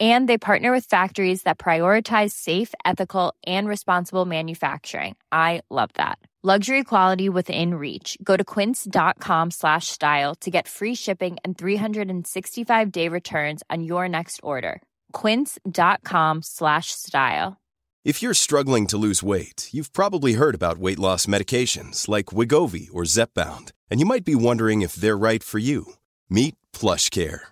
And 0.00 0.28
they 0.28 0.38
partner 0.38 0.72
with 0.72 0.86
factories 0.86 1.42
that 1.42 1.58
prioritize 1.58 2.32
safe, 2.32 2.72
ethical, 2.84 3.34
and 3.46 3.68
responsible 3.68 4.24
manufacturing. 4.24 5.16
I 5.30 5.60
love 5.70 5.90
that. 5.94 6.18
Luxury 6.44 6.82
quality 6.82 7.28
within 7.28 7.74
reach. 7.74 8.18
Go 8.20 8.36
to 8.36 8.42
quince.com 8.42 9.52
slash 9.52 9.86
style 9.86 10.34
to 10.40 10.50
get 10.50 10.66
free 10.66 10.96
shipping 10.96 11.36
and 11.44 11.56
365 11.56 12.90
day 12.90 13.06
returns 13.06 13.62
on 13.70 13.84
your 13.84 14.08
next 14.08 14.40
order. 14.42 14.82
Quince.com 15.12 16.42
slash 16.42 16.90
style. 16.90 17.58
If 18.04 18.20
you're 18.20 18.34
struggling 18.34 18.88
to 18.88 18.98
lose 18.98 19.22
weight, 19.22 19.68
you've 19.70 19.92
probably 19.92 20.32
heard 20.32 20.56
about 20.56 20.78
weight 20.78 20.98
loss 20.98 21.26
medications 21.26 22.08
like 22.08 22.34
Wegovy 22.34 22.88
or 22.92 23.04
Zepbound, 23.04 23.70
and 23.88 24.00
you 24.00 24.06
might 24.06 24.24
be 24.24 24.34
wondering 24.34 24.82
if 24.82 24.96
they're 24.96 25.16
right 25.16 25.44
for 25.44 25.60
you. 25.60 25.92
Meet 26.28 26.56
PlushCare, 26.72 27.51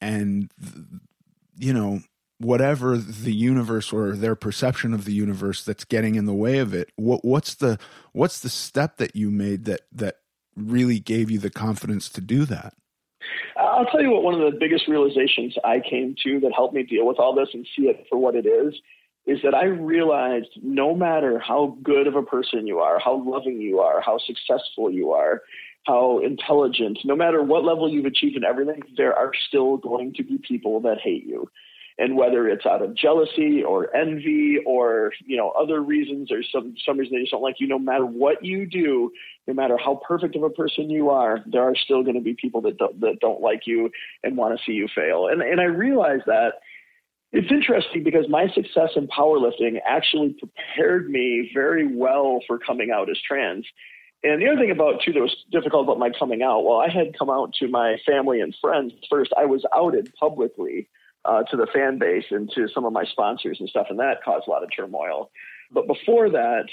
and 0.00 0.50
you 1.56 1.72
know 1.72 2.00
whatever 2.38 2.98
the 2.98 3.32
universe 3.32 3.92
or 3.92 4.14
their 4.14 4.34
perception 4.34 4.92
of 4.92 5.06
the 5.06 5.12
universe 5.12 5.64
that's 5.64 5.84
getting 5.84 6.16
in 6.16 6.26
the 6.26 6.34
way 6.34 6.58
of 6.58 6.74
it 6.74 6.90
what 6.96 7.24
what's 7.24 7.54
the 7.54 7.78
what's 8.12 8.40
the 8.40 8.50
step 8.50 8.98
that 8.98 9.16
you 9.16 9.30
made 9.30 9.64
that 9.64 9.80
that 9.90 10.16
really 10.56 10.98
gave 10.98 11.30
you 11.30 11.38
the 11.38 11.50
confidence 11.50 12.08
to 12.08 12.20
do 12.20 12.44
that? 12.46 12.74
I'll 13.56 13.86
tell 13.86 14.00
you 14.00 14.10
what, 14.10 14.22
one 14.22 14.40
of 14.40 14.52
the 14.52 14.58
biggest 14.58 14.88
realizations 14.88 15.54
I 15.64 15.80
came 15.80 16.14
to 16.24 16.40
that 16.40 16.52
helped 16.54 16.74
me 16.74 16.82
deal 16.82 17.06
with 17.06 17.18
all 17.18 17.34
this 17.34 17.48
and 17.52 17.66
see 17.76 17.84
it 17.84 18.06
for 18.08 18.18
what 18.18 18.34
it 18.34 18.46
is, 18.46 18.74
is 19.26 19.40
that 19.42 19.54
I 19.54 19.64
realized 19.64 20.50
no 20.62 20.94
matter 20.94 21.38
how 21.38 21.76
good 21.82 22.06
of 22.06 22.14
a 22.14 22.22
person 22.22 22.66
you 22.66 22.78
are, 22.78 22.98
how 22.98 23.22
loving 23.26 23.60
you 23.60 23.80
are, 23.80 24.00
how 24.00 24.18
successful 24.18 24.90
you 24.90 25.10
are, 25.12 25.42
how 25.86 26.18
intelligent, 26.18 26.98
no 27.04 27.14
matter 27.14 27.42
what 27.42 27.64
level 27.64 27.88
you've 27.88 28.06
achieved 28.06 28.36
in 28.36 28.44
everything, 28.44 28.82
there 28.96 29.14
are 29.14 29.32
still 29.48 29.76
going 29.76 30.14
to 30.14 30.24
be 30.24 30.38
people 30.38 30.80
that 30.80 30.98
hate 31.02 31.24
you 31.24 31.48
and 31.98 32.16
whether 32.16 32.46
it's 32.46 32.66
out 32.66 32.82
of 32.82 32.94
jealousy 32.94 33.62
or 33.62 33.94
envy 33.96 34.58
or 34.66 35.12
you 35.24 35.36
know 35.36 35.50
other 35.50 35.80
reasons 35.80 36.30
or 36.30 36.42
some 36.52 36.74
some 36.84 36.98
reason 36.98 37.16
they 37.16 37.22
just 37.22 37.32
don't 37.32 37.42
like 37.42 37.56
you 37.58 37.66
no 37.66 37.78
matter 37.78 38.04
what 38.04 38.44
you 38.44 38.66
do 38.66 39.10
no 39.46 39.54
matter 39.54 39.78
how 39.78 40.00
perfect 40.06 40.36
of 40.36 40.42
a 40.42 40.50
person 40.50 40.90
you 40.90 41.08
are 41.08 41.40
there 41.46 41.62
are 41.62 41.74
still 41.74 42.02
going 42.02 42.14
to 42.14 42.20
be 42.20 42.34
people 42.34 42.60
that 42.60 42.76
don't, 42.76 43.00
that 43.00 43.18
don't 43.20 43.40
like 43.40 43.62
you 43.66 43.90
and 44.22 44.36
want 44.36 44.56
to 44.56 44.62
see 44.64 44.72
you 44.72 44.86
fail 44.94 45.28
and 45.28 45.40
and 45.40 45.60
I 45.60 45.64
realize 45.64 46.20
that 46.26 46.54
it's 47.32 47.50
interesting 47.50 48.02
because 48.04 48.26
my 48.28 48.48
success 48.54 48.90
in 48.96 49.08
powerlifting 49.08 49.78
actually 49.86 50.34
prepared 50.38 51.10
me 51.10 51.50
very 51.52 51.86
well 51.86 52.40
for 52.46 52.58
coming 52.58 52.90
out 52.90 53.10
as 53.10 53.18
trans. 53.26 53.66
And 54.22 54.40
the 54.42 54.48
other 54.48 54.60
thing 54.60 54.70
about 54.70 55.02
too 55.02 55.12
that 55.12 55.20
was 55.20 55.36
difficult 55.52 55.84
about 55.84 55.98
my 55.98 56.10
coming 56.10 56.42
out, 56.42 56.64
well, 56.64 56.78
I 56.78 56.88
had 56.88 57.16
come 57.18 57.30
out 57.30 57.52
to 57.54 57.68
my 57.68 57.96
family 58.04 58.40
and 58.40 58.54
friends 58.60 58.92
first. 59.10 59.32
I 59.36 59.44
was 59.44 59.64
outed 59.74 60.12
publicly 60.18 60.88
uh, 61.24 61.42
to 61.44 61.56
the 61.56 61.66
fan 61.66 61.98
base 61.98 62.24
and 62.30 62.50
to 62.54 62.68
some 62.68 62.84
of 62.84 62.92
my 62.92 63.04
sponsors 63.04 63.58
and 63.60 63.68
stuff, 63.68 63.86
and 63.90 63.98
that 63.98 64.22
caused 64.24 64.48
a 64.48 64.50
lot 64.50 64.62
of 64.62 64.70
turmoil. 64.74 65.30
But 65.70 65.86
before 65.86 66.30
that, 66.30 66.66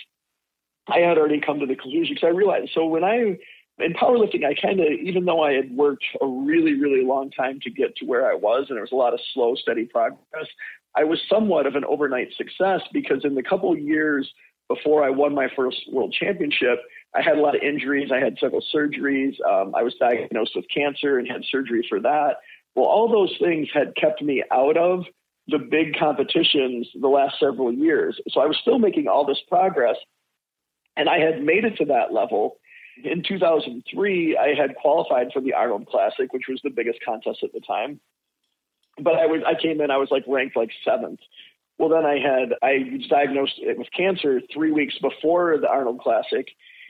I 0.87 0.99
had 0.99 1.17
already 1.17 1.41
come 1.41 1.59
to 1.59 1.65
the 1.65 1.75
conclusion 1.75 2.15
because 2.15 2.27
I 2.27 2.31
realized. 2.31 2.71
So 2.73 2.85
when 2.85 3.03
I 3.03 3.37
in 3.79 3.93
powerlifting, 3.93 4.45
I 4.45 4.53
kind 4.53 4.79
of, 4.79 4.87
even 5.03 5.25
though 5.25 5.43
I 5.43 5.53
had 5.53 5.75
worked 5.75 6.05
a 6.21 6.27
really, 6.27 6.75
really 6.75 7.03
long 7.03 7.31
time 7.31 7.59
to 7.61 7.71
get 7.71 7.95
to 7.97 8.05
where 8.05 8.29
I 8.29 8.35
was, 8.35 8.67
and 8.69 8.77
there 8.77 8.83
was 8.83 8.91
a 8.91 8.95
lot 8.95 9.13
of 9.13 9.19
slow, 9.33 9.55
steady 9.55 9.85
progress, 9.85 10.47
I 10.95 11.03
was 11.05 11.19
somewhat 11.27 11.65
of 11.65 11.75
an 11.75 11.83
overnight 11.85 12.33
success 12.37 12.81
because 12.91 13.25
in 13.25 13.33
the 13.33 13.41
couple 13.41 13.75
years 13.75 14.31
before 14.67 15.03
I 15.03 15.09
won 15.09 15.33
my 15.33 15.47
first 15.55 15.77
world 15.91 16.13
championship, 16.13 16.79
I 17.15 17.21
had 17.21 17.37
a 17.37 17.41
lot 17.41 17.55
of 17.55 17.61
injuries. 17.61 18.09
I 18.11 18.19
had 18.19 18.37
several 18.39 18.63
surgeries. 18.73 19.35
Um, 19.45 19.75
I 19.75 19.83
was 19.83 19.93
diagnosed 19.99 20.53
with 20.55 20.65
cancer 20.73 21.19
and 21.19 21.27
had 21.27 21.43
surgery 21.49 21.85
for 21.87 21.99
that. 21.99 22.37
Well, 22.75 22.85
all 22.85 23.07
those 23.07 23.35
things 23.39 23.67
had 23.73 23.95
kept 23.95 24.21
me 24.21 24.43
out 24.51 24.77
of 24.77 25.05
the 25.47 25.59
big 25.59 25.95
competitions 25.97 26.87
the 26.99 27.07
last 27.07 27.35
several 27.39 27.71
years. 27.71 28.19
So 28.29 28.41
I 28.41 28.45
was 28.45 28.57
still 28.61 28.79
making 28.79 29.07
all 29.07 29.25
this 29.25 29.41
progress, 29.47 29.97
and 30.95 31.09
I 31.09 31.19
had 31.19 31.43
made 31.43 31.65
it 31.65 31.77
to 31.77 31.85
that 31.85 32.13
level. 32.13 32.57
In 33.03 33.23
2003, 33.27 34.37
I 34.37 34.53
had 34.59 34.75
qualified 34.75 35.31
for 35.33 35.41
the 35.41 35.53
Arnold 35.53 35.87
Classic, 35.87 36.31
which 36.31 36.43
was 36.47 36.61
the 36.63 36.69
biggest 36.69 36.99
contest 37.03 37.39
at 37.43 37.51
the 37.53 37.59
time. 37.59 37.99
But 38.99 39.15
I 39.15 39.25
was 39.25 39.41
I 39.45 39.59
came 39.59 39.81
in, 39.81 39.91
I 39.91 39.97
was 39.97 40.09
like 40.11 40.23
ranked 40.27 40.55
like 40.55 40.69
seventh. 40.85 41.19
Well, 41.79 41.89
then 41.89 42.05
I 42.05 42.19
had 42.19 42.53
I 42.61 42.89
was 42.91 43.07
diagnosed 43.07 43.59
with 43.59 43.87
cancer 43.95 44.41
three 44.53 44.71
weeks 44.71 44.97
before 44.99 45.57
the 45.59 45.67
Arnold 45.67 45.99
Classic. 45.99 46.47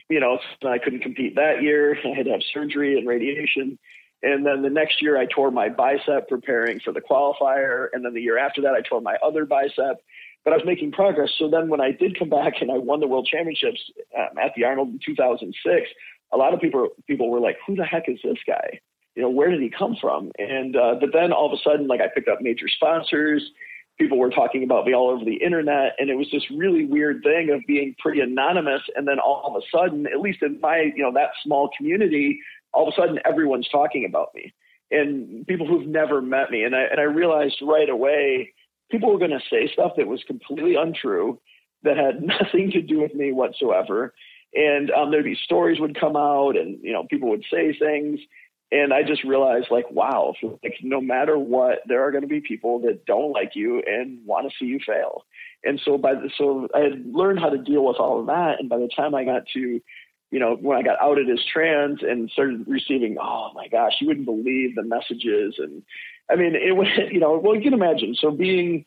You 0.08 0.20
know, 0.20 0.38
I 0.66 0.78
couldn't 0.78 1.00
compete 1.00 1.36
that 1.36 1.62
year. 1.62 1.96
I 2.04 2.16
had 2.16 2.26
to 2.26 2.32
have 2.32 2.42
surgery 2.52 2.98
and 2.98 3.08
radiation. 3.08 3.78
And 4.22 4.46
then 4.46 4.62
the 4.62 4.70
next 4.70 5.02
year, 5.02 5.18
I 5.18 5.26
tore 5.26 5.50
my 5.50 5.68
bicep 5.68 6.28
preparing 6.28 6.80
for 6.80 6.92
the 6.92 7.00
qualifier. 7.00 7.88
And 7.92 8.04
then 8.04 8.14
the 8.14 8.22
year 8.22 8.38
after 8.38 8.62
that, 8.62 8.72
I 8.74 8.80
tore 8.80 9.00
my 9.00 9.16
other 9.22 9.44
bicep. 9.44 10.02
But 10.44 10.52
I 10.52 10.56
was 10.56 10.64
making 10.66 10.92
progress. 10.92 11.30
So 11.38 11.48
then 11.48 11.68
when 11.68 11.80
I 11.80 11.90
did 11.90 12.18
come 12.18 12.28
back 12.28 12.54
and 12.60 12.70
I 12.70 12.78
won 12.78 13.00
the 13.00 13.06
world 13.06 13.28
championships 13.30 13.80
um, 14.18 14.38
at 14.42 14.52
the 14.56 14.64
Arnold 14.64 14.88
in 14.88 15.00
2006, 15.04 15.88
a 16.32 16.36
lot 16.36 16.52
of 16.52 16.60
people 16.60 16.88
people 17.06 17.30
were 17.30 17.40
like, 17.40 17.56
"Who 17.66 17.76
the 17.76 17.84
heck 17.84 18.08
is 18.08 18.18
this 18.22 18.38
guy? 18.46 18.80
You 19.14 19.22
know, 19.22 19.30
where 19.30 19.50
did 19.50 19.60
he 19.60 19.70
come 19.70 19.96
from?" 19.98 20.32
And 20.38 20.76
uh, 20.76 20.96
but 21.00 21.10
then 21.12 21.32
all 21.32 21.46
of 21.46 21.52
a 21.52 21.62
sudden, 21.62 21.86
like 21.86 22.00
I 22.00 22.08
picked 22.08 22.28
up 22.28 22.42
major 22.42 22.68
sponsors. 22.68 23.42
People 23.98 24.18
were 24.18 24.30
talking 24.30 24.64
about 24.64 24.86
me 24.86 24.94
all 24.94 25.10
over 25.10 25.24
the 25.24 25.36
internet, 25.36 25.94
and 25.98 26.10
it 26.10 26.16
was 26.16 26.26
this 26.32 26.42
really 26.50 26.84
weird 26.84 27.22
thing 27.22 27.50
of 27.50 27.60
being 27.66 27.94
pretty 27.98 28.20
anonymous. 28.20 28.82
And 28.96 29.06
then 29.06 29.18
all 29.20 29.44
of 29.46 29.62
a 29.62 29.66
sudden, 29.76 30.06
at 30.06 30.20
least 30.20 30.42
in 30.42 30.60
my 30.60 30.92
you 30.94 31.02
know 31.02 31.12
that 31.14 31.30
small 31.42 31.70
community, 31.76 32.40
all 32.72 32.88
of 32.88 32.94
a 32.94 33.00
sudden 33.00 33.20
everyone's 33.24 33.68
talking 33.68 34.04
about 34.04 34.34
me 34.34 34.52
and 34.90 35.46
people 35.46 35.66
who've 35.66 35.86
never 35.86 36.20
met 36.22 36.50
me. 36.50 36.64
And 36.64 36.74
I, 36.74 36.82
and 36.82 37.00
I 37.00 37.04
realized 37.04 37.56
right 37.62 37.88
away 37.88 38.52
people 38.90 39.12
were 39.12 39.18
going 39.18 39.30
to 39.30 39.40
say 39.50 39.70
stuff 39.72 39.92
that 39.96 40.06
was 40.06 40.22
completely 40.26 40.76
untrue 40.76 41.40
that 41.82 41.96
had 41.96 42.22
nothing 42.42 42.70
to 42.72 42.82
do 42.82 43.00
with 43.00 43.14
me 43.14 43.32
whatsoever. 43.32 44.14
And 44.54 44.90
um, 44.90 45.10
there'd 45.10 45.24
be 45.24 45.36
stories 45.42 45.80
would 45.80 45.98
come 45.98 46.16
out 46.16 46.56
and, 46.56 46.78
you 46.82 46.92
know, 46.92 47.04
people 47.10 47.30
would 47.30 47.44
say 47.50 47.76
things. 47.76 48.20
And 48.72 48.92
I 48.92 49.02
just 49.02 49.22
realized 49.24 49.66
like, 49.70 49.90
wow, 49.90 50.34
like 50.42 50.78
no 50.82 51.00
matter 51.00 51.38
what, 51.38 51.80
there 51.86 52.04
are 52.04 52.10
going 52.10 52.22
to 52.22 52.28
be 52.28 52.40
people 52.40 52.80
that 52.80 53.06
don't 53.06 53.32
like 53.32 53.52
you 53.54 53.82
and 53.86 54.18
want 54.26 54.50
to 54.50 54.56
see 54.58 54.66
you 54.66 54.80
fail. 54.84 55.24
And 55.62 55.80
so 55.84 55.96
by 55.96 56.14
the, 56.14 56.30
so 56.36 56.68
I 56.74 56.80
had 56.80 57.06
learned 57.06 57.40
how 57.40 57.50
to 57.50 57.58
deal 57.58 57.84
with 57.84 57.98
all 57.98 58.20
of 58.20 58.26
that. 58.26 58.56
And 58.58 58.68
by 58.68 58.78
the 58.78 58.88
time 58.96 59.14
I 59.14 59.24
got 59.24 59.42
to 59.54 59.80
you 60.34 60.40
know, 60.40 60.56
when 60.60 60.76
I 60.76 60.82
got 60.82 61.00
outed 61.00 61.30
as 61.30 61.38
trans 61.52 62.00
and 62.02 62.28
started 62.28 62.64
receiving, 62.66 63.18
oh 63.20 63.52
my 63.54 63.68
gosh, 63.68 63.92
you 64.00 64.08
wouldn't 64.08 64.26
believe 64.26 64.74
the 64.74 64.82
messages. 64.82 65.54
And 65.58 65.84
I 66.28 66.34
mean, 66.34 66.56
it 66.56 66.74
was, 66.76 66.88
you 67.12 67.20
know, 67.20 67.38
well, 67.38 67.54
you 67.54 67.62
can 67.62 67.72
imagine. 67.72 68.16
So 68.18 68.32
being, 68.32 68.84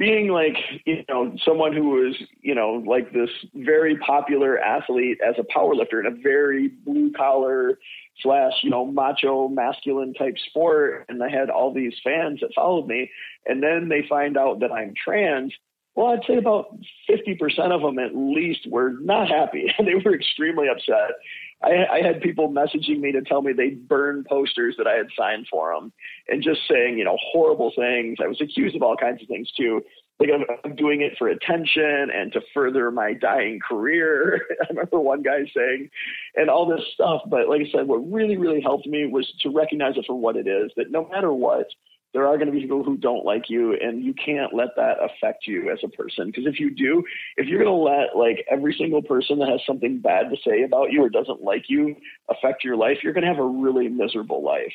being 0.00 0.28
like, 0.28 0.56
you 0.86 1.04
know, 1.10 1.36
someone 1.44 1.74
who 1.74 1.90
was, 1.90 2.16
you 2.40 2.54
know, 2.54 2.82
like 2.86 3.12
this 3.12 3.28
very 3.54 3.98
popular 3.98 4.58
athlete 4.58 5.18
as 5.24 5.34
a 5.38 5.42
powerlifter 5.42 6.00
in 6.00 6.06
a 6.06 6.22
very 6.22 6.68
blue 6.68 7.12
collar 7.12 7.78
slash, 8.22 8.54
you 8.62 8.70
know, 8.70 8.86
macho 8.86 9.46
masculine 9.48 10.14
type 10.14 10.36
sport. 10.48 11.04
And 11.10 11.22
I 11.22 11.28
had 11.28 11.50
all 11.50 11.74
these 11.74 11.92
fans 12.02 12.40
that 12.40 12.54
followed 12.56 12.86
me. 12.86 13.10
And 13.44 13.62
then 13.62 13.90
they 13.90 14.06
find 14.08 14.38
out 14.38 14.60
that 14.60 14.72
I'm 14.72 14.94
trans 14.96 15.52
well, 15.96 16.12
I'd 16.12 16.24
say 16.26 16.36
about 16.36 16.78
50% 17.10 17.40
of 17.72 17.82
them 17.82 17.98
at 17.98 18.14
least 18.14 18.60
were 18.70 18.92
not 19.00 19.28
happy. 19.28 19.74
they 19.78 19.94
were 20.02 20.14
extremely 20.14 20.68
upset. 20.68 21.16
I, 21.62 21.86
I 21.92 22.02
had 22.02 22.22
people 22.22 22.48
messaging 22.48 23.00
me 23.00 23.12
to 23.12 23.20
tell 23.20 23.42
me 23.42 23.52
they'd 23.52 23.86
burn 23.86 24.24
posters 24.28 24.76
that 24.78 24.86
I 24.86 24.94
had 24.96 25.08
signed 25.16 25.46
for 25.50 25.74
them 25.74 25.92
and 26.28 26.42
just 26.42 26.60
saying, 26.68 26.98
you 26.98 27.04
know, 27.04 27.18
horrible 27.32 27.72
things. 27.76 28.18
I 28.22 28.28
was 28.28 28.40
accused 28.40 28.76
of 28.76 28.82
all 28.82 28.96
kinds 28.96 29.22
of 29.22 29.28
things 29.28 29.50
too. 29.56 29.82
Like 30.18 30.30
I'm, 30.34 30.44
I'm 30.64 30.76
doing 30.76 31.00
it 31.00 31.14
for 31.18 31.28
attention 31.28 32.10
and 32.14 32.32
to 32.32 32.40
further 32.52 32.90
my 32.90 33.14
dying 33.14 33.58
career. 33.66 34.46
I 34.62 34.66
remember 34.70 35.00
one 35.00 35.22
guy 35.22 35.40
saying, 35.54 35.90
and 36.34 36.48
all 36.50 36.66
this 36.66 36.84
stuff. 36.94 37.22
But 37.26 37.48
like 37.48 37.62
I 37.62 37.70
said, 37.70 37.88
what 37.88 38.10
really, 38.10 38.36
really 38.36 38.60
helped 38.60 38.86
me 38.86 39.06
was 39.06 39.30
to 39.40 39.50
recognize 39.50 39.96
it 39.96 40.04
for 40.06 40.14
what 40.14 40.36
it 40.36 40.46
is. 40.46 40.70
That 40.76 40.90
no 40.90 41.08
matter 41.08 41.32
what, 41.32 41.66
there 42.12 42.26
are 42.26 42.36
going 42.36 42.46
to 42.46 42.52
be 42.52 42.60
people 42.60 42.82
who 42.82 42.96
don't 42.96 43.24
like 43.24 43.48
you 43.48 43.76
and 43.80 44.04
you 44.04 44.14
can't 44.14 44.54
let 44.54 44.70
that 44.76 44.96
affect 45.02 45.46
you 45.46 45.70
as 45.70 45.78
a 45.84 45.88
person. 45.88 46.26
Because 46.26 46.46
if 46.46 46.58
you 46.58 46.70
do 46.70 47.04
if 47.36 47.46
you're 47.46 47.62
going 47.62 47.70
to 47.70 47.72
let 47.72 48.16
like 48.16 48.44
every 48.50 48.74
single 48.76 49.02
person 49.02 49.38
that 49.38 49.48
has 49.48 49.60
something 49.66 50.00
bad 50.00 50.30
to 50.30 50.36
say 50.44 50.62
about 50.62 50.92
you 50.92 51.04
or 51.04 51.08
doesn't 51.08 51.42
like 51.42 51.64
you 51.68 51.94
affect 52.28 52.64
your 52.64 52.76
life 52.76 52.98
you're 53.02 53.12
going 53.12 53.22
to 53.22 53.28
have 53.28 53.38
a 53.38 53.44
really 53.44 53.88
miserable 53.88 54.42
life. 54.42 54.72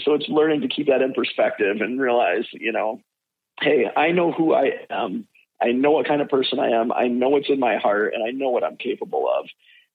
So 0.00 0.14
it's 0.14 0.28
learning 0.28 0.60
to 0.62 0.68
keep 0.68 0.88
that 0.88 1.02
in 1.02 1.14
perspective 1.14 1.76
and 1.80 2.00
realize 2.00 2.44
you 2.52 2.72
know 2.72 3.00
hey 3.60 3.86
i 3.96 4.10
know 4.10 4.32
who 4.32 4.54
i 4.54 4.72
am. 4.90 5.26
I 5.62 5.70
know 5.70 5.92
what 5.92 6.06
kind 6.06 6.20
of 6.20 6.28
person 6.28 6.58
i 6.58 6.68
am. 6.68 6.92
I 6.92 7.06
know 7.06 7.30
what's 7.30 7.48
in 7.48 7.60
my 7.60 7.76
heart 7.76 8.12
and 8.14 8.22
i 8.26 8.30
know 8.30 8.50
what 8.50 8.64
i'm 8.64 8.76
capable 8.76 9.28
of. 9.28 9.46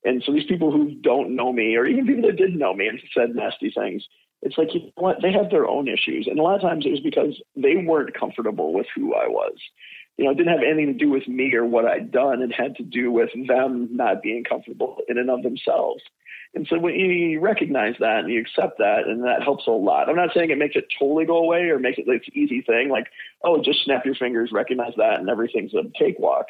And 0.05 0.23
so 0.25 0.31
these 0.31 0.47
people 0.47 0.71
who 0.71 0.95
don't 0.95 1.35
know 1.35 1.51
me 1.51 1.75
or 1.75 1.85
even 1.85 2.07
people 2.07 2.29
that 2.29 2.37
did 2.37 2.55
know 2.55 2.73
me 2.73 2.87
and 2.87 3.01
said 3.13 3.35
nasty 3.35 3.71
things 3.77 4.07
it's 4.41 4.57
like 4.57 4.73
you 4.73 4.81
know 4.81 4.91
what? 4.95 5.17
They 5.21 5.31
have 5.31 5.49
their 5.49 5.67
own 5.67 5.87
issues. 5.87 6.27
And 6.27 6.39
a 6.39 6.43
lot 6.43 6.55
of 6.55 6.61
times 6.61 6.85
it 6.85 6.91
was 6.91 7.01
because 7.01 7.41
they 7.55 7.75
weren't 7.75 8.17
comfortable 8.17 8.73
with 8.73 8.87
who 8.95 9.13
i 9.13 9.27
was. 9.27 9.55
You 10.17 10.25
know 10.25 10.31
it 10.31 10.35
didn't 10.35 10.53
have 10.53 10.63
anything 10.63 10.97
to 10.97 11.05
do 11.05 11.09
with 11.09 11.27
me 11.27 11.53
or 11.53 11.65
what 11.65 11.85
i'd 11.85 12.11
done. 12.11 12.41
It 12.41 12.53
had 12.53 12.75
to 12.75 12.83
do 12.83 13.11
with 13.11 13.29
them 13.47 13.89
not 13.91 14.21
being 14.21 14.43
comfortable 14.43 14.97
in 15.07 15.17
and 15.17 15.29
of 15.29 15.43
themselves. 15.43 16.03
And 16.55 16.65
so 16.67 16.79
when 16.79 16.95
you 16.95 17.39
recognize 17.39 17.95
that 17.99 18.19
and 18.19 18.33
you 18.33 18.41
accept 18.41 18.79
that 18.79 19.03
and 19.05 19.23
that 19.23 19.43
helps 19.43 19.67
a 19.67 19.71
lot. 19.71 20.09
I'm 20.09 20.15
not 20.15 20.33
saying 20.33 20.49
it 20.49 20.57
makes 20.57 20.75
it 20.75 20.85
totally 20.97 21.25
go 21.25 21.37
away 21.37 21.69
or 21.69 21.77
makes 21.77 21.99
it 21.99 22.07
like 22.07 22.23
an 22.27 22.37
easy 22.37 22.61
thing 22.61 22.89
like 22.89 23.07
oh 23.43 23.61
just 23.61 23.83
snap 23.83 24.05
your 24.05 24.15
fingers 24.15 24.51
recognize 24.51 24.93
that 24.97 25.19
and 25.19 25.29
everything's 25.29 25.73
a 25.73 25.83
cakewalk. 25.97 26.47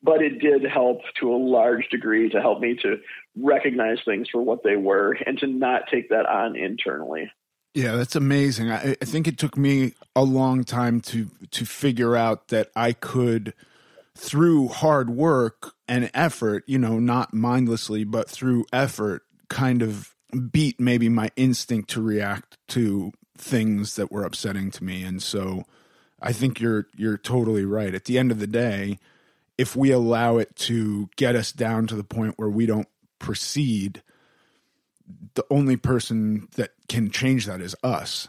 But 0.00 0.22
it 0.22 0.38
did 0.38 0.62
help 0.64 1.00
to 1.20 1.32
a 1.32 1.36
large 1.36 1.88
degree 1.88 2.28
to 2.30 2.40
help 2.40 2.60
me 2.60 2.78
to 2.82 2.98
recognize 3.40 3.98
things 4.04 4.28
for 4.30 4.42
what 4.42 4.62
they 4.62 4.76
were 4.76 5.16
and 5.26 5.38
to 5.38 5.46
not 5.46 5.82
take 5.90 6.08
that 6.10 6.26
on 6.26 6.56
internally. 6.56 7.30
Yeah, 7.74 7.96
that's 7.96 8.16
amazing. 8.16 8.70
I, 8.70 8.96
I, 9.00 9.04
think 9.04 9.28
it 9.28 9.38
took 9.38 9.56
me 9.56 9.92
a 10.16 10.24
long 10.24 10.64
time 10.64 11.00
to 11.02 11.30
to 11.50 11.64
figure 11.64 12.16
out 12.16 12.48
that 12.48 12.70
I 12.74 12.92
could, 12.92 13.54
through 14.16 14.68
hard 14.68 15.10
work 15.10 15.74
and 15.86 16.10
effort, 16.14 16.64
you 16.66 16.78
know, 16.78 16.98
not 16.98 17.34
mindlessly, 17.34 18.04
but 18.04 18.28
through 18.28 18.64
effort, 18.72 19.22
kind 19.48 19.82
of 19.82 20.14
beat 20.50 20.80
maybe 20.80 21.08
my 21.08 21.30
instinct 21.36 21.90
to 21.90 22.02
react 22.02 22.56
to 22.68 23.12
things 23.36 23.96
that 23.96 24.10
were 24.10 24.24
upsetting 24.24 24.70
to 24.72 24.82
me. 24.82 25.04
And 25.04 25.22
so, 25.22 25.64
I 26.20 26.32
think 26.32 26.60
you're 26.60 26.88
you're 26.96 27.18
totally 27.18 27.64
right. 27.64 27.94
At 27.94 28.06
the 28.06 28.18
end 28.18 28.32
of 28.32 28.40
the 28.40 28.46
day, 28.46 28.98
if 29.58 29.76
we 29.76 29.90
allow 29.90 30.38
it 30.38 30.56
to 30.56 31.10
get 31.16 31.36
us 31.36 31.52
down 31.52 31.86
to 31.88 31.96
the 31.96 32.04
point 32.04 32.34
where 32.38 32.48
we 32.48 32.64
don't 32.64 32.88
proceed, 33.18 34.02
the 35.34 35.44
only 35.50 35.76
person 35.76 36.48
that 36.56 36.70
can 36.88 37.10
change 37.10 37.46
that 37.46 37.60
is 37.60 37.74
us. 37.82 38.28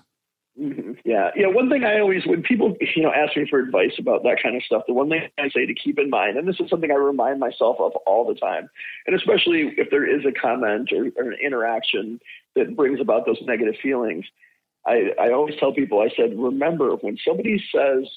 Mm-hmm. 0.59 0.91
Yeah, 1.05 1.31
yeah. 1.37 1.47
One 1.47 1.69
thing 1.69 1.85
I 1.85 1.99
always, 1.99 2.25
when 2.25 2.43
people 2.43 2.75
you 2.95 3.03
know 3.03 3.13
ask 3.13 3.37
me 3.37 3.47
for 3.49 3.59
advice 3.59 3.93
about 3.97 4.23
that 4.23 4.39
kind 4.43 4.57
of 4.57 4.63
stuff, 4.63 4.83
the 4.87 4.93
one 4.93 5.09
thing 5.09 5.21
I 5.37 5.49
say 5.49 5.65
to 5.65 5.73
keep 5.73 5.97
in 5.97 6.09
mind, 6.09 6.37
and 6.37 6.47
this 6.47 6.59
is 6.59 6.69
something 6.69 6.91
I 6.91 6.95
remind 6.95 7.39
myself 7.39 7.77
of 7.79 7.93
all 8.05 8.27
the 8.27 8.37
time, 8.37 8.69
and 9.07 9.15
especially 9.15 9.73
if 9.77 9.89
there 9.89 10.05
is 10.05 10.25
a 10.25 10.37
comment 10.37 10.91
or, 10.91 11.05
or 11.15 11.31
an 11.31 11.37
interaction 11.41 12.19
that 12.55 12.75
brings 12.75 12.99
about 12.99 13.25
those 13.25 13.37
negative 13.43 13.75
feelings, 13.81 14.25
I, 14.85 15.11
I 15.19 15.31
always 15.31 15.55
tell 15.59 15.73
people, 15.73 16.01
I 16.01 16.09
said, 16.15 16.37
remember 16.37 16.91
when 16.95 17.17
somebody 17.25 17.63
says 17.73 18.09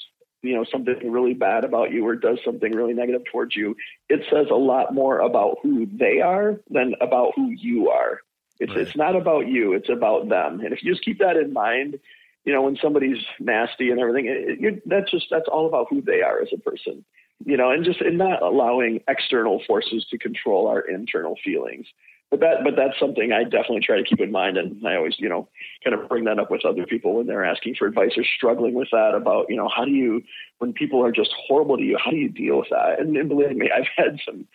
you 0.43 0.55
know 0.55 0.65
something 0.71 1.11
really 1.11 1.35
bad 1.35 1.65
about 1.65 1.93
you 1.93 2.07
or 2.07 2.17
does 2.17 2.39
something 2.45 2.73
really 2.73 2.95
negative 2.95 3.23
towards 3.31 3.57
you, 3.57 3.77
it 4.09 4.23
says 4.31 4.47
a 4.51 4.57
lot 4.57 4.93
more 4.93 5.21
about 5.21 5.59
who 5.63 5.87
they 5.87 6.21
are 6.21 6.61
than 6.71 6.95
about 7.01 7.33
who 7.35 7.51
you 7.51 7.91
are. 7.91 8.21
It's 8.61 8.71
right. 8.71 8.81
it's 8.81 8.97
not 8.97 9.17
about 9.17 9.47
you; 9.47 9.73
it's 9.73 9.89
about 9.89 10.29
them. 10.29 10.61
And 10.61 10.73
if 10.73 10.83
you 10.83 10.93
just 10.93 11.05
keep 11.05 11.19
that 11.21 11.37
in 11.37 11.53
mind, 11.53 11.99
you 12.45 12.53
know 12.53 12.63
when 12.63 12.77
somebody's 12.77 13.25
nasty 13.41 13.91
and 13.91 14.01
everything, 14.01 14.27
it, 14.27 14.65
it, 14.65 14.89
that's 14.89 15.11
just 15.11 15.27
that's 15.31 15.49
all 15.49 15.67
about 15.67 15.87
who 15.89 16.03
they 16.03 16.23
are 16.23 16.41
as 16.41 16.49
a 16.53 16.59
person. 16.59 17.05
You 17.45 17.57
know, 17.57 17.71
and 17.71 17.85
just 17.85 18.01
in 18.01 18.19
not 18.19 18.43
allowing 18.43 19.01
external 19.09 19.63
forces 19.67 20.07
to 20.11 20.19
control 20.19 20.69
our 20.69 20.81
internal 20.81 21.37
feelings 21.43 21.87
but 22.33 22.41
that 22.41 22.65
but 22.65 22.77
that's 22.77 22.99
something 22.99 23.31
I 23.31 23.45
definitely 23.45 23.83
try 23.85 23.99
to 23.99 24.05
keep 24.05 24.19
in 24.19 24.33
mind, 24.33 24.57
and 24.57 24.85
I 24.87 24.97
always 24.97 25.17
you 25.19 25.29
know 25.29 25.49
kind 25.85 25.95
of 25.95 26.09
bring 26.09 26.25
that 26.25 26.39
up 26.39 26.51
with 26.51 26.65
other 26.65 26.87
people 26.87 27.17
when 27.17 27.27
they're 27.27 27.45
asking 27.45 27.75
for 27.79 27.87
advice 27.87 28.13
or 28.17 28.25
struggling 28.25 28.73
with 28.73 28.89
that 28.91 29.15
about 29.15 29.51
you 29.51 29.57
know 29.57 29.69
how 29.69 29.85
do 29.85 29.91
you 29.91 30.23
when 30.57 30.73
people 30.73 31.05
are 31.05 31.13
just 31.13 31.31
horrible 31.47 31.77
to 31.77 31.83
you, 31.83 31.99
how 32.03 32.11
do 32.11 32.17
you 32.17 32.31
deal 32.31 32.57
with 32.57 32.71
that? 32.71 32.99
And, 32.99 33.15
and 33.19 33.29
believe 33.29 33.55
me, 33.55 33.71
I've 33.77 33.87
had 33.97 34.19
some. 34.27 34.49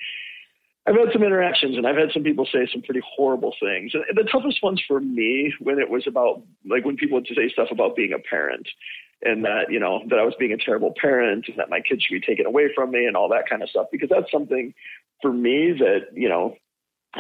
I've 0.88 0.96
had 0.96 1.12
some 1.12 1.22
interactions 1.22 1.76
and 1.76 1.86
I've 1.86 1.98
had 1.98 2.14
some 2.14 2.24
people 2.24 2.46
say 2.46 2.66
some 2.72 2.82
pretty 2.82 3.02
horrible 3.06 3.54
things. 3.60 3.92
And 3.94 4.04
the 4.16 4.24
toughest 4.24 4.64
ones 4.64 4.82
for 4.88 5.02
me 5.02 5.54
when 5.60 5.80
it 5.80 5.90
was 5.90 6.08
about 6.08 6.42
like 6.66 6.86
when 6.86 6.96
people 6.96 7.18
would 7.18 7.28
say 7.28 7.50
stuff 7.52 7.68
about 7.72 7.98
being 7.98 8.14
a 8.14 8.20
parent 8.20 8.70
and 9.22 9.44
that, 9.44 9.70
you 9.70 9.82
know, 9.82 10.04
that 10.10 10.18
I 10.18 10.24
was 10.24 10.34
being 10.40 10.54
a 10.54 10.58
terrible 10.58 10.94
parent 10.96 11.44
and 11.50 11.58
that 11.58 11.70
my 11.70 11.82
kids 11.82 12.04
should 12.04 12.14
be 12.14 12.26
taken 12.26 12.46
away 12.46 12.70
from 12.74 12.92
me 12.92 13.06
and 13.06 13.18
all 13.18 13.28
that 13.28 13.50
kind 13.50 13.62
of 13.64 13.70
stuff. 13.70 13.88
Because 13.92 14.08
that's 14.10 14.32
something 14.32 14.74
for 15.22 15.34
me 15.34 15.74
that, 15.78 16.08
you 16.14 16.30
know, 16.30 16.56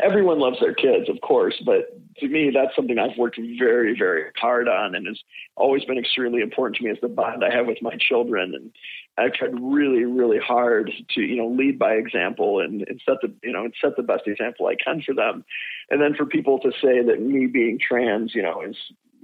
everyone 0.03 0.39
loves 0.39 0.59
their 0.59 0.73
kids, 0.73 1.09
of 1.09 1.19
course, 1.21 1.61
but 1.65 1.99
to 2.19 2.27
me, 2.27 2.51
that's 2.53 2.75
something 2.75 2.97
I've 2.97 3.17
worked 3.17 3.39
very, 3.59 3.95
very 3.97 4.31
hard 4.37 4.67
on 4.67 4.95
and 4.95 5.05
has 5.07 5.19
always 5.55 5.83
been 5.85 5.97
extremely 5.97 6.41
important 6.41 6.77
to 6.77 6.83
me 6.83 6.89
as 6.89 6.97
the 7.01 7.07
bond 7.07 7.43
I 7.43 7.53
have 7.53 7.67
with 7.67 7.81
my 7.81 7.95
children. 7.99 8.53
And 8.55 8.71
I've 9.17 9.33
tried 9.33 9.59
really, 9.59 10.03
really 10.03 10.39
hard 10.39 10.91
to, 11.15 11.21
you 11.21 11.35
know, 11.35 11.47
lead 11.47 11.77
by 11.77 11.93
example 11.93 12.59
and, 12.59 12.85
and 12.87 13.01
set 13.05 13.17
the, 13.21 13.33
you 13.43 13.51
know, 13.51 13.65
and 13.65 13.73
set 13.79 13.95
the 13.95 14.03
best 14.03 14.23
example 14.25 14.67
I 14.67 14.75
can 14.83 15.01
for 15.01 15.13
them. 15.13 15.45
And 15.89 16.01
then 16.01 16.15
for 16.15 16.25
people 16.25 16.59
to 16.59 16.71
say 16.71 17.03
that 17.03 17.21
me 17.21 17.45
being 17.45 17.79
trans, 17.79 18.33
you 18.33 18.41
know, 18.41 18.61
is, 18.61 18.75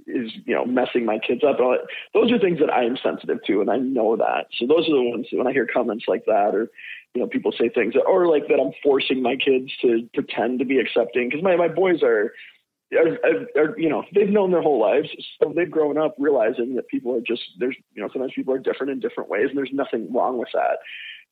is 0.06 0.30
you 0.44 0.54
know 0.54 0.66
messing 0.66 1.06
my 1.06 1.18
kids 1.18 1.42
up. 1.42 1.58
Uh, 1.58 1.78
those 2.12 2.30
are 2.30 2.38
things 2.38 2.58
that 2.60 2.70
I 2.70 2.84
am 2.84 2.98
sensitive 3.02 3.38
to, 3.46 3.60
and 3.60 3.70
I 3.70 3.76
know 3.76 4.16
that. 4.16 4.48
So 4.58 4.66
those 4.66 4.86
are 4.88 4.94
the 4.94 5.10
ones 5.10 5.26
when 5.32 5.46
I 5.46 5.52
hear 5.52 5.66
comments 5.66 6.04
like 6.06 6.24
that, 6.26 6.54
or 6.54 6.68
you 7.14 7.22
know, 7.22 7.28
people 7.28 7.52
say 7.52 7.68
things 7.68 7.94
that, 7.94 8.02
or 8.02 8.26
like 8.26 8.48
that 8.48 8.60
I'm 8.60 8.72
forcing 8.82 9.22
my 9.22 9.36
kids 9.36 9.70
to 9.82 10.08
pretend 10.14 10.58
to 10.58 10.64
be 10.64 10.78
accepting 10.78 11.28
because 11.28 11.44
my, 11.44 11.54
my 11.54 11.68
boys 11.68 12.02
are, 12.02 12.32
are, 12.92 13.18
are, 13.56 13.78
you 13.78 13.88
know, 13.88 14.04
they've 14.12 14.28
known 14.28 14.50
their 14.50 14.62
whole 14.62 14.80
lives. 14.80 15.08
So 15.40 15.52
they've 15.54 15.70
grown 15.70 15.96
up 15.96 16.16
realizing 16.18 16.74
that 16.74 16.88
people 16.88 17.14
are 17.14 17.20
just, 17.20 17.42
there's, 17.58 17.76
you 17.94 18.02
know, 18.02 18.08
sometimes 18.12 18.32
people 18.34 18.52
are 18.52 18.58
different 18.58 18.92
in 18.92 19.00
different 19.00 19.30
ways 19.30 19.46
and 19.48 19.56
there's 19.56 19.70
nothing 19.72 20.12
wrong 20.12 20.38
with 20.38 20.48
that. 20.54 20.78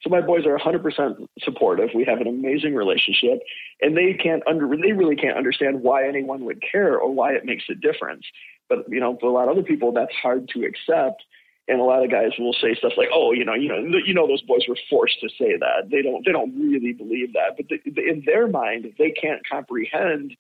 So 0.03 0.11
my 0.11 0.21
boys 0.21 0.47
are 0.47 0.57
100% 0.57 1.27
supportive. 1.41 1.91
We 1.95 2.05
have 2.05 2.21
an 2.21 2.27
amazing 2.27 2.75
relationship 2.75 3.41
and 3.81 3.97
they 3.97 4.15
can't 4.15 4.43
under, 4.47 4.69
they 4.77 4.93
really 4.93 5.17
can't 5.17 5.37
understand 5.37 5.83
why 5.83 6.07
anyone 6.07 6.45
would 6.45 6.63
care 6.63 6.99
or 6.99 7.13
why 7.13 7.33
it 7.33 7.45
makes 7.45 7.65
a 7.71 7.75
difference. 7.75 8.25
But, 8.69 8.85
you 8.89 9.01
know, 9.01 9.17
for 9.21 9.27
a 9.27 9.33
lot 9.33 9.49
of 9.49 9.51
other 9.51 9.63
people, 9.63 9.93
that's 9.93 10.15
hard 10.15 10.49
to 10.51 10.65
accept 10.65 11.25
and 11.73 11.81
a 11.81 11.85
lot 11.85 12.05
of 12.05 12.11
guys 12.11 12.33
will 12.39 12.53
say 12.53 12.75
stuff 12.75 12.93
like, 12.99 13.09
"Oh, 13.13 13.33
you 13.33 13.45
know, 13.45 13.55
you 13.55 13.69
know, 13.69 13.99
you 14.05 14.13
know, 14.13 14.27
those 14.27 14.43
boys 14.43 14.69
were 14.69 14.77
forced 14.91 15.21
to 15.21 15.29
say 15.31 15.57
that." 15.59 15.89
They 15.91 16.03
don't, 16.03 16.25
they 16.25 16.33
don't 16.33 16.55
really 16.55 16.93
believe 16.93 17.33
that, 17.33 17.57
but 17.57 17.67
they, 17.71 17.81
in 18.09 18.23
their 18.27 18.47
mind, 18.47 18.93
they 18.99 19.11
can't 19.11 19.41
comprehend 19.49 20.37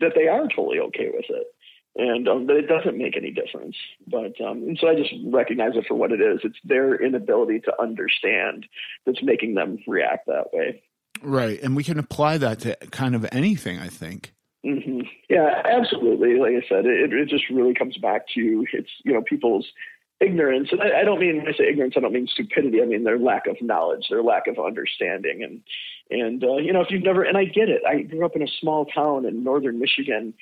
that 0.00 0.12
they 0.14 0.28
are 0.28 0.46
totally 0.48 0.78
okay 0.80 1.10
with 1.12 1.24
it, 1.30 1.46
and 1.96 2.28
um, 2.28 2.46
that 2.48 2.56
it 2.56 2.68
doesn't 2.68 2.98
make 2.98 3.16
any 3.16 3.30
difference. 3.30 3.76
But 4.06 4.38
um, 4.42 4.58
and 4.58 4.78
so 4.78 4.88
I 4.88 4.94
just 4.94 5.14
recognize 5.24 5.72
it 5.74 5.86
for 5.88 5.94
what 5.94 6.12
it 6.12 6.20
is. 6.20 6.40
It's 6.44 6.58
their 6.64 7.02
inability 7.02 7.60
to 7.60 7.72
understand 7.80 8.66
that's 9.06 9.22
making 9.22 9.54
them 9.54 9.78
react 9.86 10.26
that 10.26 10.52
way. 10.52 10.82
Right, 11.22 11.62
and 11.62 11.74
we 11.74 11.82
can 11.82 11.98
apply 11.98 12.36
that 12.38 12.60
to 12.60 12.76
kind 12.90 13.14
of 13.14 13.26
anything. 13.32 13.78
I 13.78 13.88
think. 13.88 14.34
Mm-hmm. 14.64 15.00
Yeah, 15.28 15.62
absolutely. 15.64 16.38
Like 16.38 16.52
I 16.52 16.68
said, 16.68 16.86
it, 16.86 17.12
it 17.12 17.28
just 17.28 17.50
really 17.50 17.74
comes 17.74 17.96
back 17.98 18.26
to 18.34 18.66
it's 18.72 18.90
you 19.04 19.12
know 19.12 19.22
people's 19.22 19.66
ignorance, 20.24 20.68
and 20.72 20.80
I, 20.80 21.00
I, 21.00 21.04
don't 21.04 21.20
mean 21.20 21.38
when 21.38 21.48
I 21.48 21.56
say 21.56 21.68
ignorance, 21.68 21.94
I 21.96 22.00
don't 22.00 22.12
mean 22.12 22.26
stupidity. 22.26 22.80
I 22.82 22.86
mean 22.86 23.04
their 23.04 23.18
lack 23.18 23.46
of 23.46 23.56
knowledge, 23.60 24.06
their 24.08 24.22
lack 24.22 24.46
of 24.46 24.58
understanding, 24.58 25.42
and 25.42 25.60
and 26.10 26.42
uh, 26.42 26.56
you 26.56 26.72
know 26.72 26.80
if 26.80 26.90
you've 26.90 27.02
never, 27.02 27.22
and 27.22 27.36
I 27.36 27.44
get 27.44 27.68
it. 27.68 27.82
I 27.88 28.02
grew 28.02 28.24
up 28.24 28.36
in 28.36 28.42
a 28.42 28.48
small 28.60 28.86
town 28.86 29.26
in 29.26 29.44
northern 29.44 29.78
Michigan, 29.78 30.34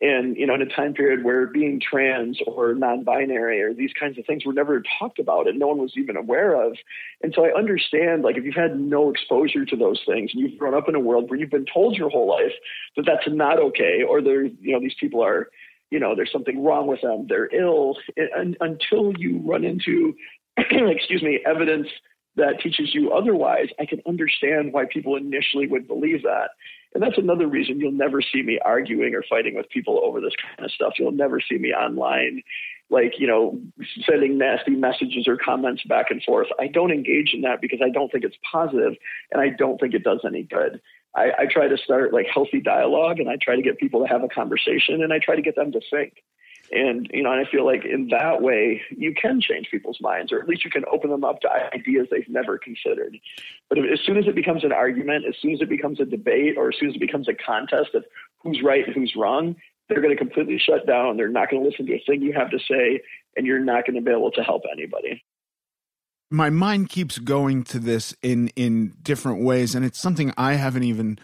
and 0.00 0.36
you 0.36 0.46
know 0.46 0.54
in 0.54 0.62
a 0.62 0.66
time 0.66 0.92
period 0.92 1.24
where 1.24 1.46
being 1.46 1.80
trans 1.80 2.38
or 2.46 2.74
non-binary 2.74 3.62
or 3.62 3.72
these 3.72 3.92
kinds 3.98 4.18
of 4.18 4.26
things 4.26 4.44
were 4.44 4.52
never 4.52 4.82
talked 4.98 5.18
about 5.18 5.48
and 5.48 5.58
no 5.58 5.68
one 5.68 5.78
was 5.78 5.92
even 5.96 6.16
aware 6.16 6.54
of. 6.54 6.76
And 7.22 7.32
so 7.34 7.46
I 7.46 7.56
understand, 7.56 8.22
like 8.22 8.36
if 8.36 8.44
you've 8.44 8.54
had 8.54 8.78
no 8.78 9.10
exposure 9.10 9.64
to 9.64 9.76
those 9.76 10.02
things 10.06 10.30
and 10.34 10.42
you've 10.42 10.58
grown 10.58 10.74
up 10.74 10.88
in 10.88 10.94
a 10.94 11.00
world 11.00 11.30
where 11.30 11.38
you've 11.38 11.50
been 11.50 11.66
told 11.72 11.96
your 11.96 12.10
whole 12.10 12.28
life 12.28 12.52
that 12.96 13.06
that's 13.06 13.26
not 13.28 13.58
okay, 13.58 14.02
or 14.06 14.20
there, 14.20 14.44
you 14.44 14.72
know, 14.72 14.80
these 14.80 14.96
people 15.00 15.22
are 15.22 15.48
you 15.90 15.98
know 15.98 16.14
there's 16.14 16.32
something 16.32 16.62
wrong 16.62 16.86
with 16.86 17.00
them 17.00 17.26
they're 17.28 17.54
ill 17.54 17.96
and, 18.16 18.56
until 18.60 19.12
you 19.18 19.40
run 19.44 19.64
into 19.64 20.14
excuse 20.56 21.22
me 21.22 21.40
evidence 21.46 21.88
that 22.36 22.60
teaches 22.60 22.94
you 22.94 23.12
otherwise 23.12 23.68
i 23.80 23.86
can 23.86 24.00
understand 24.06 24.72
why 24.72 24.84
people 24.90 25.16
initially 25.16 25.66
would 25.66 25.86
believe 25.86 26.22
that. 26.22 26.50
And 26.94 27.02
that's 27.02 27.18
another 27.18 27.46
reason 27.46 27.78
you'll 27.78 27.92
never 27.92 28.22
see 28.22 28.40
me 28.42 28.58
arguing 28.64 29.14
or 29.14 29.22
fighting 29.28 29.54
with 29.54 29.68
people 29.68 30.00
over 30.02 30.18
this 30.18 30.32
kind 30.40 30.64
of 30.64 30.72
stuff. 30.72 30.94
You'll 30.98 31.12
never 31.12 31.42
see 31.42 31.58
me 31.58 31.74
online 31.74 32.42
like 32.88 33.14
you 33.18 33.26
know 33.26 33.60
sending 34.08 34.38
nasty 34.38 34.70
messages 34.70 35.26
or 35.28 35.36
comments 35.36 35.82
back 35.84 36.06
and 36.10 36.22
forth. 36.22 36.46
I 36.58 36.68
don't 36.68 36.92
engage 36.92 37.32
in 37.34 37.42
that 37.42 37.60
because 37.60 37.80
i 37.84 37.90
don't 37.90 38.10
think 38.10 38.24
it's 38.24 38.36
positive 38.50 38.94
and 39.32 39.40
i 39.40 39.48
don't 39.48 39.78
think 39.80 39.92
it 39.92 40.04
does 40.04 40.20
any 40.24 40.44
good 40.44 40.80
I, 41.16 41.32
I 41.38 41.46
try 41.46 41.66
to 41.66 41.78
start 41.78 42.12
like 42.12 42.26
healthy 42.32 42.60
dialogue 42.60 43.18
and 43.18 43.28
I 43.28 43.36
try 43.40 43.56
to 43.56 43.62
get 43.62 43.78
people 43.78 44.00
to 44.00 44.06
have 44.06 44.22
a 44.22 44.28
conversation 44.28 45.02
and 45.02 45.12
I 45.12 45.18
try 45.18 45.34
to 45.34 45.42
get 45.42 45.56
them 45.56 45.72
to 45.72 45.80
think. 45.90 46.22
And, 46.72 47.08
you 47.12 47.22
know, 47.22 47.32
and 47.32 47.46
I 47.46 47.50
feel 47.50 47.64
like 47.64 47.84
in 47.84 48.08
that 48.08 48.42
way, 48.42 48.82
you 48.90 49.14
can 49.14 49.40
change 49.40 49.68
people's 49.70 50.00
minds, 50.00 50.32
or 50.32 50.40
at 50.40 50.48
least 50.48 50.64
you 50.64 50.70
can 50.70 50.84
open 50.90 51.10
them 51.10 51.22
up 51.22 51.40
to 51.42 51.48
ideas 51.72 52.08
they've 52.10 52.28
never 52.28 52.58
considered. 52.58 53.16
But 53.68 53.78
as 53.78 54.00
soon 54.04 54.16
as 54.16 54.26
it 54.26 54.34
becomes 54.34 54.64
an 54.64 54.72
argument, 54.72 55.26
as 55.28 55.36
soon 55.40 55.52
as 55.52 55.60
it 55.60 55.68
becomes 55.68 56.00
a 56.00 56.04
debate, 56.04 56.56
or 56.58 56.68
as 56.70 56.74
soon 56.78 56.88
as 56.88 56.96
it 56.96 57.00
becomes 57.00 57.28
a 57.28 57.34
contest 57.34 57.94
of 57.94 58.04
who's 58.42 58.62
right 58.64 58.84
and 58.84 58.94
who's 58.94 59.14
wrong, 59.16 59.54
they're 59.88 60.00
going 60.00 60.16
to 60.16 60.18
completely 60.18 60.58
shut 60.58 60.88
down. 60.88 61.16
They're 61.16 61.28
not 61.28 61.50
going 61.50 61.62
to 61.62 61.68
listen 61.68 61.86
to 61.86 61.94
a 61.94 62.02
thing 62.04 62.20
you 62.20 62.32
have 62.32 62.50
to 62.50 62.58
say, 62.58 63.00
and 63.36 63.46
you're 63.46 63.60
not 63.60 63.86
going 63.86 63.94
to 63.94 64.02
be 64.02 64.10
able 64.10 64.32
to 64.32 64.42
help 64.42 64.62
anybody 64.72 65.22
my 66.30 66.50
mind 66.50 66.88
keeps 66.88 67.18
going 67.18 67.62
to 67.64 67.78
this 67.78 68.14
in 68.22 68.48
in 68.56 68.94
different 69.02 69.42
ways 69.42 69.74
and 69.74 69.84
it's 69.84 69.98
something 69.98 70.32
i 70.36 70.54
haven't 70.54 70.82
even 70.82 71.18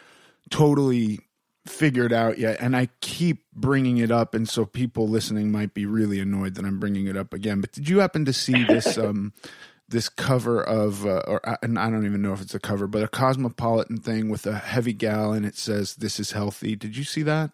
totally 0.51 1.21
figured 1.67 2.13
out 2.13 2.39
yet 2.39 2.57
and 2.61 2.77
i 2.77 2.89
keep 3.01 3.45
bringing 3.53 3.99
it 3.99 4.11
up 4.11 4.35
and 4.35 4.49
so 4.49 4.65
people 4.65 5.09
listening 5.09 5.51
might 5.51 5.75
be 5.75 5.87
really 5.87 6.21
annoyed 6.21 6.55
that 6.55 6.65
i'm 6.65 6.81
bringing 6.81 7.07
it 7.07 7.17
up 7.17 7.33
again 7.33 7.61
but 7.61 7.73
did 7.73 7.89
you 7.89 8.01
happen 8.01 8.25
to 8.25 8.33
see 8.33 8.65
this 8.65 8.99
um 8.99 9.33
this 9.89 10.09
cover 10.09 10.63
of 10.63 11.05
uh, 11.05 11.23
or 11.27 11.47
uh, 11.49 11.57
and 11.63 11.79
i 11.79 11.91
don't 11.91 12.07
even 12.07 12.23
know 12.23 12.33
if 12.33 12.41
it's 12.41 12.55
a 12.55 12.61
cover 12.61 12.87
but 12.87 13.03
a 13.03 13.09
cosmopolitan 13.09 13.97
thing 13.97 14.29
with 14.29 14.47
a 14.47 14.59
heavy 14.59 14.93
gal 14.93 15.33
and 15.33 15.45
it 15.45 15.57
says 15.57 15.97
this 15.97 16.19
is 16.19 16.33
healthy. 16.33 16.75
Did 16.75 16.97
you 16.97 17.05
see 17.05 17.23
that? 17.23 17.51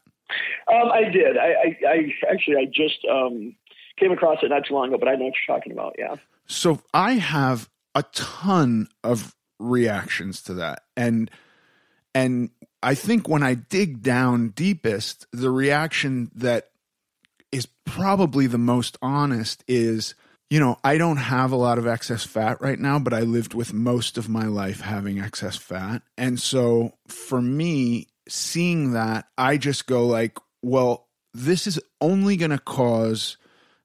Um 0.73 0.91
i 0.93 1.05
did. 1.05 1.37
I 1.37 1.47
i, 1.47 1.89
I 1.89 2.15
actually 2.31 2.57
i 2.57 2.65
just 2.67 3.05
um 3.11 3.57
came 3.99 4.13
across 4.13 4.39
it 4.43 4.51
not 4.51 4.65
too 4.67 4.75
long 4.75 4.89
ago 4.89 4.99
but 4.99 5.09
i 5.09 5.15
know 5.17 5.25
what 5.25 5.35
you're 5.49 5.57
talking 5.57 5.73
about 5.73 5.97
yeah 5.99 6.15
so 6.49 6.81
I 6.93 7.15
have 7.15 7.69
a 7.95 8.03
ton 8.13 8.89
of 9.05 9.35
reactions 9.59 10.43
to 10.43 10.55
that. 10.55 10.83
And 10.97 11.31
and 12.15 12.51
I 12.83 12.95
think 12.95 13.29
when 13.29 13.43
I 13.43 13.55
dig 13.55 14.03
down 14.03 14.49
deepest, 14.51 15.27
the 15.33 15.51
reaction 15.51 16.31
that 16.35 16.71
is 17.53 17.67
probably 17.85 18.47
the 18.47 18.59
most 18.59 18.97
honest 19.03 19.65
is 19.69 20.15
you 20.51 20.61
know, 20.61 20.79
I 20.83 20.97
don't 20.97 21.19
have 21.19 21.53
a 21.53 21.57
lot 21.57 21.79
of 21.79 21.87
excess 21.87 22.25
fat 22.25 22.61
right 22.63 22.79
now, 22.79 22.99
but 22.99 23.13
I 23.13 23.21
lived 23.21 23.53
with 23.53 23.75
most 23.75 24.17
of 24.17 24.31
my 24.31 24.47
life 24.47 24.81
having 24.81 25.21
excess 25.21 25.57
fat. 25.57 26.03
And 26.17 26.41
so 26.41 26.95
for 27.07 27.43
me, 27.43 28.07
seeing 28.29 28.93
that, 28.93 29.27
I 29.37 29.59
just 29.59 29.87
go 29.87 30.07
like, 30.07 30.39
well, 30.63 31.07
this 31.35 31.67
is 31.67 31.79
only 32.01 32.37
going 32.37 32.51
to 32.51 32.59
cause 32.59 33.37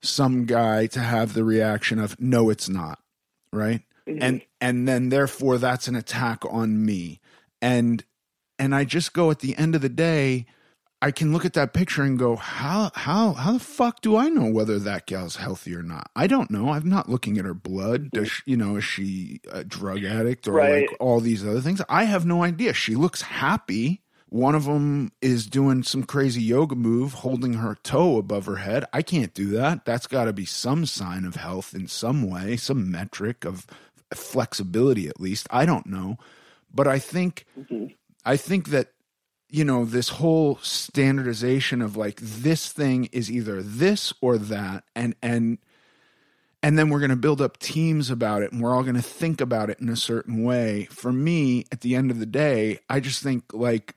some 0.04 0.45
guy 0.45 0.86
to 0.88 0.99
have 0.99 1.34
the 1.34 1.43
reaction 1.43 1.99
of 1.99 2.20
no 2.20 2.49
it's 2.49 2.70
not 2.70 2.99
right 3.51 3.82
mm-hmm. 4.08 4.22
and 4.22 4.41
and 4.62 4.88
then 4.88 5.10
therefore 5.10 5.58
that's 5.58 5.88
an 5.88 5.95
attack 5.95 6.43
on 6.49 6.86
me 6.86 7.20
and 7.62 8.04
and 8.60 8.76
i 8.76 8.84
just 8.84 9.14
go 9.14 9.32
at 9.32 9.39
the 9.39 9.58
end 9.58 9.76
of 9.76 9.82
the 9.82 9.89
day 9.89 10.45
I 11.04 11.12
can 11.12 11.34
look 11.34 11.43
at 11.43 11.51
that 11.51 11.74
picture 11.74 12.01
and 12.01 12.18
go, 12.18 12.38
how 12.38 12.89
how 12.95 13.34
how 13.34 13.51
the 13.51 13.60
fuck 13.60 13.99
do 13.99 14.16
I 14.16 14.30
know 14.30 14.49
whether 14.49 14.80
that 14.80 15.06
gal's 15.06 15.36
healthy 15.36 15.76
or 15.76 15.84
not? 15.84 16.10
I 16.16 16.28
don't 16.28 16.49
know. 16.49 16.70
I'm 16.70 16.88
not 16.88 17.10
looking 17.10 17.38
at 17.38 17.43
her 17.43 17.54
blood. 17.54 18.10
Does 18.12 18.32
she, 18.32 18.41
you 18.45 18.56
know 18.56 18.78
is 18.78 18.86
she 18.86 19.41
a 19.51 19.66
drug 19.66 20.06
addict 20.06 20.47
or 20.47 20.54
Right. 20.54 20.89
like 20.89 20.97
all 21.01 21.20
these 21.20 21.45
other 21.45 21.60
things? 21.60 21.82
I 21.89 22.06
have 22.06 22.26
no 22.26 22.41
idea. 22.41 22.74
She 22.74 22.95
looks 22.95 23.22
happy. 23.22 24.01
One 24.34 24.55
of 24.55 24.65
them 24.65 25.11
is 25.21 25.45
doing 25.45 25.84
some 25.84 26.01
crazy 26.01 26.41
yoga 26.41 26.73
move, 26.73 27.13
holding 27.13 27.53
her 27.53 27.77
toe 27.84 28.17
above 28.17 28.47
her 28.47 28.55
head. 28.55 28.84
I 28.91 29.03
can't 29.03 29.31
do 29.31 29.49
that. 29.49 29.86
That's 29.86 30.07
got 30.07 30.25
to 30.25 30.34
be 30.34 30.43
some 30.43 30.88
sign 30.88 31.23
of 31.23 31.36
health 31.36 31.75
in 31.75 31.88
some 31.88 32.27
way, 32.27 32.57
some 32.57 32.89
metric 32.89 33.45
of 33.45 33.67
flexibility 34.11 35.07
at 35.07 35.21
least. 35.21 35.45
I 35.51 35.67
don't 35.67 35.86
know, 35.86 36.17
but 36.73 36.88
I 36.88 36.97
think 36.97 37.45
mm-hmm. 37.55 37.93
I 38.25 38.38
think 38.38 38.69
that 38.69 38.93
you 39.49 39.63
know 39.63 39.86
this 39.86 40.09
whole 40.09 40.57
standardization 40.63 41.84
of 41.84 41.95
like 41.95 42.19
this 42.19 42.71
thing 42.71 43.09
is 43.11 43.29
either 43.29 43.61
this 43.61 44.15
or 44.19 44.39
that 44.39 44.84
and 44.95 45.15
and 45.21 45.59
and 46.63 46.79
then 46.79 46.89
we're 46.89 47.01
going 47.01 47.11
to 47.11 47.15
build 47.15 47.39
up 47.39 47.59
teams 47.59 48.09
about 48.09 48.41
it 48.41 48.51
and 48.51 48.63
we're 48.63 48.73
all 48.73 48.81
going 48.81 48.95
to 48.95 49.01
think 49.03 49.41
about 49.41 49.69
it 49.69 49.79
in 49.79 49.89
a 49.89 49.95
certain 49.95 50.43
way 50.43 50.86
for 50.86 51.13
me 51.13 51.65
at 51.71 51.81
the 51.81 51.93
end 51.95 52.09
of 52.09 52.17
the 52.17 52.25
day 52.25 52.79
i 52.89 52.99
just 52.99 53.21
think 53.21 53.53
like 53.53 53.95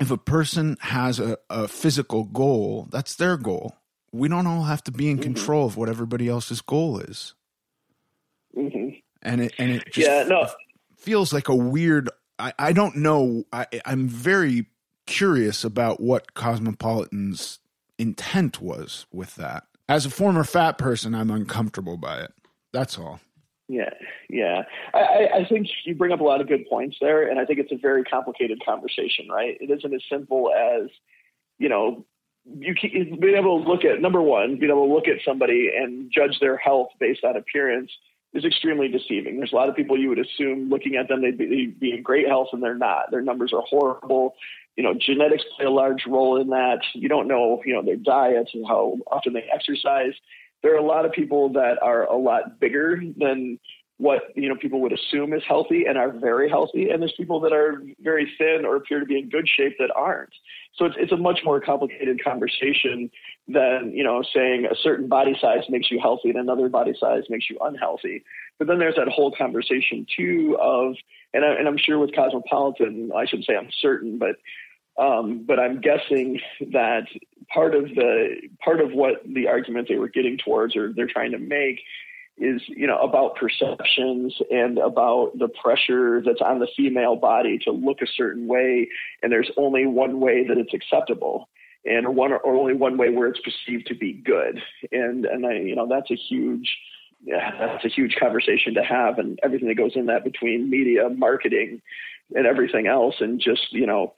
if 0.00 0.10
a 0.10 0.16
person 0.18 0.76
has 0.80 1.18
a, 1.20 1.38
a 1.50 1.68
physical 1.68 2.24
goal 2.24 2.88
that's 2.90 3.16
their 3.16 3.36
goal. 3.36 3.76
We 4.12 4.28
don't 4.28 4.46
all 4.46 4.62
have 4.64 4.82
to 4.84 4.92
be 4.92 5.10
in 5.10 5.18
control 5.18 5.66
of 5.66 5.76
what 5.76 5.88
everybody 5.90 6.28
else's 6.28 6.60
goal 6.62 7.00
is. 7.00 7.34
Hmm 8.54 8.88
and 9.22 9.40
it 9.42 9.52
and 9.58 9.70
it 9.72 9.84
just 9.92 10.06
Yeah, 10.08 10.22
no. 10.22 10.48
feels 10.96 11.32
like 11.32 11.48
a 11.48 11.54
weird 11.54 12.08
I, 12.38 12.52
I 12.58 12.72
don't 12.72 12.96
know. 12.96 13.44
I, 13.52 13.66
i'm 13.84 14.08
very 14.08 14.66
curious 15.06 15.64
about 15.64 16.00
what 16.00 16.34
cosmopolitan's 16.34 17.58
intent 17.98 18.60
was 18.60 19.06
with 19.12 19.36
that. 19.36 19.64
As 19.88 20.04
a 20.06 20.10
former 20.10 20.44
fat 20.44 20.78
person 20.78 21.14
i'm 21.14 21.30
uncomfortable 21.30 21.96
by 21.96 22.20
it. 22.20 22.32
That's 22.72 22.98
all 22.98 23.20
Yeah, 23.68 23.90
yeah. 24.30 24.62
I, 24.94 25.28
I- 25.40 25.44
think 25.48 25.66
you 25.84 25.94
bring 25.94 26.12
up 26.12 26.20
a 26.20 26.24
lot 26.24 26.40
of 26.40 26.48
good 26.48 26.66
points 26.68 26.96
there, 27.00 27.28
and 27.28 27.38
I 27.40 27.44
think 27.44 27.58
it's 27.58 27.72
a 27.72 27.76
very 27.76 28.04
complicated 28.04 28.60
conversation, 28.64 29.28
right? 29.30 29.56
It 29.60 29.70
isn't 29.70 29.92
as 29.94 30.02
simple 30.10 30.52
as, 30.52 30.88
you 31.58 31.68
know, 31.68 32.04
you 32.44 32.74
being 33.20 33.36
able 33.36 33.62
to 33.62 33.68
look 33.68 33.84
at 33.84 34.00
number 34.00 34.22
one, 34.22 34.56
being 34.58 34.70
able 34.70 34.86
to 34.86 34.94
look 34.94 35.08
at 35.08 35.16
somebody 35.24 35.70
and 35.76 36.12
judge 36.12 36.38
their 36.40 36.56
health 36.56 36.88
based 37.00 37.24
on 37.24 37.36
appearance 37.36 37.90
is 38.34 38.44
extremely 38.44 38.86
deceiving. 38.86 39.38
There's 39.38 39.52
a 39.52 39.56
lot 39.56 39.68
of 39.68 39.74
people 39.74 39.98
you 39.98 40.10
would 40.10 40.18
assume 40.20 40.68
looking 40.68 40.94
at 40.94 41.08
them 41.08 41.22
they'd 41.22 41.36
be, 41.38 41.46
they'd 41.46 41.80
be 41.80 41.90
in 41.92 42.02
great 42.02 42.28
health, 42.28 42.48
and 42.52 42.62
they're 42.62 42.74
not. 42.76 43.10
Their 43.10 43.22
numbers 43.22 43.52
are 43.52 43.62
horrible. 43.62 44.34
You 44.76 44.84
know, 44.84 44.94
genetics 44.94 45.42
play 45.56 45.66
a 45.66 45.70
large 45.70 46.06
role 46.06 46.40
in 46.40 46.50
that. 46.50 46.80
You 46.94 47.08
don't 47.08 47.26
know, 47.26 47.60
you 47.64 47.72
know, 47.74 47.82
their 47.82 47.96
diets 47.96 48.50
and 48.54 48.64
how 48.66 48.98
often 49.10 49.32
they 49.32 49.44
exercise 49.52 50.12
there 50.62 50.74
are 50.74 50.78
a 50.78 50.86
lot 50.86 51.04
of 51.04 51.12
people 51.12 51.52
that 51.52 51.78
are 51.82 52.04
a 52.04 52.16
lot 52.16 52.58
bigger 52.60 53.00
than 53.16 53.58
what 53.98 54.24
you 54.34 54.48
know 54.48 54.56
people 54.56 54.80
would 54.82 54.92
assume 54.92 55.32
is 55.32 55.42
healthy 55.48 55.86
and 55.86 55.96
are 55.96 56.10
very 56.12 56.48
healthy. 56.48 56.90
And 56.90 57.00
there's 57.00 57.14
people 57.16 57.40
that 57.40 57.52
are 57.52 57.82
very 58.00 58.30
thin 58.36 58.64
or 58.66 58.76
appear 58.76 59.00
to 59.00 59.06
be 59.06 59.18
in 59.18 59.28
good 59.28 59.48
shape 59.48 59.76
that 59.78 59.90
aren't. 59.96 60.32
So 60.74 60.84
it's, 60.84 60.96
it's 60.98 61.12
a 61.12 61.16
much 61.16 61.40
more 61.44 61.60
complicated 61.60 62.22
conversation 62.22 63.10
than 63.48 63.92
you 63.94 64.04
know 64.04 64.22
saying 64.34 64.66
a 64.70 64.76
certain 64.82 65.08
body 65.08 65.36
size 65.40 65.64
makes 65.68 65.90
you 65.90 65.98
healthy 65.98 66.28
and 66.28 66.38
another 66.38 66.68
body 66.68 66.94
size 66.98 67.24
makes 67.30 67.48
you 67.48 67.58
unhealthy. 67.62 68.22
But 68.58 68.68
then 68.68 68.78
there's 68.78 68.96
that 68.96 69.08
whole 69.08 69.34
conversation 69.36 70.06
too 70.14 70.58
of 70.60 70.96
and, 71.32 71.44
I, 71.44 71.54
and 71.54 71.68
i'm 71.68 71.76
sure 71.76 71.98
with 71.98 72.14
cosmopolitan 72.14 73.10
i 73.14 73.26
shouldn't 73.26 73.46
say 73.46 73.56
i'm 73.56 73.68
certain 73.80 74.16
but 74.16 74.36
um, 74.98 75.44
but 75.46 75.58
I'm 75.58 75.80
guessing 75.80 76.40
that 76.72 77.06
part 77.52 77.74
of 77.74 77.84
the 77.94 78.36
part 78.62 78.80
of 78.80 78.92
what 78.92 79.22
the 79.24 79.48
argument 79.48 79.88
they 79.88 79.96
were 79.96 80.08
getting 80.08 80.38
towards 80.38 80.76
or 80.76 80.92
they're 80.92 81.06
trying 81.06 81.32
to 81.32 81.38
make 81.38 81.80
is 82.38 82.60
you 82.68 82.86
know 82.86 82.98
about 82.98 83.36
perceptions 83.36 84.34
and 84.50 84.78
about 84.78 85.32
the 85.38 85.48
pressure 85.48 86.22
that's 86.24 86.42
on 86.42 86.58
the 86.58 86.68
female 86.76 87.16
body 87.16 87.58
to 87.58 87.70
look 87.70 88.02
a 88.02 88.06
certain 88.16 88.46
way 88.46 88.88
and 89.22 89.32
there's 89.32 89.50
only 89.56 89.86
one 89.86 90.20
way 90.20 90.46
that 90.46 90.58
it's 90.58 90.74
acceptable 90.74 91.48
and 91.86 92.16
one 92.16 92.32
or 92.32 92.44
only 92.46 92.74
one 92.74 92.96
way 92.96 93.10
where 93.10 93.28
it's 93.28 93.40
perceived 93.40 93.86
to 93.86 93.94
be 93.94 94.12
good. 94.12 94.60
And 94.92 95.24
and 95.24 95.46
I 95.46 95.54
you 95.54 95.76
know 95.76 95.86
that's 95.88 96.10
a 96.10 96.16
huge 96.16 96.76
yeah, 97.24 97.52
that's 97.58 97.84
a 97.84 97.88
huge 97.88 98.16
conversation 98.20 98.74
to 98.74 98.82
have 98.82 99.18
and 99.18 99.38
everything 99.42 99.68
that 99.68 99.76
goes 99.76 99.92
in 99.94 100.06
that 100.06 100.24
between 100.24 100.68
media 100.68 101.08
marketing 101.08 101.80
and 102.34 102.46
everything 102.46 102.86
else 102.86 103.16
and 103.20 103.40
just 103.40 103.72
you 103.72 103.86
know 103.86 104.14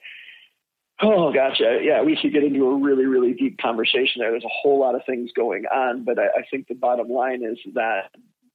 Oh, 1.01 1.31
gotcha. 1.31 1.79
Yeah, 1.81 2.01
we 2.03 2.17
could 2.21 2.33
get 2.33 2.43
into 2.43 2.65
a 2.65 2.77
really, 2.77 3.05
really 3.05 3.33
deep 3.33 3.57
conversation 3.57 4.19
there. 4.19 4.31
There's 4.31 4.43
a 4.43 4.49
whole 4.61 4.79
lot 4.79 4.95
of 4.95 5.01
things 5.05 5.31
going 5.33 5.65
on, 5.65 6.03
but 6.03 6.19
I, 6.19 6.25
I 6.25 6.43
think 6.51 6.67
the 6.67 6.75
bottom 6.75 7.07
line 7.07 7.43
is 7.43 7.57
that, 7.73 8.11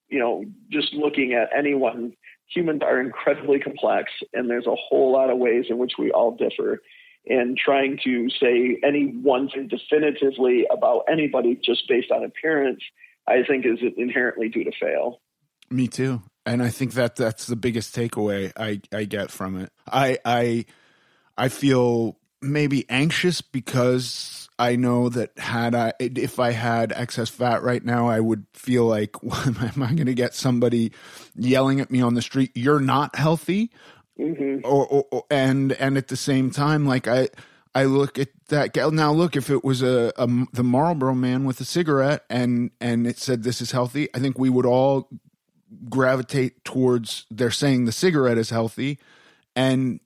you 0.08 0.18
know, 0.18 0.44
just 0.70 0.92
looking 0.92 1.32
at 1.32 1.48
anyone, 1.56 2.12
humans 2.46 2.82
are 2.84 3.00
incredibly 3.00 3.60
complex, 3.60 4.12
and 4.34 4.50
there's 4.50 4.66
a 4.66 4.74
whole 4.74 5.10
lot 5.10 5.30
of 5.30 5.38
ways 5.38 5.66
in 5.70 5.78
which 5.78 5.92
we 5.98 6.10
all 6.10 6.36
differ. 6.36 6.82
And 7.26 7.56
trying 7.56 7.98
to 8.04 8.28
say 8.28 8.78
any 8.84 9.06
one 9.06 9.48
thing 9.48 9.68
definitively 9.68 10.66
about 10.70 11.04
anybody 11.10 11.58
just 11.64 11.88
based 11.88 12.10
on 12.10 12.22
appearance, 12.22 12.80
I 13.26 13.42
think 13.48 13.64
is 13.64 13.78
inherently 13.96 14.50
due 14.50 14.64
to 14.64 14.72
fail. 14.78 15.22
Me 15.70 15.88
too. 15.88 16.20
And 16.44 16.62
I 16.62 16.68
think 16.68 16.92
that 16.92 17.16
that's 17.16 17.46
the 17.46 17.56
biggest 17.56 17.96
takeaway 17.96 18.52
I, 18.54 18.82
I 18.94 19.04
get 19.04 19.30
from 19.30 19.58
it. 19.58 19.72
I 19.90 20.18
I 20.26 20.66
I 21.38 21.48
feel 21.48 22.18
maybe 22.44 22.84
anxious 22.88 23.40
because 23.40 24.48
I 24.58 24.76
know 24.76 25.08
that 25.08 25.36
had 25.38 25.74
I 25.74 25.92
if 25.98 26.38
I 26.38 26.52
had 26.52 26.92
excess 26.92 27.28
fat 27.28 27.62
right 27.62 27.84
now, 27.84 28.08
I 28.08 28.20
would 28.20 28.46
feel 28.52 28.84
like 28.86 29.16
am 29.46 29.82
I 29.82 29.92
going 29.94 30.06
to 30.06 30.14
get 30.14 30.34
somebody 30.34 30.92
yelling 31.34 31.80
at 31.80 31.90
me 31.90 32.00
on 32.00 32.14
the 32.14 32.22
street? 32.22 32.52
You're 32.54 32.80
not 32.80 33.16
healthy, 33.16 33.70
Mm-hmm. 34.18 34.64
or, 34.64 34.86
or, 34.86 35.04
or 35.10 35.24
and 35.28 35.72
and 35.72 35.96
at 35.98 36.06
the 36.08 36.16
same 36.16 36.50
time, 36.50 36.86
like 36.86 37.08
I. 37.08 37.28
I 37.76 37.86
look 37.86 38.20
at 38.20 38.28
that 38.50 38.72
gal 38.72 38.92
now. 38.92 39.10
Look, 39.10 39.34
if 39.34 39.50
it 39.50 39.64
was 39.64 39.82
a, 39.82 40.12
a 40.16 40.28
the 40.52 40.62
Marlboro 40.62 41.12
man 41.12 41.44
with 41.44 41.60
a 41.60 41.64
cigarette 41.64 42.24
and 42.30 42.70
and 42.80 43.04
it 43.04 43.18
said 43.18 43.42
this 43.42 43.60
is 43.60 43.72
healthy, 43.72 44.08
I 44.14 44.20
think 44.20 44.38
we 44.38 44.48
would 44.48 44.64
all 44.64 45.08
gravitate 45.90 46.64
towards 46.64 47.26
they're 47.32 47.50
saying 47.50 47.84
the 47.84 47.90
cigarette 47.90 48.38
is 48.38 48.50
healthy 48.50 49.00
and 49.56 49.98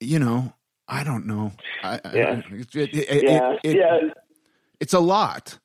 you 0.00 0.18
know 0.18 0.52
i 0.88 1.02
don't 1.04 1.26
know 1.26 1.52
I, 1.82 2.00
Yeah. 2.14 2.42
I, 2.50 2.54
it, 2.54 2.74
it, 2.74 3.24
Yeah, 3.24 3.56
it- 3.62 3.76
yeah. 3.76 3.98
it's 4.80 4.92
a 4.94 5.00
lot 5.00 5.58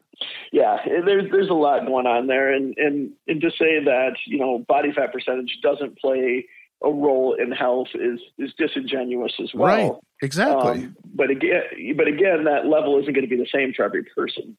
yeah, 0.52 0.78
there's 1.04 1.32
there's 1.32 1.50
a 1.50 1.54
lot 1.54 1.84
going 1.88 2.06
on 2.06 2.28
there, 2.28 2.54
and 2.54 2.76
and 2.78 3.12
and 3.28 3.42
to 3.42 3.50
say 3.52 3.84
that 3.84 4.12
you 4.28 4.38
know 4.38 4.60
body 4.68 4.92
fat 4.92 5.12
percentage 5.12 5.58
doesn't 5.64 5.98
play 5.98 6.46
a 6.84 6.90
role 6.92 7.34
in 7.42 7.52
health 7.52 7.88
is 7.96 8.20
is 8.38 8.54
disingenuous 8.56 9.34
as 9.42 9.50
well. 9.56 9.68
right 9.68 9.92
exactly 10.22 10.72
Um, 10.84 10.96
but 11.16 11.32
again, 11.32 11.64
but 11.98 12.08
again, 12.08 12.44
that 12.44 12.68
level 12.68 13.00
isn't 13.00 13.14
going 13.14 13.28
to 13.28 13.36
be 13.36 13.42
the 13.42 13.48
same 13.52 13.74
for 13.74 13.84
every 13.84 14.04
person. 14.16 14.56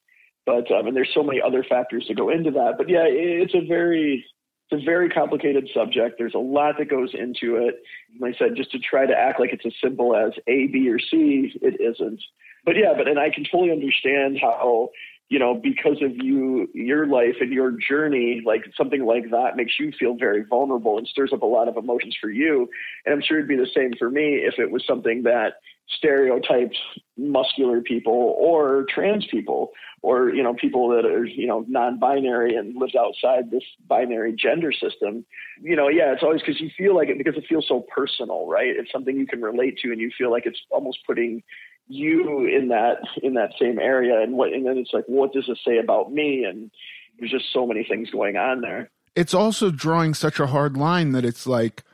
But 0.46 0.68
um, 0.72 0.88
and 0.88 0.96
there's 0.96 1.10
so 1.14 1.22
many 1.22 1.40
other 1.40 1.62
factors 1.62 2.06
to 2.06 2.14
go 2.14 2.28
into 2.30 2.50
that. 2.52 2.74
But 2.76 2.88
yeah, 2.88 3.04
it- 3.06 3.42
it's 3.42 3.54
a 3.54 3.64
very 3.64 4.24
it's 4.72 4.82
a 4.82 4.84
very 4.84 5.08
complicated 5.08 5.68
subject. 5.74 6.16
There's 6.18 6.34
a 6.34 6.38
lot 6.38 6.76
that 6.78 6.88
goes 6.88 7.10
into 7.14 7.56
it. 7.56 7.82
Like 8.20 8.34
I 8.36 8.38
said, 8.38 8.56
just 8.56 8.72
to 8.72 8.78
try 8.78 9.06
to 9.06 9.14
act 9.14 9.38
like 9.38 9.52
it's 9.52 9.66
as 9.66 9.74
simple 9.82 10.16
as 10.16 10.32
A, 10.46 10.66
B, 10.68 10.88
or 10.88 10.98
C, 10.98 11.52
it 11.60 11.80
isn't. 11.80 12.20
But 12.64 12.76
yeah, 12.76 12.94
but 12.96 13.08
and 13.08 13.18
I 13.18 13.30
can 13.30 13.44
totally 13.44 13.70
understand 13.70 14.38
how 14.40 14.90
you 15.28 15.38
know 15.38 15.54
because 15.54 16.02
of 16.02 16.12
you 16.16 16.68
your 16.74 17.06
life 17.06 17.36
and 17.40 17.52
your 17.52 17.72
journey 17.72 18.42
like 18.44 18.64
something 18.76 19.04
like 19.04 19.30
that 19.30 19.56
makes 19.56 19.72
you 19.80 19.90
feel 19.98 20.14
very 20.14 20.44
vulnerable 20.44 20.98
and 20.98 21.06
stirs 21.08 21.32
up 21.32 21.42
a 21.42 21.46
lot 21.46 21.68
of 21.68 21.76
emotions 21.78 22.14
for 22.20 22.28
you 22.28 22.68
and 23.06 23.14
i'm 23.14 23.22
sure 23.22 23.38
it'd 23.38 23.48
be 23.48 23.56
the 23.56 23.66
same 23.74 23.92
for 23.98 24.10
me 24.10 24.42
if 24.44 24.58
it 24.58 24.70
was 24.70 24.84
something 24.86 25.22
that 25.22 25.54
stereotyped 25.88 26.78
muscular 27.16 27.80
people 27.80 28.34
or 28.38 28.86
trans 28.88 29.26
people 29.26 29.70
or 30.00 30.30
you 30.30 30.42
know 30.42 30.54
people 30.54 30.88
that 30.88 31.04
are 31.04 31.24
you 31.24 31.46
know 31.46 31.64
non-binary 31.68 32.56
and 32.56 32.74
lives 32.76 32.94
outside 32.94 33.50
this 33.50 33.62
binary 33.86 34.34
gender 34.34 34.72
system. 34.72 35.24
You 35.60 35.76
know 35.76 35.88
yeah 35.88 36.12
it's 36.12 36.22
always 36.22 36.40
because 36.40 36.60
you 36.60 36.70
feel 36.76 36.96
like 36.96 37.08
it 37.08 37.18
because 37.18 37.36
it 37.36 37.44
feels 37.48 37.66
so 37.68 37.84
personal 37.94 38.46
right? 38.46 38.74
It's 38.74 38.90
something 38.90 39.16
you 39.16 39.26
can 39.26 39.42
relate 39.42 39.78
to 39.82 39.92
and 39.92 40.00
you 40.00 40.10
feel 40.16 40.30
like 40.30 40.46
it's 40.46 40.60
almost 40.70 40.98
putting 41.06 41.42
you 41.88 42.46
in 42.46 42.68
that 42.68 42.98
in 43.22 43.34
that 43.34 43.52
same 43.60 43.78
area. 43.78 44.20
And 44.20 44.34
what 44.34 44.52
and 44.52 44.66
then 44.66 44.78
it's 44.78 44.92
like 44.92 45.04
what 45.06 45.32
does 45.32 45.46
this 45.46 45.58
say 45.66 45.78
about 45.78 46.12
me? 46.12 46.44
And 46.44 46.70
there's 47.18 47.30
just 47.30 47.52
so 47.52 47.66
many 47.66 47.84
things 47.84 48.10
going 48.10 48.36
on 48.36 48.60
there. 48.60 48.90
It's 49.14 49.34
also 49.34 49.70
drawing 49.70 50.14
such 50.14 50.40
a 50.40 50.46
hard 50.46 50.76
line 50.76 51.12
that 51.12 51.24
it's 51.24 51.46
like 51.46 51.84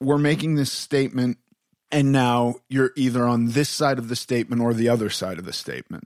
we're 0.00 0.18
making 0.18 0.56
this 0.56 0.72
statement 0.72 1.38
and 1.92 2.10
now 2.10 2.56
you're 2.68 2.90
either 2.96 3.24
on 3.24 3.48
this 3.48 3.68
side 3.68 3.98
of 3.98 4.08
the 4.08 4.16
statement 4.16 4.60
or 4.60 4.74
the 4.74 4.88
other 4.88 5.10
side 5.10 5.38
of 5.38 5.44
the 5.44 5.52
statement 5.52 6.04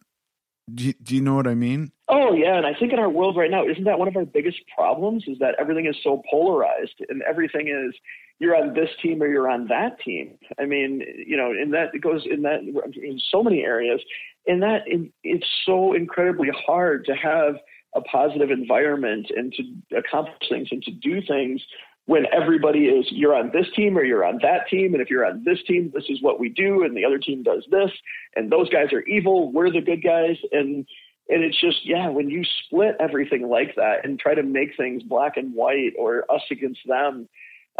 do 0.74 0.84
you, 0.84 0.95
do 1.03 1.14
you 1.14 1.22
know 1.22 1.34
what 1.34 1.47
i 1.47 1.55
mean 1.55 1.91
Oh 2.09 2.32
yeah, 2.32 2.57
and 2.57 2.66
I 2.66 2.72
think 2.72 2.93
in 2.93 3.01
our 3.01 3.11
world 3.11 3.37
right 3.37 3.51
now, 3.51 3.66
isn't 3.66 3.82
that 3.82 3.99
one 3.99 4.07
of 4.07 4.16
our 4.16 4.24
biggest 4.24 4.59
problems? 4.72 5.24
Is 5.26 5.39
that 5.41 5.57
everything 5.59 5.87
is 5.87 5.97
so 6.05 6.22
polarized, 6.30 6.95
and 7.09 7.20
everything 7.22 7.66
is 7.66 7.97
you're 8.39 8.55
on 8.55 8.74
this 8.74 8.91
team 9.03 9.22
or 9.22 9.26
you're 9.26 9.51
on 9.51 9.66
that 9.68 9.99
team. 10.01 10.39
I 10.61 10.66
mean, 10.66 11.03
you 11.26 11.37
know, 11.37 11.51
and 11.51 11.74
that 11.74 12.01
goes 12.01 12.24
in 12.30 12.43
that 12.43 12.61
in 12.61 13.20
so 13.30 13.43
many 13.43 13.62
areas, 13.62 14.01
and 14.47 14.62
that 14.62 14.82
it's 15.24 15.47
so 15.64 15.95
incredibly 15.95 16.51
hard 16.66 17.07
to 17.07 17.14
have 17.16 17.57
a 17.97 18.03
positive 18.03 18.51
environment 18.51 19.26
and 19.34 19.53
to 19.55 19.97
accomplish 19.99 20.49
things 20.49 20.68
and 20.70 20.82
to 20.84 20.93
do 20.93 21.20
things 21.26 21.61
when 22.07 22.24
everybody 22.32 22.86
is 22.86 23.07
you're 23.11 23.34
on 23.34 23.50
this 23.52 23.66
team 23.74 23.98
or 23.98 24.04
you're 24.04 24.24
on 24.24 24.38
that 24.42 24.68
team. 24.68 24.94
And 24.94 25.02
if 25.02 25.11
you're 25.11 25.26
on 25.26 25.42
this 25.44 25.59
team 25.66 25.92
this 25.94 26.04
is 26.09 26.22
what 26.22 26.40
we 26.40 26.48
do 26.48 26.82
and 26.82 26.96
the 26.96 27.04
other 27.04 27.18
team 27.18 27.42
does 27.42 27.64
this. 27.70 27.90
And 28.34 28.50
those 28.50 28.68
guys 28.68 28.92
are 28.92 29.02
evil. 29.02 29.52
We're 29.52 29.70
the 29.70 29.80
good 29.80 30.02
guys. 30.02 30.36
And 30.52 30.86
and 31.28 31.42
it's 31.42 31.61
just 31.61 31.84
yeah 31.84 32.09
when 32.09 32.30
you 32.30 32.44
split 32.64 32.96
everything 33.00 33.48
like 33.48 33.74
that 33.76 34.04
and 34.04 34.18
try 34.18 34.34
to 34.34 34.42
make 34.42 34.76
things 34.76 35.02
black 35.02 35.36
and 35.36 35.54
white 35.54 35.92
or 35.98 36.24
us 36.30 36.42
against 36.50 36.80
them 36.86 37.28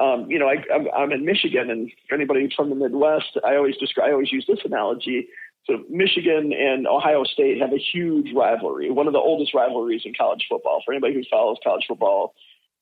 um, 0.01 0.27
you 0.29 0.39
know 0.39 0.49
I, 0.49 0.57
I'm, 0.75 0.89
I'm 0.97 1.13
in 1.13 1.25
michigan. 1.25 1.71
And 1.71 1.91
for 2.09 2.17
anybody 2.17 2.49
from 2.55 2.71
the 2.71 2.77
midwest 2.77 3.39
i 3.45 3.55
always 3.55 3.77
describe 3.77 4.09
i 4.09 4.13
always 4.13 4.33
use 4.33 4.45
this 4.49 4.61
analogy. 4.65 5.29
So 5.67 5.83
Michigan 5.91 6.53
and 6.53 6.87
Ohio 6.87 7.25
State 7.25 7.61
have 7.61 7.73
a 7.73 7.79
huge 7.79 8.29
rivalry, 8.33 8.89
one 8.89 9.09
of 9.09 9.13
the 9.13 9.19
oldest 9.19 9.53
rivalries 9.53 10.03
in 10.05 10.15
college 10.17 10.47
football. 10.49 10.81
For 10.85 10.93
anybody 10.93 11.15
who 11.15 11.23
follows 11.29 11.57
college 11.65 11.85
football, 11.89 12.35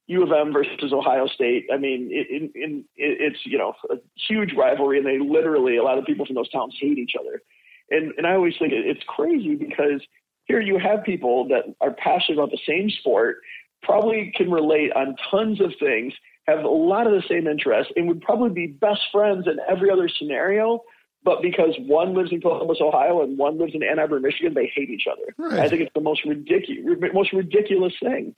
U 0.07 0.23
of 0.23 0.33
M 0.33 0.53
versus 0.53 0.93
Ohio 0.93 1.27
State. 1.27 1.67
I 1.73 1.79
mean, 1.79 2.09
it, 2.11 2.27
it, 2.31 2.53
it, 2.55 2.85
it's 2.97 3.39
you 3.45 3.59
know 3.59 3.75
a 3.91 3.97
huge 4.29 4.53
rivalry, 4.57 4.99
and 4.99 5.07
they 5.07 5.19
literally 5.19 5.77
a 5.77 5.83
lot 5.83 5.99
of 5.99 6.05
people 6.05 6.27
from 6.27 6.35
those 6.35 6.51
towns 6.51 6.77
hate 6.79 6.99
each 6.99 7.15
other. 7.19 7.43
And 7.91 8.13
and 8.17 8.27
I 8.27 8.35
always 8.35 8.55
think 8.59 8.73
it's 8.73 9.05
crazy 9.07 9.55
because 9.55 10.03
here 10.45 10.61
you 10.61 10.79
have 10.79 11.05
people 11.05 11.49
that 11.49 11.65
are 11.81 11.93
passionate 11.93 12.39
about 12.39 12.51
the 12.51 12.59
same 12.67 12.91
sport, 12.91 13.39
probably 13.83 14.33
can 14.37 14.51
relate 14.51 14.93
on 14.93 15.17
tons 15.31 15.61
of 15.61 15.73
things, 15.81 16.13
have 16.47 16.65
a 16.65 16.69
lot 16.69 17.07
of 17.07 17.13
the 17.13 17.23
same 17.29 17.47
interests, 17.47 17.93
and 17.97 18.09
would 18.09 18.21
probably 18.21 18.51
be 18.51 18.67
best 18.67 19.01
friends 19.11 19.47
in 19.47 19.59
every 19.69 19.91
other 19.91 20.09
scenario. 20.09 20.83
But 21.23 21.41
because 21.41 21.75
one 21.79 22.15
lives 22.15 22.33
in 22.33 22.43
Columbus, 22.43 22.79
Ohio, 22.83 23.23
and 23.23 23.39
one 23.39 23.59
lives 23.59 23.73
in 23.75 23.83
Ann 23.83 23.99
Arbor, 23.99 24.21
Michigan, 24.21 24.53
they 24.53 24.71
hate 24.75 24.91
each 24.91 25.07
other. 25.11 25.35
Right. 25.39 25.61
I 25.61 25.69
think 25.71 25.81
it's 25.81 25.95
the 25.95 26.03
most 26.03 26.23
ridiculous, 26.27 26.99
most 27.15 27.33
ridiculous 27.33 27.95
thing. 28.03 28.35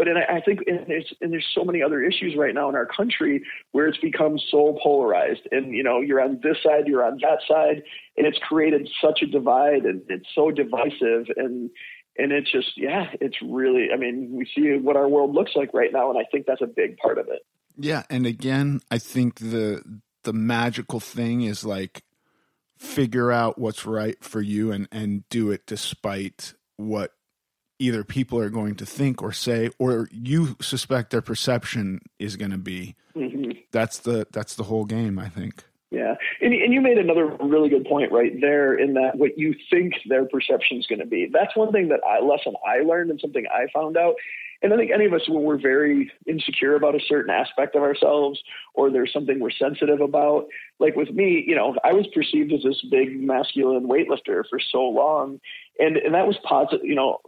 But 0.00 0.08
and 0.08 0.16
I, 0.16 0.40
think 0.40 0.60
and 0.66 0.86
there's 0.86 1.12
and 1.20 1.30
there's 1.30 1.46
so 1.54 1.62
many 1.62 1.82
other 1.82 2.02
issues 2.02 2.34
right 2.34 2.54
now 2.54 2.70
in 2.70 2.74
our 2.74 2.86
country 2.86 3.44
where 3.72 3.86
it's 3.86 3.98
become 3.98 4.38
so 4.50 4.78
polarized, 4.82 5.46
and 5.52 5.74
you 5.76 5.82
know 5.82 6.00
you're 6.00 6.22
on 6.22 6.40
this 6.42 6.56
side, 6.62 6.86
you're 6.86 7.04
on 7.04 7.18
that 7.20 7.40
side, 7.46 7.82
and 8.16 8.26
it's 8.26 8.38
created 8.38 8.88
such 9.04 9.20
a 9.20 9.26
divide, 9.26 9.84
and 9.84 10.00
it's 10.08 10.24
so 10.34 10.50
divisive, 10.50 11.26
and 11.36 11.68
and 12.16 12.32
it's 12.32 12.50
just 12.50 12.78
yeah, 12.78 13.10
it's 13.20 13.36
really. 13.42 13.88
I 13.92 13.98
mean, 13.98 14.30
we 14.32 14.48
see 14.54 14.78
what 14.78 14.96
our 14.96 15.06
world 15.06 15.34
looks 15.34 15.50
like 15.54 15.74
right 15.74 15.92
now, 15.92 16.08
and 16.08 16.18
I 16.18 16.24
think 16.32 16.46
that's 16.46 16.62
a 16.62 16.66
big 16.66 16.96
part 16.96 17.18
of 17.18 17.28
it. 17.28 17.42
Yeah, 17.76 18.04
and 18.08 18.24
again, 18.24 18.80
I 18.90 18.96
think 18.96 19.38
the 19.38 19.82
the 20.24 20.32
magical 20.32 21.00
thing 21.00 21.42
is 21.42 21.62
like 21.62 22.04
figure 22.78 23.30
out 23.30 23.58
what's 23.58 23.84
right 23.84 24.24
for 24.24 24.40
you 24.40 24.72
and 24.72 24.88
and 24.90 25.28
do 25.28 25.50
it 25.50 25.66
despite 25.66 26.54
what 26.78 27.12
either 27.80 28.04
people 28.04 28.38
are 28.38 28.50
going 28.50 28.74
to 28.76 28.86
think 28.86 29.22
or 29.22 29.32
say 29.32 29.70
or 29.78 30.08
you 30.12 30.56
suspect 30.60 31.10
their 31.10 31.22
perception 31.22 32.00
is 32.18 32.36
going 32.36 32.50
to 32.50 32.58
be. 32.58 32.94
Mm-hmm. 33.16 33.50
that's 33.72 33.98
the 33.98 34.28
that's 34.30 34.54
the 34.54 34.62
whole 34.62 34.84
game 34.84 35.18
i 35.18 35.28
think. 35.28 35.64
Yeah. 35.90 36.14
And, 36.40 36.54
and 36.54 36.72
you 36.72 36.80
made 36.80 36.98
another 36.98 37.26
really 37.40 37.68
good 37.68 37.84
point 37.84 38.12
right 38.12 38.32
there 38.40 38.74
in 38.74 38.94
that 38.94 39.16
what 39.16 39.36
you 39.36 39.56
think 39.68 39.94
their 40.08 40.24
perception 40.24 40.78
is 40.78 40.86
going 40.86 41.00
to 41.00 41.06
be. 41.06 41.28
That's 41.32 41.56
one 41.56 41.72
thing 41.72 41.88
that 41.88 42.00
i 42.08 42.20
lesson 42.20 42.54
i 42.66 42.82
learned 42.82 43.10
and 43.10 43.20
something 43.20 43.44
i 43.52 43.66
found 43.74 43.96
out. 43.96 44.14
And 44.62 44.74
I 44.74 44.76
think 44.76 44.90
any 44.90 45.06
of 45.06 45.14
us, 45.14 45.26
when 45.26 45.42
we're 45.42 45.60
very 45.60 46.12
insecure 46.26 46.74
about 46.74 46.94
a 46.94 47.00
certain 47.08 47.30
aspect 47.30 47.74
of 47.76 47.82
ourselves, 47.82 48.42
or 48.74 48.90
there's 48.90 49.12
something 49.12 49.40
we're 49.40 49.50
sensitive 49.50 50.00
about, 50.00 50.48
like 50.78 50.96
with 50.96 51.10
me, 51.10 51.42
you 51.46 51.54
know, 51.54 51.76
I 51.82 51.94
was 51.94 52.06
perceived 52.08 52.52
as 52.52 52.62
this 52.62 52.82
big 52.90 53.20
masculine 53.20 53.88
weightlifter 53.88 54.44
for 54.50 54.60
so 54.60 54.82
long, 54.82 55.40
and 55.80 55.96
and 55.96 56.14
that 56.14 56.26
was 56.26 56.36
positive, 56.44 56.84
you 56.84 56.94
know, 56.94 57.18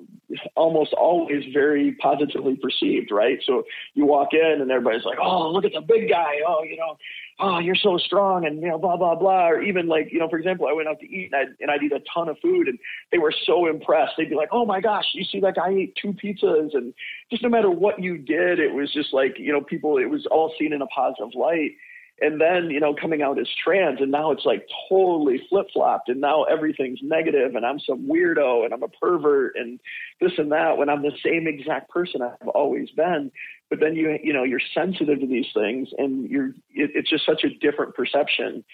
almost 0.55 0.92
always 0.92 1.44
very 1.53 1.92
positively 1.92 2.57
perceived, 2.57 3.11
right? 3.11 3.38
So 3.44 3.64
you 3.94 4.05
walk 4.05 4.28
in 4.32 4.61
and 4.61 4.70
everybody's 4.70 5.05
like, 5.05 5.18
"Oh, 5.20 5.50
look 5.50 5.64
at 5.64 5.72
the 5.72 5.80
big 5.80 6.09
guy! 6.09 6.36
Oh, 6.46 6.62
you 6.62 6.76
know, 6.76 6.96
oh, 7.40 7.59
you're 7.59 7.74
so 7.74 7.98
strong," 7.98 8.46
and 8.46 8.61
you 8.61 8.68
know, 8.68 8.78
blah 8.78 8.96
blah 8.96 9.14
blah. 9.14 9.48
Or 9.48 9.62
even 9.62 9.88
like, 9.88 10.12
you 10.12 10.18
know, 10.18 10.28
for 10.28 10.38
example, 10.38 10.66
I 10.68 10.72
went 10.72 10.88
out 10.88 11.00
to 11.00 11.07
eat 11.07 11.32
and 11.32 11.34
I'd, 11.34 11.57
and 11.61 11.70
I'd 11.70 11.82
eat 11.82 11.92
a 11.92 12.03
ton 12.14 12.28
of 12.28 12.38
food, 12.40 12.68
and 12.68 12.78
they 13.11 13.18
were 13.18 13.34
so 13.46 13.66
impressed. 13.66 14.12
They'd 14.16 14.30
be 14.30 14.36
like, 14.36 14.50
"Oh 14.53 14.66
my 14.66 14.80
gosh, 14.80 15.07
you 15.14 15.24
see 15.24 15.40
that 15.40 15.57
guy 15.57 15.70
ate 15.70 15.96
two 16.00 16.12
pizzas?" 16.12 16.74
And 16.74 16.94
just 17.30 17.42
no 17.42 17.48
matter 17.48 17.70
what 17.70 18.00
you 18.00 18.18
did, 18.18 18.59
it 18.59 18.72
was 18.74 18.92
just 18.92 19.12
like, 19.12 19.38
you 19.38 19.53
know, 19.53 19.61
people. 19.61 19.98
It 19.98 20.11
was 20.11 20.26
all 20.30 20.55
seen 20.59 20.72
in 20.72 20.82
a 20.82 20.86
positive 20.86 21.34
light 21.34 21.72
and 22.21 22.41
then 22.41 22.71
you 22.71 22.79
know 22.79 22.95
coming 22.95 23.23
out 23.23 23.39
as 23.39 23.49
trans 23.63 24.01
and 24.01 24.11
now 24.11 24.31
it's 24.31 24.45
like 24.45 24.67
totally 24.89 25.41
flip-flopped 25.49 26.09
and 26.09 26.21
now 26.21 26.45
everything's 26.45 27.01
negative 27.03 27.55
and 27.55 27.65
i'm 27.65 27.81
some 27.81 28.07
weirdo 28.09 28.65
and 28.65 28.73
i'm 28.75 28.83
a 28.83 28.89
pervert 28.89 29.55
and 29.57 29.81
this 30.21 30.33
and 30.39 30.53
that 30.53 30.77
when 30.77 30.89
i'm 30.89 31.03
the 31.03 31.13
same 31.25 31.47
exact 31.47 31.91
person 31.91 32.23
i've 32.23 32.49
always 32.49 32.91
been. 32.91 33.31
But 33.71 33.81
then 33.81 33.97
you 33.97 34.19
you 34.23 34.35
know 34.35 34.45
you're 34.45 34.61
sensitive 34.75 35.21
to 35.21 35.27
these 35.27 35.47
things 35.55 35.89
and 35.97 36.29
you're 36.29 36.49
it, 36.75 36.91
it's 36.95 37.09
just 37.09 37.25
such 37.25 37.43
a 37.43 37.49
different 37.49 37.95
perception. 37.95 38.65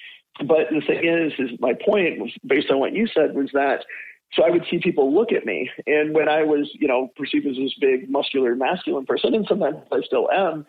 But 0.40 0.70
the 0.70 0.82
thing 0.84 1.06
is 1.06 1.32
is 1.38 1.56
my 1.60 1.72
point 1.72 2.18
was 2.18 2.32
based 2.44 2.68
on 2.70 2.80
what 2.80 2.92
you 2.92 3.06
said 3.06 3.36
was 3.36 3.50
that 3.52 3.84
so 4.32 4.44
I 4.44 4.50
would 4.50 4.66
see 4.70 4.78
people 4.78 5.14
look 5.14 5.32
at 5.32 5.46
me, 5.46 5.70
and 5.86 6.14
when 6.14 6.28
I 6.28 6.42
was, 6.42 6.70
you 6.74 6.86
know, 6.86 7.08
perceived 7.16 7.46
as 7.46 7.56
this 7.56 7.72
big, 7.80 8.10
muscular, 8.10 8.54
masculine 8.54 9.06
person, 9.06 9.34
and 9.34 9.46
sometimes 9.48 9.76
I 9.90 10.02
still 10.02 10.28
am, 10.30 10.66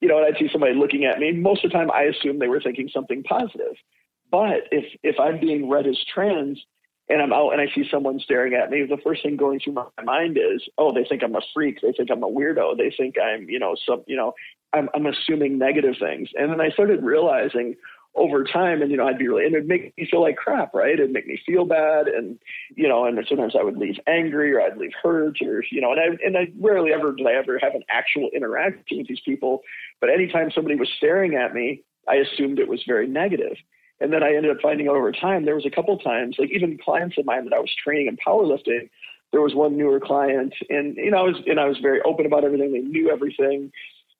you 0.00 0.08
know, 0.08 0.18
and 0.18 0.26
I'd 0.26 0.38
see 0.38 0.48
somebody 0.50 0.74
looking 0.74 1.04
at 1.04 1.18
me. 1.18 1.32
Most 1.32 1.64
of 1.64 1.70
the 1.70 1.76
time, 1.76 1.90
I 1.90 2.02
assume 2.02 2.38
they 2.38 2.48
were 2.48 2.60
thinking 2.60 2.88
something 2.92 3.22
positive. 3.22 3.76
But 4.30 4.68
if 4.70 4.84
if 5.02 5.18
I'm 5.18 5.40
being 5.40 5.68
read 5.68 5.86
as 5.86 5.98
trans 6.12 6.64
and 7.08 7.20
I'm 7.20 7.32
out 7.32 7.50
and 7.50 7.60
I 7.60 7.66
see 7.74 7.88
someone 7.90 8.20
staring 8.20 8.54
at 8.54 8.70
me, 8.70 8.86
the 8.88 8.96
first 9.02 9.22
thing 9.22 9.36
going 9.36 9.58
through 9.58 9.72
my 9.72 9.84
mind 10.04 10.38
is, 10.38 10.62
oh, 10.78 10.94
they 10.94 11.04
think 11.04 11.22
I'm 11.24 11.34
a 11.34 11.40
freak. 11.52 11.80
They 11.80 11.92
think 11.92 12.10
I'm 12.10 12.22
a 12.22 12.30
weirdo. 12.30 12.78
They 12.78 12.94
think 12.96 13.16
I'm, 13.18 13.48
you 13.48 13.58
know, 13.58 13.74
some, 13.84 14.04
you 14.06 14.16
know, 14.16 14.32
I'm, 14.72 14.88
I'm 14.94 15.06
assuming 15.06 15.58
negative 15.58 15.96
things. 15.98 16.28
And 16.36 16.52
then 16.52 16.60
I 16.60 16.70
started 16.70 17.02
realizing, 17.02 17.74
over 18.16 18.42
time 18.42 18.82
and 18.82 18.90
you 18.90 18.96
know 18.96 19.06
i'd 19.06 19.18
be 19.18 19.28
really 19.28 19.46
and 19.46 19.54
it'd 19.54 19.68
make 19.68 19.96
me 19.96 20.06
feel 20.10 20.20
like 20.20 20.36
crap 20.36 20.74
right? 20.74 20.94
It'd 20.94 21.12
make 21.12 21.26
me 21.26 21.40
feel 21.46 21.64
bad 21.64 22.08
and 22.08 22.38
you 22.74 22.88
know 22.88 23.04
and 23.04 23.18
sometimes 23.28 23.54
i 23.58 23.62
would 23.62 23.76
leave 23.76 23.96
angry 24.06 24.52
or 24.52 24.60
i'd 24.60 24.76
leave 24.76 24.92
hurt 25.00 25.38
or 25.42 25.64
you 25.70 25.80
know 25.80 25.92
and 25.92 26.00
i 26.00 26.26
and 26.26 26.36
i 26.36 26.48
rarely 26.60 26.92
ever 26.92 27.12
did 27.12 27.26
i 27.26 27.32
ever 27.32 27.58
have 27.60 27.74
an 27.74 27.84
actual 27.88 28.28
interaction 28.34 28.98
with 28.98 29.06
these 29.06 29.20
people 29.24 29.62
but 30.00 30.10
anytime 30.10 30.50
somebody 30.50 30.74
was 30.74 30.88
staring 30.96 31.34
at 31.34 31.54
me 31.54 31.82
i 32.08 32.16
assumed 32.16 32.58
it 32.58 32.68
was 32.68 32.82
very 32.86 33.06
negative. 33.06 33.56
And 34.00 34.12
then 34.12 34.22
i 34.22 34.34
ended 34.34 34.50
up 34.50 34.62
finding 34.62 34.88
out 34.88 34.96
over 34.96 35.12
time 35.12 35.44
there 35.44 35.54
was 35.54 35.66
a 35.66 35.70
couple 35.70 35.96
times 35.98 36.36
like 36.38 36.50
even 36.50 36.78
clients 36.78 37.16
of 37.16 37.26
mine 37.26 37.44
that 37.44 37.52
i 37.52 37.60
was 37.60 37.72
training 37.84 38.08
in 38.08 38.16
powerlifting 38.16 38.88
there 39.32 39.40
was 39.40 39.54
one 39.54 39.76
newer 39.76 40.00
client 40.00 40.54
and 40.68 40.96
you 40.96 41.10
know 41.10 41.18
i 41.18 41.22
was 41.22 41.36
and 41.46 41.60
i 41.60 41.66
was 41.66 41.78
very 41.78 42.00
open 42.02 42.26
about 42.26 42.44
everything. 42.44 42.72
They 42.72 42.80
knew 42.80 43.10
everything. 43.10 43.70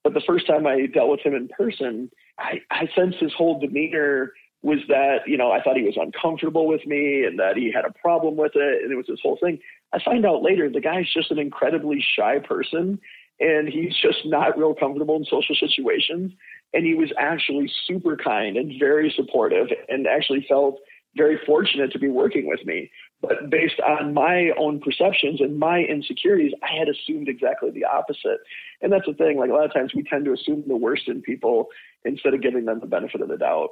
But 0.05 0.15
the 0.15 0.23
first 0.27 0.47
time 0.47 0.67
i 0.67 0.87
dealt 0.87 1.11
with 1.11 1.21
him 1.21 1.35
in 1.35 1.49
person 1.49 2.11
I, 2.41 2.61
I 2.71 2.89
sensed 2.95 3.19
his 3.19 3.33
whole 3.33 3.61
demeanor 3.61 4.33
was 4.63 4.79
that, 4.89 5.21
you 5.27 5.37
know, 5.37 5.51
I 5.51 5.63
thought 5.63 5.77
he 5.77 5.85
was 5.85 5.97
uncomfortable 5.97 6.67
with 6.67 6.87
me 6.87 7.25
and 7.25 7.39
that 7.39 7.57
he 7.57 7.73
had 7.73 7.85
a 7.85 7.93
problem 7.93 8.37
with 8.37 8.53
it. 8.55 8.83
And 8.83 8.93
it 8.93 8.97
was 8.97 9.07
this 9.09 9.21
whole 9.23 9.39
thing. 9.41 9.59
I 9.93 9.99
find 10.05 10.27
out 10.27 10.43
later 10.43 10.69
the 10.69 10.81
guy's 10.81 11.11
just 11.13 11.31
an 11.31 11.39
incredibly 11.39 12.05
shy 12.17 12.39
person 12.39 13.01
and 13.41 13.69
he's 13.69 13.97
just 13.97 14.27
not 14.27 14.59
real 14.59 14.75
comfortable 14.75 15.17
in 15.17 15.25
social 15.25 15.57
situations. 15.59 16.33
And 16.75 16.85
he 16.85 16.95
was 16.95 17.11
actually 17.19 17.73
super 17.87 18.17
kind 18.17 18.57
and 18.57 18.79
very 18.79 19.13
supportive 19.17 19.69
and 19.89 20.07
actually 20.07 20.45
felt 20.49 20.79
very 21.17 21.41
fortunate 21.45 21.91
to 21.93 21.99
be 21.99 22.09
working 22.09 22.47
with 22.47 22.65
me. 22.65 22.91
But 23.21 23.51
based 23.51 23.81
on 23.81 24.15
my 24.15 24.51
own 24.59 24.81
perceptions 24.81 25.41
and 25.41 25.59
my 25.59 25.81
insecurities, 25.81 26.53
I 26.63 26.79
had 26.79 26.89
assumed 26.89 27.29
exactly 27.29 27.71
the 27.71 27.85
opposite. 27.85 28.39
And 28.81 28.93
that's 28.93 29.07
the 29.07 29.15
thing. 29.15 29.39
Like 29.39 29.51
a 29.51 29.53
lot 29.53 29.65
of 29.65 29.73
times 29.73 29.95
we 29.95 30.05
tend 30.05 30.27
to 30.27 30.33
assume 30.33 30.65
the 30.67 30.77
worst 30.77 31.09
in 31.09 31.21
people 31.21 31.69
instead 32.05 32.35
of 32.35 32.43
giving 32.43 32.65
them 32.65 32.81
the 32.81 32.87
benefit 32.87 33.21
of 33.21 33.29
the 33.29 33.37
doubt. 33.37 33.71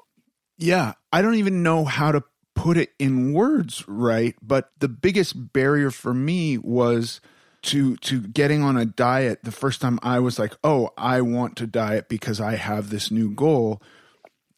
Yeah. 0.57 0.95
I 1.13 1.23
don't 1.23 1.37
even 1.37 1.63
know 1.63 1.85
how 1.85 2.13
to 2.13 2.23
put 2.55 2.77
it 2.77 2.91
in 2.99 3.33
words 3.33 3.87
right. 3.87 4.35
But 4.43 4.71
the 4.79 4.89
biggest 4.89 5.53
barrier 5.53 5.91
for 5.91 6.13
me 6.13 6.59
was 6.59 7.21
to 7.63 7.97
to 7.97 8.21
getting 8.21 8.63
on 8.63 8.77
a 8.77 8.85
diet 8.85 9.41
the 9.43 9.53
first 9.53 9.81
time 9.81 9.99
I 10.03 10.21
was 10.21 10.39
like, 10.39 10.55
oh, 10.63 10.91
I 10.97 11.21
want 11.21 11.57
to 11.57 11.67
diet 11.67 12.09
because 12.09 12.41
I 12.41 12.57
have 12.57 12.91
this 12.91 13.11
new 13.11 13.31
goal 13.31 13.83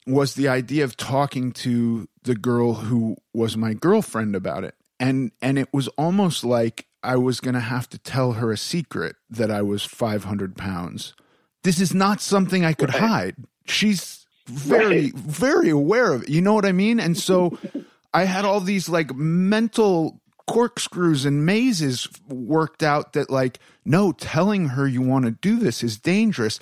was 0.07 0.35
the 0.35 0.49
idea 0.49 0.85
of 0.85 0.97
talking 0.97 1.53
to 1.53 2.09
the 2.23 2.35
girl 2.35 2.75
who 2.75 3.17
was 3.33 3.57
my 3.57 3.75
girlfriend 3.75 4.35
about 4.35 4.65
it. 4.65 4.75
And 4.99 5.33
and 5.41 5.59
it 5.59 5.69
was 5.73 5.89
almost 5.89 6.45
like 6.45 6.87
I 7.03 7.17
was 7.17 7.41
going 7.41 7.55
to 7.55 7.61
have 7.61 7.89
to 7.91 7.99
tell 7.99 8.33
her 8.33 8.53
a 8.53 8.59
secret 8.59 9.17
that 9.31 9.51
I 9.51 9.63
was 9.63 9.85
500 9.85 10.57
pounds. 10.57 11.15
This 11.63 11.81
is 11.81 11.95
not 11.95 12.21
something 12.21 12.65
I 12.65 12.73
could 12.73 12.91
right. 12.91 13.01
hide. 13.01 13.37
She's 13.67 14.27
very, 14.47 15.05
right. 15.05 15.15
very 15.15 15.71
aware 15.71 16.13
of 16.13 16.23
it. 16.25 16.29
You 16.29 16.41
know 16.41 16.55
what 16.55 16.67
I 16.67 16.73
mean? 16.73 16.99
And 17.01 17.17
so 17.17 17.59
I 18.15 18.25
had 18.25 18.45
all 18.45 18.61
these 18.61 18.89
like 18.89 19.15
mental 19.15 20.21
corkscrews 20.47 21.25
and 21.25 21.47
mazes 21.47 22.09
worked 22.29 22.83
out 22.83 23.13
that, 23.13 23.31
like, 23.31 23.59
no, 23.85 24.13
telling 24.13 24.71
her 24.71 24.89
you 24.89 25.03
want 25.03 25.25
to 25.25 25.31
do 25.31 25.59
this 25.59 25.83
is 25.83 25.99
dangerous. 25.99 26.59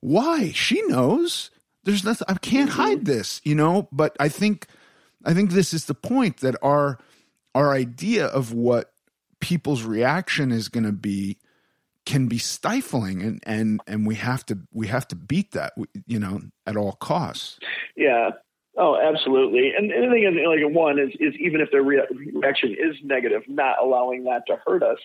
Why? 0.00 0.52
She 0.52 0.80
knows 0.82 1.50
there's 1.84 2.04
nothing 2.04 2.26
I 2.28 2.34
can't 2.34 2.70
mm-hmm. 2.70 2.80
hide 2.80 3.04
this, 3.04 3.40
you 3.44 3.54
know, 3.54 3.88
but 3.92 4.16
I 4.20 4.28
think 4.28 4.66
I 5.24 5.34
think 5.34 5.50
this 5.50 5.72
is 5.72 5.86
the 5.86 5.94
point 5.94 6.38
that 6.38 6.56
our 6.62 6.98
our 7.54 7.72
idea 7.72 8.26
of 8.26 8.52
what 8.52 8.92
people's 9.40 9.82
reaction 9.82 10.52
is 10.52 10.68
going 10.68 10.84
to 10.84 10.92
be 10.92 11.38
can 12.06 12.28
be 12.28 12.38
stifling 12.38 13.20
and 13.20 13.42
and 13.44 13.80
and 13.86 14.06
we 14.06 14.14
have 14.14 14.46
to 14.46 14.58
we 14.72 14.86
have 14.86 15.06
to 15.08 15.16
beat 15.16 15.50
that 15.52 15.74
you 16.06 16.18
know 16.18 16.40
at 16.66 16.76
all 16.76 16.92
costs. 16.92 17.58
Yeah. 17.96 18.30
Oh 18.78 18.96
absolutely. 18.96 19.72
And, 19.76 19.90
and 19.90 20.06
I 20.06 20.12
think 20.12 20.36
like 20.46 20.74
one 20.74 20.98
is 20.98 21.10
is 21.18 21.34
even 21.38 21.60
if 21.60 21.70
their 21.72 21.82
reaction 21.82 22.70
is 22.70 22.96
negative 23.02 23.42
not 23.48 23.76
allowing 23.82 24.24
that 24.24 24.42
to 24.46 24.56
hurt 24.64 24.82
us. 24.82 24.98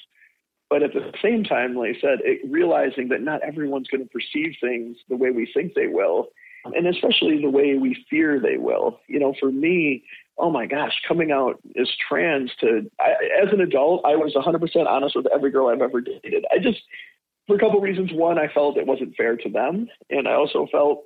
But 0.70 0.84
at 0.84 0.94
the 0.94 1.12
same 1.22 1.44
time 1.44 1.76
like 1.76 1.98
I 1.98 2.00
said 2.00 2.20
it, 2.24 2.40
realizing 2.50 3.10
that 3.10 3.22
not 3.22 3.42
everyone's 3.42 3.88
going 3.88 4.04
to 4.04 4.10
perceive 4.10 4.56
things 4.62 4.98
the 5.10 5.18
way 5.18 5.32
we 5.32 5.52
think 5.52 5.74
they 5.74 5.88
will 5.88 6.28
and 6.66 6.88
especially 6.88 7.42
the 7.42 7.50
way 7.50 7.78
we 7.78 8.06
fear 8.10 8.40
they 8.40 8.58
will 8.58 9.00
you 9.08 9.20
know 9.20 9.34
for 9.40 9.52
me 9.52 10.04
oh 10.38 10.50
my 10.50 10.66
gosh, 10.66 10.94
coming 11.08 11.32
out 11.32 11.60
as 11.80 11.88
trans 12.10 12.52
to, 12.60 12.90
I, 13.00 13.12
as 13.44 13.54
an 13.54 13.62
adult, 13.62 14.04
I 14.06 14.16
was 14.16 14.34
100% 14.34 14.88
honest 14.88 15.16
with 15.16 15.28
every 15.32 15.52
girl 15.52 15.68
I've 15.68 15.82
ever 15.82 16.02
dated. 16.02 16.46
I 16.52 16.58
just, 16.58 16.80
for 17.48 17.56
a 17.56 17.60
couple 17.60 17.78
of 17.78 17.84
reasons. 17.84 18.12
One, 18.14 18.40
I 18.40 18.48
felt 18.48 18.78
it 18.78 18.88
wasn't 18.88 19.16
fair 19.16 19.36
to 19.38 19.50
them. 19.50 19.88
And 20.10 20.28
I 20.28 20.34
also 20.34 20.68
felt 20.72 21.04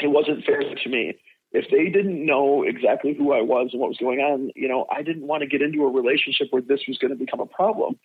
it 0.00 0.08
wasn't 0.08 0.44
fair 0.44 0.60
to 0.60 0.88
me. 0.88 1.14
If 1.52 1.70
they 1.70 1.88
didn't 1.88 2.24
know 2.26 2.64
exactly 2.64 3.14
who 3.14 3.32
I 3.32 3.40
was 3.40 3.70
and 3.72 3.80
what 3.80 3.88
was 3.88 3.98
going 3.98 4.18
on, 4.18 4.50
you 4.54 4.68
know, 4.68 4.86
I 4.90 5.02
didn't 5.02 5.26
want 5.26 5.42
to 5.42 5.46
get 5.46 5.62
into 5.62 5.84
a 5.84 5.90
relationship 5.90 6.48
where 6.50 6.60
this 6.60 6.80
was 6.86 6.98
going 6.98 7.12
to 7.12 7.16
become 7.16 7.40
a 7.40 7.46
problem 7.46 7.98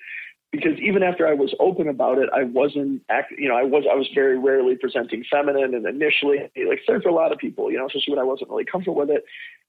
because 0.52 0.78
even 0.80 1.02
after 1.02 1.28
I 1.28 1.34
was 1.34 1.56
open 1.60 1.88
about 1.88 2.18
it, 2.18 2.30
I 2.36 2.44
wasn't 2.44 3.02
act, 3.10 3.34
you 3.38 3.48
know, 3.48 3.56
I 3.56 3.64
was 3.64 3.86
I 3.90 3.96
was 3.96 4.10
very 4.14 4.38
rarely 4.38 4.76
presenting 4.76 5.24
feminine, 5.32 5.74
and 5.74 5.86
initially, 5.86 6.40
like 6.68 6.82
for 6.86 7.10
a 7.10 7.14
lot 7.14 7.32
of 7.32 7.38
people, 7.38 7.72
you 7.72 7.78
know, 7.78 7.88
especially 7.88 8.14
when 8.14 8.20
I 8.20 8.28
wasn't 8.28 8.50
really 8.50 8.66
comfortable 8.66 9.00
with 9.00 9.10
it, 9.10 9.24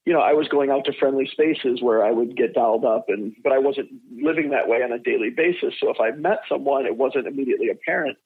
you 0.05 0.11
know, 0.11 0.19
I 0.19 0.33
was 0.33 0.49
going 0.49 0.71
out 0.71 0.83
to 0.85 0.93
friendly 0.93 1.25
spaces 1.31 1.81
where 1.81 2.05
I 2.05 2.11
would 2.11 2.35
get 2.35 2.53
dialed 2.53 2.83
up, 2.83 3.05
and 3.07 3.33
but 3.43 3.53
I 3.53 3.59
wasn't 3.59 3.89
living 4.11 4.49
that 4.49 4.67
way 4.67 4.83
on 4.83 4.91
a 4.91 4.99
daily 4.99 5.29
basis. 5.29 5.73
So 5.79 5.89
if 5.89 6.01
I 6.01 6.11
met 6.11 6.39
someone, 6.49 6.85
it 6.85 6.97
wasn't 6.97 7.27
immediately 7.27 7.69
apparent. 7.69 8.17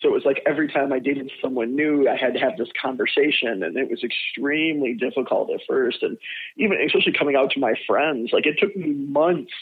So 0.00 0.08
it 0.08 0.12
was 0.12 0.24
like 0.24 0.42
every 0.46 0.68
time 0.68 0.92
I 0.92 1.00
dated 1.00 1.32
someone 1.42 1.74
new, 1.74 2.08
I 2.08 2.16
had 2.16 2.34
to 2.34 2.40
have 2.40 2.56
this 2.58 2.68
conversation, 2.80 3.64
and 3.64 3.76
it 3.76 3.90
was 3.90 4.04
extremely 4.04 4.94
difficult 4.94 5.50
at 5.50 5.60
first, 5.66 6.02
and 6.02 6.16
even 6.56 6.78
especially 6.80 7.12
coming 7.12 7.34
out 7.34 7.50
to 7.52 7.60
my 7.60 7.74
friends. 7.88 8.30
Like 8.32 8.46
it 8.46 8.56
took 8.60 8.76
me 8.76 8.92
months 8.92 9.52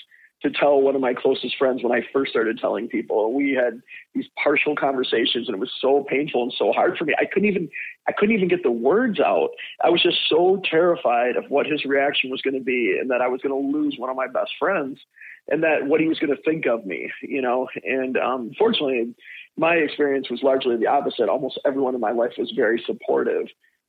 to 0.42 0.50
tell 0.50 0.80
one 0.80 0.94
of 0.94 1.00
my 1.00 1.14
closest 1.14 1.56
friends 1.56 1.82
when 1.82 1.92
I 1.92 2.04
first 2.12 2.30
started 2.30 2.58
telling 2.58 2.88
people. 2.88 3.32
We 3.32 3.52
had 3.52 3.80
these 4.14 4.26
partial 4.42 4.74
conversations 4.74 5.48
and 5.48 5.54
it 5.54 5.60
was 5.60 5.72
so 5.80 6.04
painful 6.08 6.42
and 6.42 6.52
so 6.56 6.72
hard 6.72 6.98
for 6.98 7.04
me. 7.04 7.14
I 7.18 7.24
couldn't 7.24 7.48
even 7.48 7.68
I 8.08 8.12
couldn't 8.12 8.34
even 8.34 8.48
get 8.48 8.62
the 8.62 8.70
words 8.70 9.20
out. 9.20 9.50
I 9.82 9.90
was 9.90 10.02
just 10.02 10.18
so 10.28 10.60
terrified 10.68 11.36
of 11.36 11.44
what 11.48 11.66
his 11.66 11.84
reaction 11.84 12.30
was 12.30 12.42
going 12.42 12.54
to 12.54 12.64
be 12.64 12.98
and 13.00 13.10
that 13.10 13.20
I 13.20 13.28
was 13.28 13.40
going 13.40 13.54
to 13.54 13.78
lose 13.78 13.96
one 13.98 14.10
of 14.10 14.16
my 14.16 14.26
best 14.26 14.50
friends 14.58 14.98
and 15.48 15.62
that 15.62 15.86
what 15.86 16.00
he 16.00 16.08
was 16.08 16.18
going 16.18 16.34
to 16.34 16.42
think 16.42 16.66
of 16.66 16.84
me, 16.84 17.10
you 17.22 17.40
know. 17.40 17.68
And 17.84 18.16
um 18.16 18.52
fortunately 18.58 19.14
my 19.56 19.74
experience 19.74 20.30
was 20.30 20.42
largely 20.42 20.76
the 20.76 20.86
opposite. 20.86 21.28
Almost 21.28 21.60
everyone 21.64 21.94
in 21.94 22.00
my 22.00 22.12
life 22.12 22.32
was 22.38 22.52
very 22.56 22.82
supportive. 22.84 23.46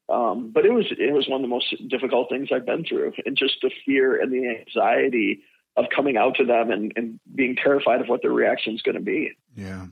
Um, 0.10 0.52
but 0.54 0.66
it 0.66 0.74
was 0.74 0.86
it 0.92 1.14
was 1.14 1.28
one 1.30 1.40
of 1.40 1.44
the 1.44 1.48
most 1.48 1.74
difficult 1.88 2.30
things 2.30 2.50
I've 2.54 2.66
been 2.66 2.84
through, 2.84 3.14
and 3.26 3.38
just 3.38 3.56
the 3.62 3.72
fear 3.86 4.22
and 4.22 4.32
the 4.32 4.60
anxiety 4.60 5.42
of 5.76 5.86
coming 5.96 6.18
out 6.18 6.36
to 6.36 6.46
them 6.46 6.72
and, 6.72 6.94
and 6.96 7.20
being 7.34 7.56
terrified 7.56 8.02
of 8.02 8.08
what 8.08 8.22
their 8.22 8.32
reaction 8.32 8.76
is 8.76 8.82
going 8.82 8.96
to 8.96 9.02
be. 9.02 9.32
Yeah. 9.56 9.88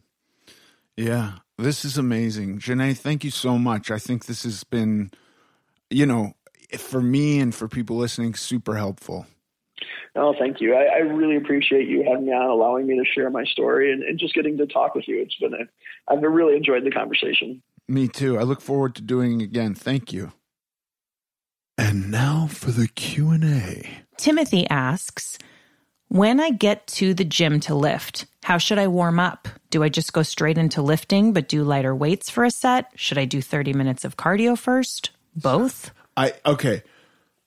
Yeah. 0.95 1.33
This 1.57 1.85
is 1.85 1.97
amazing. 1.97 2.59
Janae, 2.59 2.97
thank 2.97 3.23
you 3.23 3.31
so 3.31 3.57
much. 3.57 3.91
I 3.91 3.97
think 3.99 4.25
this 4.25 4.43
has 4.43 4.63
been, 4.63 5.11
you 5.89 6.05
know, 6.05 6.33
for 6.77 7.01
me 7.01 7.39
and 7.39 7.53
for 7.53 7.67
people 7.67 7.97
listening, 7.97 8.35
super 8.35 8.75
helpful. 8.75 9.25
Oh, 10.15 10.35
thank 10.37 10.59
you. 10.59 10.75
I, 10.75 10.95
I, 10.95 10.97
really 10.97 11.37
appreciate 11.37 11.87
you 11.87 12.03
having 12.03 12.25
me 12.25 12.33
on, 12.33 12.49
allowing 12.49 12.85
me 12.85 12.97
to 12.97 13.05
share 13.05 13.29
my 13.29 13.45
story 13.45 13.93
and, 13.93 14.03
and 14.03 14.19
just 14.19 14.33
getting 14.33 14.57
to 14.57 14.67
talk 14.67 14.93
with 14.93 15.07
you. 15.07 15.21
It's 15.21 15.35
been 15.35 15.53
a, 15.53 16.11
I've 16.11 16.21
really 16.21 16.57
enjoyed 16.57 16.83
the 16.83 16.91
conversation. 16.91 17.61
Me 17.87 18.07
too. 18.09 18.37
I 18.37 18.43
look 18.43 18.61
forward 18.61 18.95
to 18.95 19.01
doing 19.01 19.39
it 19.39 19.45
again. 19.45 19.73
Thank 19.73 20.11
you. 20.11 20.33
And 21.77 22.11
now 22.11 22.47
for 22.47 22.71
the 22.71 22.87
Q&A. 22.89 24.03
Timothy 24.17 24.67
asks, 24.69 25.37
when 26.11 26.41
I 26.41 26.49
get 26.49 26.87
to 26.87 27.13
the 27.13 27.23
gym 27.23 27.61
to 27.61 27.73
lift, 27.73 28.25
how 28.43 28.57
should 28.57 28.77
I 28.77 28.89
warm 28.89 29.17
up? 29.17 29.47
Do 29.69 29.81
I 29.81 29.87
just 29.87 30.11
go 30.11 30.23
straight 30.23 30.57
into 30.57 30.81
lifting 30.81 31.31
but 31.31 31.47
do 31.47 31.63
lighter 31.63 31.95
weights 31.95 32.29
for 32.29 32.43
a 32.43 32.51
set? 32.51 32.91
Should 32.95 33.17
I 33.17 33.23
do 33.23 33.41
30 33.41 33.71
minutes 33.71 34.03
of 34.03 34.17
cardio 34.17 34.57
first? 34.57 35.11
Both? 35.37 35.91
I 36.17 36.33
okay. 36.45 36.83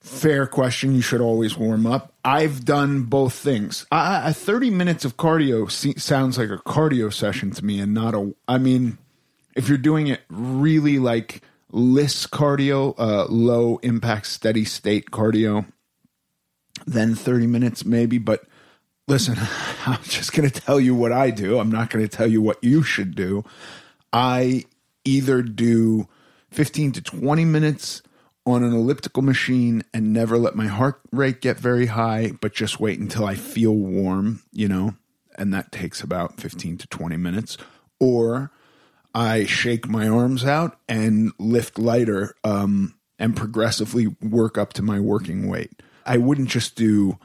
Fair 0.00 0.46
question. 0.46 0.94
You 0.94 1.02
should 1.02 1.20
always 1.20 1.58
warm 1.58 1.84
up. 1.84 2.14
I've 2.24 2.64
done 2.64 3.02
both 3.02 3.34
things. 3.34 3.84
I, 3.92 4.28
I 4.28 4.32
30 4.32 4.70
minutes 4.70 5.04
of 5.04 5.18
cardio 5.18 5.70
sounds 6.00 6.38
like 6.38 6.48
a 6.48 6.56
cardio 6.56 7.12
session 7.12 7.50
to 7.50 7.62
me 7.62 7.80
and 7.80 7.92
not 7.92 8.14
a 8.14 8.34
I 8.48 8.56
mean, 8.56 8.96
if 9.54 9.68
you're 9.68 9.76
doing 9.76 10.06
it 10.06 10.22
really 10.30 10.98
like 10.98 11.42
LISS 11.70 12.26
cardio, 12.28 12.94
uh, 12.96 13.26
low 13.26 13.76
impact 13.82 14.26
steady 14.26 14.64
state 14.64 15.10
cardio, 15.10 15.66
then 16.86 17.14
30 17.14 17.46
minutes 17.46 17.84
maybe, 17.84 18.16
but 18.16 18.46
listen, 19.06 19.36
I'm 19.86 20.02
just 20.04 20.32
going 20.32 20.48
to 20.48 20.60
tell 20.60 20.80
you 20.80 20.94
what 20.94 21.12
I 21.12 21.30
do. 21.30 21.58
I'm 21.58 21.70
not 21.70 21.90
going 21.90 22.06
to 22.06 22.16
tell 22.16 22.26
you 22.26 22.42
what 22.42 22.62
you 22.62 22.82
should 22.82 23.14
do. 23.14 23.44
I 24.12 24.64
either 25.04 25.42
do 25.42 26.08
15 26.50 26.92
to 26.92 27.02
20 27.02 27.44
minutes 27.44 28.02
on 28.46 28.62
an 28.62 28.72
elliptical 28.72 29.22
machine 29.22 29.82
and 29.92 30.12
never 30.12 30.36
let 30.36 30.54
my 30.54 30.66
heart 30.66 31.00
rate 31.12 31.40
get 31.40 31.58
very 31.58 31.86
high, 31.86 32.32
but 32.40 32.54
just 32.54 32.78
wait 32.78 32.98
until 32.98 33.24
I 33.24 33.34
feel 33.34 33.74
warm, 33.74 34.42
you 34.52 34.68
know, 34.68 34.94
and 35.36 35.52
that 35.54 35.72
takes 35.72 36.02
about 36.02 36.40
15 36.40 36.78
to 36.78 36.86
20 36.86 37.16
minutes. 37.16 37.56
Or 37.98 38.50
I 39.14 39.46
shake 39.46 39.88
my 39.88 40.08
arms 40.08 40.44
out 40.44 40.78
and 40.88 41.32
lift 41.38 41.78
lighter 41.78 42.34
um, 42.44 42.94
and 43.18 43.36
progressively 43.36 44.08
work 44.20 44.58
up 44.58 44.74
to 44.74 44.82
my 44.82 45.00
working 45.00 45.48
weight. 45.48 45.82
I 46.04 46.18
wouldn't 46.18 46.48
just 46.48 46.76
do 46.76 47.18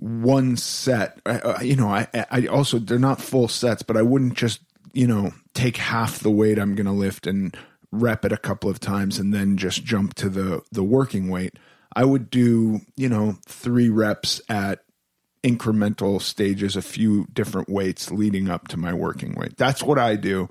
one 0.00 0.56
set. 0.56 1.20
Uh, 1.26 1.58
you 1.62 1.76
know, 1.76 1.88
I, 1.88 2.08
I 2.30 2.46
also 2.46 2.78
they're 2.78 2.98
not 2.98 3.20
full 3.20 3.48
sets, 3.48 3.82
but 3.82 3.96
I 3.96 4.02
wouldn't 4.02 4.34
just 4.34 4.60
you 4.92 5.06
know 5.06 5.32
take 5.54 5.76
half 5.76 6.20
the 6.20 6.30
weight 6.30 6.58
I'm 6.58 6.74
going 6.74 6.86
to 6.86 6.92
lift 6.92 7.26
and 7.26 7.56
rep 7.92 8.24
it 8.24 8.32
a 8.32 8.36
couple 8.36 8.70
of 8.70 8.80
times 8.80 9.18
and 9.18 9.34
then 9.34 9.56
just 9.56 9.84
jump 9.84 10.14
to 10.14 10.28
the 10.28 10.62
the 10.72 10.82
working 10.82 11.28
weight. 11.28 11.58
I 11.94 12.04
would 12.04 12.30
do 12.30 12.80
you 12.96 13.08
know 13.08 13.36
three 13.46 13.88
reps 13.88 14.40
at 14.48 14.80
incremental 15.44 16.20
stages, 16.20 16.76
a 16.76 16.82
few 16.82 17.26
different 17.32 17.68
weights 17.68 18.10
leading 18.10 18.48
up 18.48 18.68
to 18.68 18.76
my 18.76 18.92
working 18.92 19.34
weight. 19.34 19.56
That's 19.56 19.82
what 19.82 19.98
I 19.98 20.16
do. 20.16 20.48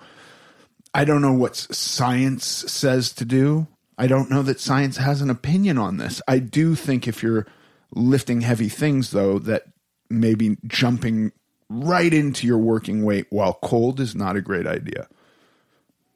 I 0.94 1.06
don't 1.06 1.22
know 1.22 1.34
what 1.34 1.56
science 1.56 2.46
says 2.46 3.12
to 3.14 3.26
do. 3.26 3.68
I 3.98 4.08
don't 4.08 4.30
know 4.30 4.42
that 4.44 4.60
science 4.60 4.98
has 4.98 5.22
an 5.22 5.30
opinion 5.30 5.78
on 5.78 5.98
this. 5.98 6.22
I 6.28 6.40
do 6.40 6.74
think 6.74 7.08
if 7.08 7.22
you're 7.22 7.46
lifting 7.92 8.42
heavy 8.42 8.70
things, 8.70 9.12
though, 9.12 9.40
that 9.40 9.64
maybe 10.10 10.58
jumping 10.66 11.32
right 11.70 12.14
into 12.14 12.48
your 12.48 12.58
working 12.58 13.04
weight 13.04 13.28
while 13.30 13.54
cold 13.54 14.00
is 14.00 14.16
not 14.16 14.36
a 14.36 14.42
great 14.42 14.66
idea. 14.66 15.08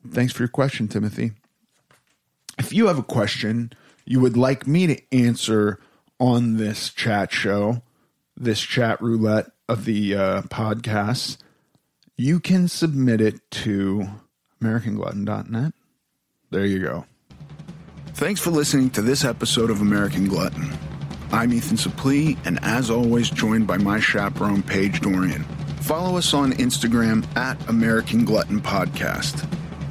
Thanks 0.09 0.33
for 0.33 0.43
your 0.43 0.49
question, 0.49 0.87
Timothy. 0.87 1.31
If 2.57 2.73
you 2.73 2.87
have 2.87 2.99
a 2.99 3.03
question 3.03 3.71
you 4.05 4.19
would 4.19 4.37
like 4.37 4.67
me 4.67 4.87
to 4.87 5.15
answer 5.15 5.79
on 6.19 6.57
this 6.57 6.89
chat 6.89 7.31
show, 7.31 7.81
this 8.35 8.61
chat 8.61 9.01
roulette 9.01 9.47
of 9.69 9.85
the 9.85 10.15
uh, 10.15 10.41
podcast, 10.43 11.37
you 12.17 12.39
can 12.39 12.67
submit 12.67 13.21
it 13.21 13.49
to 13.51 14.07
AmericanGlutton.net. 14.61 15.73
There 16.49 16.65
you 16.65 16.79
go. 16.79 17.05
Thanks 18.13 18.39
for 18.39 18.51
listening 18.51 18.89
to 18.91 19.01
this 19.01 19.25
episode 19.25 19.71
of 19.71 19.81
American 19.81 20.27
Glutton. 20.27 20.77
I'm 21.33 21.51
Ethan 21.51 21.77
Suplee, 21.77 22.37
and 22.45 22.59
as 22.61 22.91
always, 22.91 23.27
joined 23.27 23.65
by 23.65 23.77
my 23.77 23.99
chaperone, 23.99 24.61
Paige 24.61 25.01
Dorian. 25.01 25.43
Follow 25.81 26.15
us 26.15 26.31
on 26.31 26.53
Instagram 26.53 27.25
at 27.35 27.57
American 27.67 28.23
Glutton 28.23 28.61
Podcast. 28.61 29.43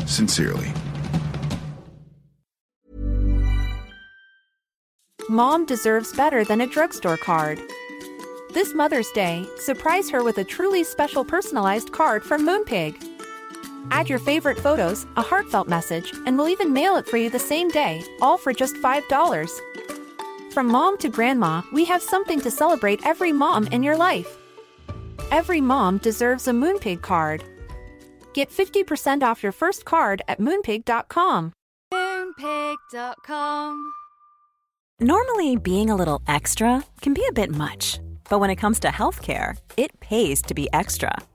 Sincerely. 0.08 0.72
Mom 5.28 5.66
deserves 5.66 6.12
better 6.12 6.44
than 6.44 6.60
a 6.60 6.66
drugstore 6.68 7.16
card. 7.16 7.60
This 8.54 8.72
Mother's 8.72 9.10
Day, 9.10 9.44
surprise 9.58 10.08
her 10.10 10.22
with 10.22 10.38
a 10.38 10.44
truly 10.44 10.84
special 10.84 11.24
personalized 11.24 11.90
card 11.90 12.22
from 12.22 12.46
Moonpig. 12.46 12.94
Add 13.90 14.08
your 14.08 14.20
favorite 14.20 14.60
photos, 14.60 15.06
a 15.16 15.22
heartfelt 15.22 15.66
message, 15.66 16.12
and 16.24 16.38
we'll 16.38 16.50
even 16.50 16.72
mail 16.72 16.94
it 16.94 17.08
for 17.08 17.16
you 17.16 17.30
the 17.30 17.40
same 17.40 17.68
day, 17.68 18.04
all 18.20 18.38
for 18.38 18.52
just 18.52 18.76
$5. 18.76 20.01
From 20.52 20.66
mom 20.66 20.98
to 20.98 21.08
grandma, 21.08 21.62
we 21.72 21.86
have 21.86 22.02
something 22.02 22.38
to 22.42 22.50
celebrate 22.50 23.06
every 23.06 23.32
mom 23.32 23.66
in 23.68 23.82
your 23.82 23.96
life. 23.96 24.36
Every 25.30 25.62
mom 25.62 25.96
deserves 25.96 26.46
a 26.46 26.50
Moonpig 26.50 27.00
card. 27.00 27.42
Get 28.34 28.50
50% 28.50 29.22
off 29.22 29.42
your 29.42 29.52
first 29.52 29.86
card 29.86 30.20
at 30.28 30.38
moonpig.com. 30.40 31.54
Moonpig.com. 31.94 33.92
Normally, 35.00 35.56
being 35.56 35.88
a 35.88 35.96
little 35.96 36.20
extra 36.28 36.84
can 37.00 37.14
be 37.14 37.24
a 37.26 37.32
bit 37.32 37.50
much, 37.50 37.98
but 38.28 38.38
when 38.38 38.50
it 38.50 38.56
comes 38.56 38.78
to 38.80 38.88
healthcare, 38.88 39.56
it 39.78 39.98
pays 40.00 40.42
to 40.42 40.52
be 40.52 40.68
extra. 40.74 41.16